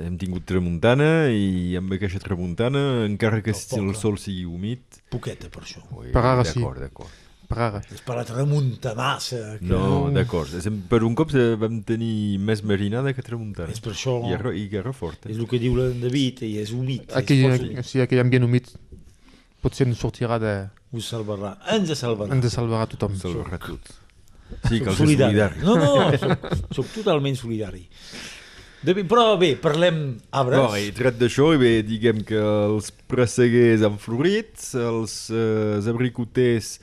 hem 0.03 0.17
tingut 0.19 0.43
tramuntana 0.45 1.29
i 1.31 1.77
amb 1.79 1.93
aquesta 1.95 2.19
tramuntana, 2.19 3.05
encara 3.07 3.39
que 3.41 3.55
el 3.55 3.91
eh? 3.91 3.95
sol 3.95 4.19
sigui 4.19 4.45
humit... 4.51 5.03
Poqueta, 5.15 5.47
per 5.49 5.63
això. 5.63 5.83
Ui, 5.95 6.09
Per 6.11 6.25
ara 6.27 6.43
sí. 6.45 6.59
D'acord, 6.59 6.81
d'acord. 6.83 7.21
Per 7.53 7.59
ara. 7.61 7.83
És 7.93 8.01
per 8.03 8.17
la 8.17 8.25
tramuntanassa. 8.25 9.59
Que... 9.61 9.67
No, 9.69 10.09
d'acord. 10.11 10.55
És- 10.59 10.67
Per 10.89 11.03
un 11.07 11.15
cop 11.15 11.35
eh, 11.37 11.53
vam 11.61 11.83
tenir 11.87 12.39
més 12.43 12.63
marinada 12.67 13.13
que 13.15 13.23
tramuntana. 13.23 13.71
És 13.71 13.79
per 13.85 13.93
això... 13.93 14.17
I 14.27 14.33
guerra, 14.35 14.55
i 14.57 14.67
guerra 14.73 14.93
forta. 14.97 15.29
És 15.31 15.39
el 15.39 15.47
que 15.51 15.61
diu 15.63 15.77
en 15.85 16.01
David, 16.03 16.43
i 16.49 16.57
és 16.63 16.73
humit. 16.75 17.13
Aquell, 17.15 17.45
és 17.79 17.87
sí, 17.95 18.01
aquell 18.03 18.25
ambient 18.25 18.49
humit 18.49 18.73
potser 19.63 19.87
ens 19.89 20.03
sortirà 20.03 20.39
de... 20.43 20.55
Us 20.93 21.09
salvarà. 21.15 21.55
Ens 21.73 21.93
salvarà. 21.99 22.35
Ens 22.37 22.53
salvarà 22.53 22.89
tothom. 22.91 23.17
Salvarà 23.21 23.59
tots. 23.63 23.99
Sí, 24.67 24.77
Soc 24.79 24.85
cal 24.85 24.95
ser 24.95 25.07
solidari. 25.07 25.63
No, 25.65 25.79
no, 25.81 25.93
soc, 26.21 26.47
soc 26.77 26.91
totalment 26.99 27.39
solidari. 27.41 27.87
David, 28.83 29.07
però 29.07 29.37
bé, 29.39 29.53
parlem 29.63 30.03
arbres. 30.35 30.59
Bon, 30.59 30.75
i 30.75 30.91
tret 30.97 31.15
d'això, 31.21 31.53
bé, 31.61 31.77
diguem 31.87 32.25
que 32.27 32.41
els 32.43 32.91
presseguers 33.11 33.85
han 33.87 33.95
florit, 34.03 34.59
els 34.75 35.15
eh, 35.31 35.79
abricoters 35.93 36.75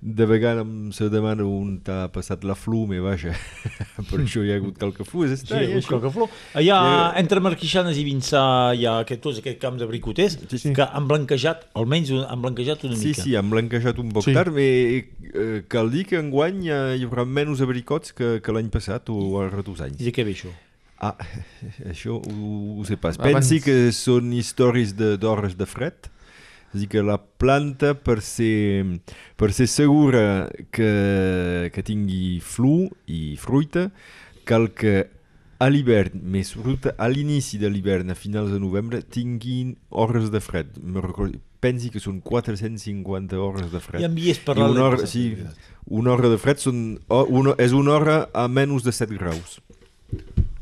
de 0.00 0.26
vegada 0.28 0.60
em 0.62 0.90
se 0.92 1.08
demana 1.10 1.42
on 1.48 1.78
t'ha 1.82 2.08
passat 2.12 2.44
la 2.44 2.54
flume, 2.54 2.98
vaja, 3.00 3.32
per 4.10 4.20
això 4.22 4.42
hi 4.44 4.52
ha 4.52 4.58
hagut 4.60 4.76
qualque 4.78 5.04
flux. 5.08 5.42
Sí, 5.46 5.54
un 5.72 5.82
cocaflor. 5.88 6.28
Allà, 6.54 6.78
entre 7.18 7.40
Marquixanes 7.40 7.96
i 7.98 8.04
Vinçà, 8.06 8.42
hi 8.76 8.84
ha 8.86 8.98
aquest, 9.04 9.22
tots 9.24 9.40
aquests 9.42 9.60
camps 9.62 9.80
de 9.82 9.88
bricoters 9.90 10.36
Sí, 10.50 10.58
sí. 10.58 10.72
que 10.76 10.84
han 10.86 11.08
blanquejat, 11.08 11.66
almenys 11.80 12.12
han 12.26 12.42
blanquejat 12.44 12.84
una 12.88 12.96
Sí, 13.00 13.08
mica. 13.14 13.22
sí, 13.24 13.34
han 13.36 13.50
blanquejat 13.50 13.98
un 14.02 14.12
poc 14.12 14.24
Sí. 14.28 14.34
tard, 14.36 14.52
però 14.54 14.62
eh, 14.62 15.64
cal 15.68 15.90
dir 15.90 16.04
que 16.06 16.20
enguany 16.20 16.64
hi, 16.66 16.70
ha, 16.70 16.80
hi 16.96 17.04
haurà 17.08 17.24
menys 17.26 17.60
abricots 17.64 18.12
que, 18.12 18.36
que 18.44 18.52
l'any 18.52 18.68
passat 18.70 19.08
o 19.10 19.40
als 19.42 19.64
dos 19.64 19.80
anys. 19.80 20.00
I 20.00 20.04
de 20.10 20.12
què 20.12 20.24
ve 20.24 20.36
això? 20.36 20.52
Ah, 21.00 21.16
això 21.92 22.14
ho, 22.20 22.80
ho 22.80 22.84
sé 22.88 22.96
pas. 22.96 23.18
Abans- 23.18 23.34
Pensi 23.48 23.58
que 23.64 23.90
són 23.92 24.30
històries 24.32 24.94
de- 24.96 25.16
d'hores 25.20 25.56
de, 25.56 25.66
fred. 25.68 26.08
És 26.76 26.82
a 26.82 26.84
dir, 26.84 26.90
que 26.92 27.02
la 27.02 27.16
planta, 27.16 27.94
per 27.96 28.20
ser, 28.20 28.84
per 29.40 29.48
ser 29.56 29.64
segura 29.72 30.50
que, 30.68 31.70
que 31.72 31.84
tingui 31.86 32.38
flu 32.44 32.90
i 33.08 33.36
fruita, 33.40 33.88
cal 34.44 34.68
que 34.76 35.06
a 35.56 35.68
l'hivern, 35.72 36.20
més 36.20 36.52
fruita, 36.52 36.92
a 37.00 37.08
l'inici 37.08 37.56
de 37.56 37.70
l'hivern, 37.72 38.12
a 38.12 38.16
finals 38.18 38.52
de 38.52 38.60
novembre, 38.60 39.00
tinguin 39.00 39.72
hores 39.88 40.28
de 40.32 40.42
fred. 40.44 40.76
Pensi 41.64 41.88
que 41.90 42.02
són 42.02 42.20
450 42.20 43.40
hores 43.40 43.72
de 43.72 43.80
fred. 43.80 44.04
Ja 44.04 44.10
em 44.10 44.18
havies 44.18 44.42
I 44.42 44.44
parlat 44.44 44.74
una 44.74 44.82
l'any 44.82 44.86
hora, 44.90 45.08
sí, 45.08 45.24
una 45.88 46.12
hora 46.12 46.28
de 46.28 46.40
fred 46.42 46.60
són, 46.60 46.82
una, 47.08 47.56
és 47.62 47.72
una 47.72 47.96
hora 47.96 48.18
a 48.36 48.44
menys 48.52 48.84
de 48.84 48.92
7 48.92 49.16
graus. 49.16 49.56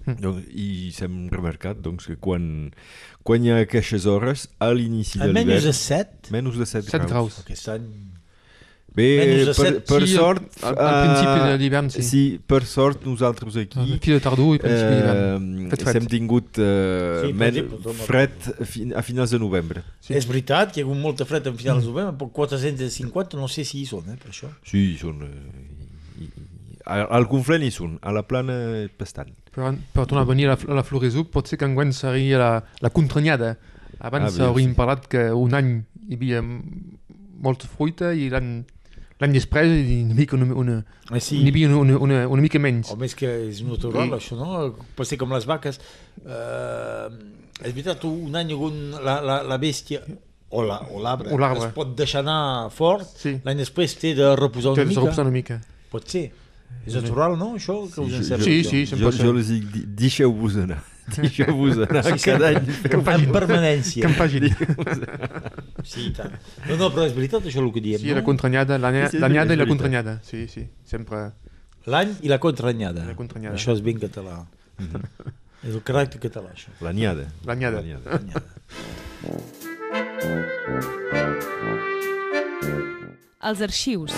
Donc, 0.07 0.43
I 0.53 0.91
s'hem 0.93 1.29
remarcat 1.33 1.79
doncs, 1.85 2.07
que 2.11 2.17
quan, 2.21 2.71
quan 3.25 3.45
hi 3.45 3.53
ha 3.55 3.61
aquestes 3.65 4.05
hores, 4.11 4.49
a 4.61 4.69
l'inici 4.77 5.21
A 5.21 5.27
de 5.29 5.33
l'hivern... 5.33 5.49
menys 5.55 5.65
de 5.71 5.73
7? 5.79 6.35
Menys 6.35 6.59
de 6.61 6.67
7, 6.69 6.91
7 6.93 7.07
graus. 7.13 7.39
Aquest 7.45 7.71
any... 7.73 7.89
Bé, 8.95 9.07
menys 9.19 9.49
per, 9.59 9.65
set, 9.67 9.79
per 9.89 9.97
sí, 10.07 10.13
sort... 10.15 10.45
al- 10.63 10.77
al 10.79 10.99
principi 11.03 11.31
eh, 11.33 11.47
de 11.51 11.55
l'hivern, 11.59 11.89
sí. 11.91 12.03
Sí, 12.07 12.21
per 12.47 12.61
sort 12.71 13.03
nosaltres 13.09 13.57
aquí... 13.59 13.97
Fi 14.05 14.13
de 14.15 14.19
tardor 14.23 14.53
i 14.55 14.61
principi. 14.63 15.01
Eh, 15.01 15.71
Fet 15.73 15.83
fred. 15.89 15.97
hem 15.99 16.07
tingut 16.13 16.61
eh, 16.63 17.25
Sí, 17.25 17.33
men, 17.35 17.49
exemple, 17.57 17.81
tot 17.83 17.91
el- 17.97 18.05
fred 18.07 18.47
a, 18.55 18.69
fin, 18.71 18.93
a 18.95 19.03
finals 19.03 19.35
de 19.35 19.41
novembre. 19.43 19.83
Sí. 19.99 20.15
És 20.15 20.29
veritat 20.31 20.71
que 20.71 20.79
hi 20.79 20.85
ha 20.85 20.87
hagut 20.87 21.01
molta 21.03 21.27
fred 21.27 21.49
en 21.51 21.59
finals 21.59 21.83
de 21.83 21.91
novembre, 21.91 22.15
però 22.21 22.31
450 22.39 23.41
no 23.41 23.49
sé 23.51 23.65
si 23.67 23.81
hi 23.83 23.89
són, 23.91 24.07
eh, 24.15 24.19
per 24.23 24.31
això. 24.31 24.53
Sí, 24.71 24.85
són... 25.01 25.25
Eh, 25.27 26.23
i, 26.23 26.29
i, 26.31 26.47
al, 26.95 27.09
al 27.19 27.27
Conflent 27.33 27.67
hi 27.67 27.73
són, 27.75 27.99
a 27.99 28.15
la 28.15 28.23
plana 28.31 28.61
bastant. 29.01 29.35
Per, 29.55 29.71
per 29.95 30.07
tornar 30.07 30.25
a 30.25 30.29
venir 30.29 30.49
a 30.49 30.55
la, 30.55 30.59
a 30.73 30.75
la 30.81 30.83
pot 31.31 31.47
ser 31.47 31.59
que 31.59 31.65
enguany 31.65 31.93
seria 31.93 32.39
la, 32.39 32.65
la 32.83 32.91
contranyada. 32.91 33.57
Abans 34.01 34.39
Ah, 34.41 34.49
hauríem 34.49 34.73
sí. 34.73 34.77
parlat 34.77 35.07
que 35.09 35.31
un 35.33 35.55
any 35.55 35.85
hi 36.09 36.15
havia 36.19 36.41
molta 36.43 37.67
fruita 37.71 38.13
i 38.13 38.29
l'any 38.33 38.65
l'any 39.21 39.33
després 39.33 39.71
hi 39.71 40.01
havia 40.11 40.35
una, 40.35 40.55
una, 40.59 40.75
Eh, 41.15 41.21
sí. 41.21 41.39
hi 41.39 41.49
havia 41.49 41.69
una, 41.69 41.79
una, 41.79 41.99
una, 42.03 42.19
una 42.29 42.43
mica 42.43 42.59
menys. 42.59 42.91
O 42.91 42.97
més 42.97 43.15
que 43.15 43.31
és 43.49 43.63
natural, 43.63 44.09
Sí. 44.11 44.15
això, 44.19 44.37
no? 44.37 44.75
Pot 44.97 45.07
ser 45.07 45.17
com 45.19 45.31
les 45.33 45.47
vaques. 45.47 45.79
Eh, 46.27 47.09
és 47.63 47.73
veritat, 47.73 48.03
un 48.05 48.35
any 48.37 48.51
hagut 48.53 48.75
la, 49.05 49.21
la, 49.23 49.43
la 49.47 49.59
bèstia 49.59 50.01
o 50.51 50.63
la- 50.67 50.81
o 50.91 51.01
l'arbre 51.03 51.31
l'arbre. 51.39 51.69
es 51.69 51.73
pot 51.75 51.95
deixar 51.97 52.21
anar 52.27 52.71
fort, 52.71 53.07
Sí. 53.17 53.39
l'any 53.45 53.57
després 53.59 53.95
té 53.99 54.15
de 54.15 54.35
reposar 54.37 54.73
una 54.73 54.83
Té 54.83 54.89
mica. 54.89 55.01
reposar 55.01 55.25
una 55.25 55.33
mica. 55.33 55.61
Pot 55.91 56.09
ser. 56.09 56.33
És 56.87 56.95
natural, 56.99 57.39
no, 57.41 57.55
això? 57.57 57.77
Que 57.93 58.01
us 58.05 58.13
sembla? 58.27 58.45
Sí, 58.45 58.59
això? 58.61 58.71
sí, 58.71 58.81
jo, 58.85 59.11
sempre 59.11 59.13
jo 59.25 59.31
els 59.37 59.49
dic, 59.49 59.65
di- 59.73 59.85
deixeu-vos 60.05 60.57
anar. 60.65 60.83
Deixeu-vos 61.17 61.79
anar 61.85 62.03
Sí, 62.05 62.13
sí. 62.19 62.25
cada 62.31 62.49
any. 62.49 62.69
En 62.91 63.31
permanència. 63.33 64.01
Que 64.03 64.09
em 64.09 64.15
pagin. 64.19 64.47
Sí, 65.85 66.07
i 66.09 66.13
tant. 66.17 66.33
No, 66.69 66.77
no, 66.81 66.91
però 66.95 67.05
és 67.09 67.13
veritat 67.17 67.45
això 67.45 67.61
el 67.65 67.71
que 67.75 67.83
diem, 67.85 68.01
Sí, 68.01 68.09
la 68.13 68.21
no? 68.23 68.25
contranyada, 68.25 68.77
Sí, 68.79 69.11
sí, 69.11 69.17
és 69.17 69.21
l'anyada 69.25 69.53
i 69.53 69.61
la 69.61 69.67
contranyada. 69.69 70.19
Sí, 70.25 70.47
sí, 70.49 70.67
sempre. 70.85 71.27
L'any 71.87 72.15
i 72.25 72.29
la 72.33 72.39
contranyada. 72.41 73.05
La 73.05 73.15
contranyada. 73.17 73.57
Això 73.57 73.75
és 73.77 73.83
ben 73.85 73.99
català. 74.01 74.43
És 75.65 75.73
el 75.73 75.81
caràcter 75.85 76.21
català, 76.21 76.51
això. 76.53 76.69
L'anyada. 76.85 77.25
L'anyada. 77.49 77.81
L'anyada. 77.81 78.21
Els 83.45 83.61
arxius. 83.61 84.13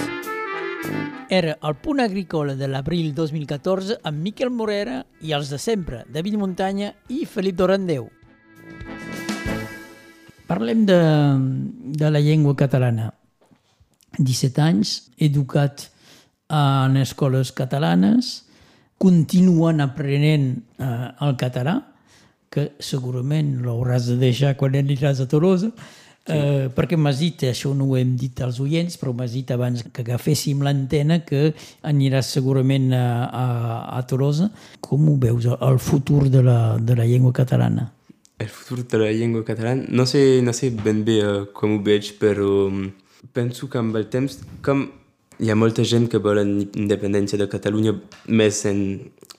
Era 1.29 1.57
el 1.63 1.75
punt 1.83 2.01
agrícola 2.01 2.55
de 2.55 2.69
l'abril 2.71 3.15
2014 3.15 3.99
amb 4.07 4.23
Miquel 4.23 4.53
Morera 4.55 5.01
i 5.21 5.33
els 5.35 5.51
de 5.51 5.59
sempre, 5.59 6.05
David 6.13 6.37
Muntanya 6.39 6.93
i 7.11 7.25
Felip 7.27 7.57
Dorandeu. 7.59 8.07
Parlem 10.47 10.85
de, 10.87 11.01
de 11.99 12.11
la 12.11 12.23
llengua 12.23 12.55
catalana. 12.55 13.11
17 14.19 14.63
anys, 14.63 14.95
educat 15.19 15.89
en 16.49 16.97
escoles 17.03 17.51
catalanes, 17.53 18.47
continuen 19.03 19.83
aprenent 19.83 20.49
eh, 20.79 21.09
el 21.27 21.37
català, 21.37 21.81
que 22.49 22.71
segurament 22.81 23.57
l'hauràs 23.67 24.07
de 24.09 24.17
deixar 24.21 24.55
quan 24.57 24.79
aniràs 24.79 25.21
a 25.21 25.27
Tolosa, 25.29 25.73
eh, 26.29 26.67
perquè 26.75 26.99
m'has 26.99 27.21
dit, 27.23 27.47
això 27.51 27.73
no 27.75 27.91
ho 27.91 27.97
hem 27.99 28.15
dit 28.19 28.41
als 28.45 28.61
oients, 28.63 28.99
però 29.01 29.15
m'has 29.17 29.33
dit 29.37 29.51
abans 29.55 29.85
que 29.87 30.05
agaféssim 30.05 30.63
l'antena 30.67 31.21
que 31.27 31.53
aniràs 31.87 32.35
segurament 32.39 32.93
a, 32.97 33.07
a, 33.27 33.47
a 33.99 34.03
Tolosa. 34.09 34.51
Com 34.81 35.09
ho 35.11 35.17
veus, 35.23 35.47
el 35.47 35.81
futur 35.83 36.27
de 36.33 36.43
la, 36.47 36.61
de 36.79 36.99
la 36.99 37.07
llengua 37.09 37.33
catalana? 37.37 37.91
El 38.39 38.53
futur 38.53 38.85
de 38.85 38.99
la 39.01 39.11
llengua 39.13 39.45
catalana, 39.45 39.87
no 39.89 40.05
sé, 40.05 40.43
no 40.45 40.53
sé 40.53 40.71
ben 40.71 41.05
bé 41.07 41.23
uh, 41.25 41.35
com 41.57 41.79
ho 41.79 41.83
veig, 41.85 42.15
però 42.21 42.67
um, 42.69 42.87
Penso 43.33 43.69
que 43.69 43.79
amb 43.79 43.97
el 43.97 44.07
temps, 44.13 44.39
com 44.65 44.87
hi 45.43 45.51
ha 45.51 45.57
molta 45.59 45.85
gent 45.85 46.07
que 46.13 46.21
vol 46.23 46.41
independència 46.43 47.39
de 47.41 47.49
Catalunya 47.53 47.95
més, 48.29 48.63
en, 48.69 48.81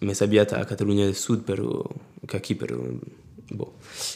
més 0.05 0.21
aviat 0.21 0.53
a 0.53 0.65
Catalunya 0.69 1.07
del 1.07 1.17
Sud 1.17 1.45
però, 1.47 1.81
que 2.27 2.37
aquí, 2.37 2.57
però 2.59 2.81
bo. 3.51 3.71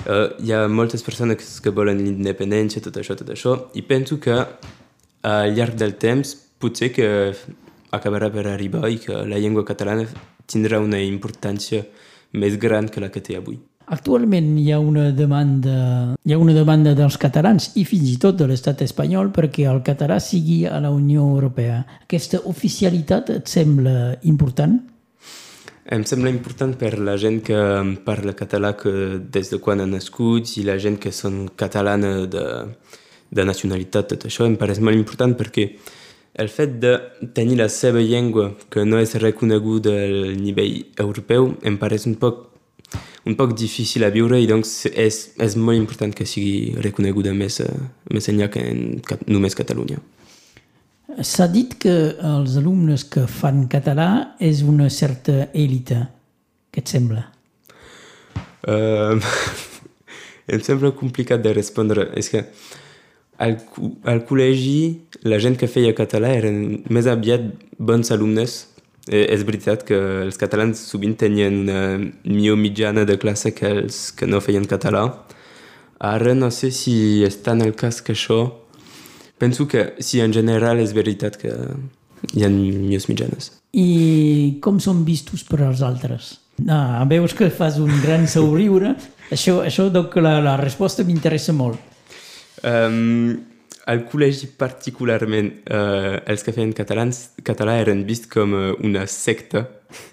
Uh, 0.05 0.29
hi 0.43 0.53
ha 0.53 0.67
moltes 0.67 1.03
persones 1.03 1.38
que, 1.39 1.47
que 1.63 1.75
volen 1.75 2.01
l'independència, 2.03 2.84
tot 2.84 2.97
això, 3.01 3.15
tot 3.17 3.29
això, 3.32 3.57
i 3.77 3.84
penso 3.88 4.19
que 4.19 4.36
al 4.36 5.55
llarg 5.55 5.77
del 5.77 5.97
temps 6.01 6.36
potser 6.61 6.91
que 6.93 7.07
acabarà 7.91 8.32
per 8.34 8.47
arribar 8.47 8.88
i 8.89 8.99
que 9.01 9.23
la 9.27 9.39
llengua 9.41 9.65
catalana 9.67 10.07
tindrà 10.49 10.79
una 10.82 11.01
importància 11.01 11.84
més 12.34 12.57
gran 12.57 12.88
que 12.89 13.03
la 13.03 13.11
que 13.11 13.21
té 13.23 13.38
avui. 13.38 13.59
Actualment 13.91 14.53
hi 14.61 14.69
ha 14.71 14.77
una 14.79 15.09
demanda, 15.11 16.15
hi 16.23 16.32
ha 16.32 16.38
una 16.39 16.53
demanda 16.55 16.93
dels 16.95 17.17
catalans 17.19 17.71
i 17.75 17.84
fins 17.84 18.07
i 18.13 18.19
tot 18.21 18.38
de 18.39 18.47
l'estat 18.47 18.84
espanyol 18.86 19.34
perquè 19.36 19.65
el 19.67 19.82
català 19.84 20.19
sigui 20.23 20.61
a 20.65 20.79
la 20.79 20.93
Unió 20.95 21.25
Europea. 21.34 21.82
Aquesta 22.05 22.39
oficialitat 22.47 23.34
et 23.36 23.51
sembla 23.51 24.13
important? 24.32 24.77
Em 25.91 26.05
sembla 26.07 26.29
important 26.31 26.71
per 26.79 26.93
la 27.03 27.17
gent 27.19 27.41
que 27.43 27.57
parla 28.05 28.31
català 28.31 28.69
que 28.79 28.91
des 29.35 29.49
de 29.51 29.57
quan 29.59 29.81
han 29.83 29.91
nascut 29.91 30.53
i 30.55 30.63
la 30.63 30.77
gent 30.79 30.95
que 31.03 31.11
són 31.11 31.49
catalana 31.59 32.11
de, 32.31 32.45
de 33.27 33.43
nacionalitat, 33.43 34.07
tot 34.13 34.23
això 34.29 34.47
em 34.47 34.55
pareix 34.61 34.79
molt 34.79 34.95
important 34.95 35.35
perquè 35.35 35.65
el 36.39 36.47
fet 36.47 36.77
de 36.79 36.93
tenir 37.35 37.57
la 37.59 37.67
seva 37.67 37.99
llengua 37.99 38.53
que 38.71 38.85
no 38.87 39.01
és 39.03 39.17
reconeguda 39.19 39.97
al 40.05 40.39
nivell 40.39 40.79
europeu 40.95 41.51
em 41.67 41.75
pareix 41.81 42.07
un 42.07 42.15
poc 42.23 42.47
un 43.27 43.35
poc 43.35 43.51
difícil 43.59 44.07
a 44.07 44.13
viure 44.15 44.39
i 44.39 44.47
doncs 44.47 44.85
és, 44.87 45.19
és 45.43 45.59
molt 45.59 45.77
important 45.77 46.15
que 46.15 46.25
sigui 46.25 46.71
reconeguda 46.87 47.35
més, 47.35 47.59
més 48.09 48.31
enllà 48.31 48.47
que 48.49 48.63
en 48.63 49.01
només 49.27 49.59
Catalunya. 49.59 49.99
S'ha 51.20 51.47
dit 51.51 51.76
que 51.82 51.93
els 52.16 52.55
alumnes 52.59 53.03
que 53.03 53.26
fan 53.28 53.66
català 53.72 54.38
és 54.39 54.64
una 54.64 54.89
certa 54.89 55.49
élite. 55.51 55.99
Què 56.72 56.84
et 56.84 56.91
sembla? 56.91 57.26
Uh, 58.64 59.20
em 60.53 60.64
sembla 60.64 60.93
complicat 60.95 61.43
de 61.43 61.53
respondre. 61.57 62.07
És 62.16 62.32
que 62.32 62.45
al, 63.41 63.57
al 64.07 64.24
col·legi 64.30 65.26
la 65.28 65.41
gent 65.43 65.59
que 65.59 65.70
feia 65.70 65.97
català 65.97 66.32
eren 66.38 66.82
més 66.89 67.09
aviat 67.12 67.49
bons 67.78 68.14
alumnes 68.16 68.62
Eh, 69.09 69.26
és 69.34 69.41
veritat 69.41 69.82
que 69.82 69.97
els 70.22 70.38
catalans 70.38 70.78
sovint 70.91 71.16
tenien 71.18 71.55
una 71.64 71.97
millor 71.97 72.57
mitjana 72.62 73.01
de 73.03 73.18
classe 73.18 73.49
que 73.57 73.72
els 73.82 74.12
que 74.14 74.28
no 74.30 74.41
feien 74.45 74.68
català. 74.70 75.07
Ara 75.97 76.36
no 76.38 76.51
sé 76.53 76.70
si 76.72 77.24
és 77.26 77.39
tant 77.41 77.62
el 77.66 77.74
cas 77.74 78.01
que 78.05 78.14
això. 78.14 78.61
Penso 79.41 79.65
que 79.67 79.95
sí, 79.97 80.19
en 80.21 80.33
general 80.35 80.77
és 80.83 80.91
veritat 80.93 81.39
que 81.41 81.49
hi 82.37 82.43
ha 82.45 82.49
millors 82.53 83.07
mitjanes. 83.09 83.47
I 83.73 84.59
com 84.61 84.77
són 84.77 85.01
vistos 85.07 85.41
per 85.47 85.63
als 85.65 85.81
altres? 85.81 86.35
Ah, 86.69 87.01
veus 87.09 87.33
que 87.33 87.49
fas 87.49 87.79
un 87.81 87.89
gran 88.03 88.27
somriure. 88.29 88.93
això, 89.33 89.63
això 89.65 89.87
donc 89.89 90.13
la, 90.21 90.35
la 90.45 90.57
resposta 90.61 91.03
m'interessa 91.07 91.55
molt. 91.57 91.79
Um, 92.61 93.33
al 93.89 94.03
col·legi 94.05 94.51
particularment 94.61 95.49
eh, 95.65 96.21
els 96.29 96.45
que 96.45 96.53
feien 96.53 96.75
catalans, 96.77 97.31
català 97.41 97.79
eren 97.81 98.05
vist 98.05 98.29
com 98.29 98.53
uh, 98.53 98.75
una 98.85 99.07
secta 99.09 99.65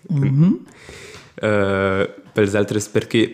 mm 0.08 0.24
-hmm. 0.24 0.54
eh, 1.48 2.04
pels 2.32 2.54
altres 2.54 2.88
perquè 2.88 3.28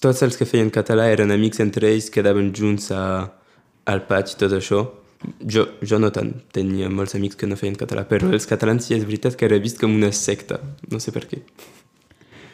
tots 0.00 0.22
els 0.22 0.36
que 0.36 0.44
feien 0.44 0.70
català 0.70 1.06
eren 1.12 1.30
amics 1.30 1.60
entre 1.60 1.92
ells, 1.92 2.10
quedaven 2.10 2.52
junts 2.52 2.90
a, 2.90 3.30
al 3.84 4.02
patx, 4.02 4.34
tot 4.34 4.52
això. 4.52 4.86
Jo, 5.42 5.64
jo 5.82 5.98
no 5.98 6.12
tant, 6.14 6.30
tenia 6.54 6.88
molts 6.88 7.16
amics 7.18 7.36
que 7.36 7.48
no 7.50 7.56
feien 7.58 7.74
català, 7.74 8.04
però 8.06 8.30
els 8.30 8.46
catalans 8.46 8.86
sí 8.86 8.94
és 8.94 9.04
veritat 9.04 9.34
que 9.34 9.48
era 9.48 9.58
vist 9.58 9.80
com 9.80 9.94
una 9.94 10.12
secta, 10.12 10.60
no 10.90 11.00
sé 11.02 11.10
per 11.10 11.26
què. 11.26 11.42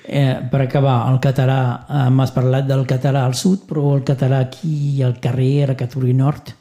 Eh, 0.04 0.36
per 0.50 0.60
acabar, 0.60 1.10
el 1.12 1.20
català, 1.20 1.86
eh, 1.88 2.08
m'has 2.10 2.32
parlat 2.32 2.66
del 2.68 2.84
català 2.88 3.24
al 3.24 3.34
sud, 3.34 3.64
però 3.68 3.94
el 3.96 4.04
català 4.04 4.40
aquí 4.40 5.02
al 5.02 5.18
carrer, 5.20 5.70
a 5.70 5.76
Catalunya 5.76 6.18
Nord, 6.24 6.54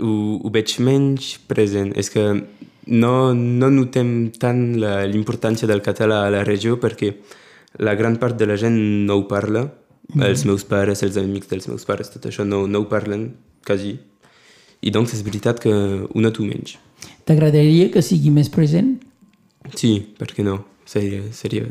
ho, 0.00 0.40
ho 0.42 0.50
veig 0.54 0.78
menys 0.82 1.34
present. 1.50 1.92
És 1.98 2.10
que 2.10 2.24
no, 2.34 3.14
no 3.34 3.70
notem 3.70 4.30
tant 4.40 4.62
l'importància 4.80 5.68
del 5.70 5.82
català 5.84 6.24
a 6.24 6.32
la 6.34 6.44
regió 6.46 6.78
perquè 6.82 7.14
la 7.82 7.94
gran 7.98 8.18
part 8.22 8.38
de 8.38 8.48
la 8.50 8.58
gent 8.60 8.78
no 9.08 9.20
ho 9.20 9.28
parla. 9.28 9.64
Mm 9.64 10.20
-hmm. 10.20 10.26
Els 10.28 10.44
meus 10.44 10.64
pares, 10.64 11.02
els 11.02 11.16
amics 11.16 11.48
dels 11.48 11.68
meus 11.68 11.84
pares, 11.84 12.10
tot 12.10 12.26
això 12.26 12.44
no, 12.44 12.66
no 12.66 12.78
ho 12.80 12.88
parlen, 12.88 13.36
quasi. 13.64 13.98
I 14.84 14.92
doncs 14.92 15.16
és 15.16 15.24
veritat 15.24 15.62
que 15.62 15.72
ho 15.72 16.20
noto 16.20 16.44
menys. 16.44 16.76
T'agradaria 17.24 17.88
que 17.92 18.04
sigui 18.04 18.30
més 18.34 18.50
present? 18.52 18.98
Sí, 19.72 19.96
per 20.18 20.28
què 20.34 20.44
no? 20.44 20.60
Seria, 20.84 21.22
seria 21.32 21.64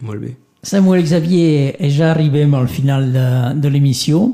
molt 0.00 0.22
bé. 0.24 0.36
Samuel 0.66 1.04
Xavier, 1.06 1.76
ja 1.92 2.10
arribem 2.14 2.56
al 2.56 2.70
final 2.72 3.10
de, 3.12 3.26
de 3.60 3.70
l'emissió 3.70 4.24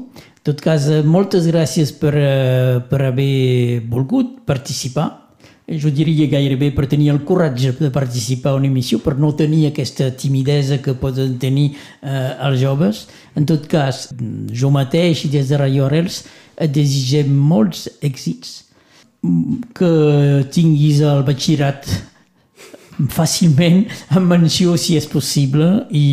tot 0.43 0.59
cas, 0.59 0.89
eh, 0.91 1.03
moltes 1.07 1.47
gràcies 1.47 1.93
per, 1.95 2.15
eh, 2.19 2.81
per 2.91 3.01
haver 3.07 3.81
volgut 3.87 4.41
participar. 4.45 5.21
Jo 5.69 5.89
diria 5.95 6.27
gairebé 6.27 6.73
per 6.75 6.89
tenir 6.89 7.11
el 7.13 7.23
coratge 7.25 7.71
de 7.79 7.91
participar 7.91 8.51
a 8.51 8.55
una 8.57 8.67
emissió, 8.67 8.99
per 8.99 9.17
no 9.19 9.37
tenir 9.37 9.69
aquesta 9.69 10.11
timidesa 10.11 10.83
que 10.83 10.95
poden 10.95 11.39
tenir 11.39 11.77
eh, 12.03 12.35
els 12.43 12.59
joves. 12.61 13.07
En 13.37 13.47
tot 13.47 13.69
cas, 13.69 14.09
jo 14.51 14.71
mateix 14.71 15.25
i 15.25 15.29
des 15.29 15.49
de 15.49 15.57
Radio 15.57 15.87
Arrels 15.87 16.25
desitgem 16.71 17.33
molts 17.33 17.89
èxits, 18.03 18.59
que 19.77 19.93
tinguis 20.55 21.03
el 21.07 21.23
batxillerat 21.27 21.87
fàcilment, 23.13 23.85
amb 24.15 24.31
menció 24.35 24.75
si 24.81 24.99
és 24.99 25.07
possible, 25.11 25.71
i 25.91 26.09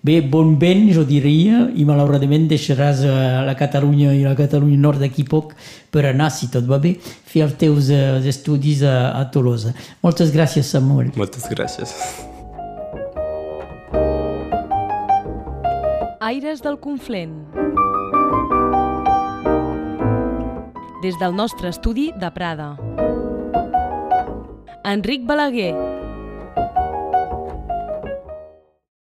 Bé, 0.00 0.22
bon 0.24 0.54
vent, 0.56 0.86
jo 0.96 1.02
diria, 1.04 1.66
i 1.76 1.84
malauradament 1.84 2.46
deixaràs 2.48 3.02
uh, 3.04 3.16
la 3.44 3.52
Catalunya 3.52 4.14
i 4.16 4.22
la 4.24 4.32
Catalunya 4.38 4.78
Nord 4.80 5.02
d'aquí 5.04 5.26
poc 5.28 5.52
per 5.92 6.06
anar, 6.08 6.30
si 6.32 6.48
tot 6.48 6.64
va 6.64 6.78
bé, 6.80 6.94
fer 7.04 7.44
els 7.44 7.58
teus 7.60 7.90
uh, 7.92 8.16
estudis 8.24 8.80
a, 8.80 9.12
a 9.20 9.26
Tolosa. 9.28 9.74
Moltes 10.00 10.32
gràcies, 10.32 10.72
Samuel. 10.72 11.12
Moltes 11.20 11.44
gràcies. 11.52 11.92
Aires 16.24 16.64
del 16.64 16.80
Conflent. 16.80 17.36
Des 21.00 21.16
del 21.16 21.32
nostre 21.32 21.70
estudi 21.72 22.10
de 22.20 22.28
Prada. 22.30 22.74
Enric 24.84 25.24
Balaguer. 25.24 25.89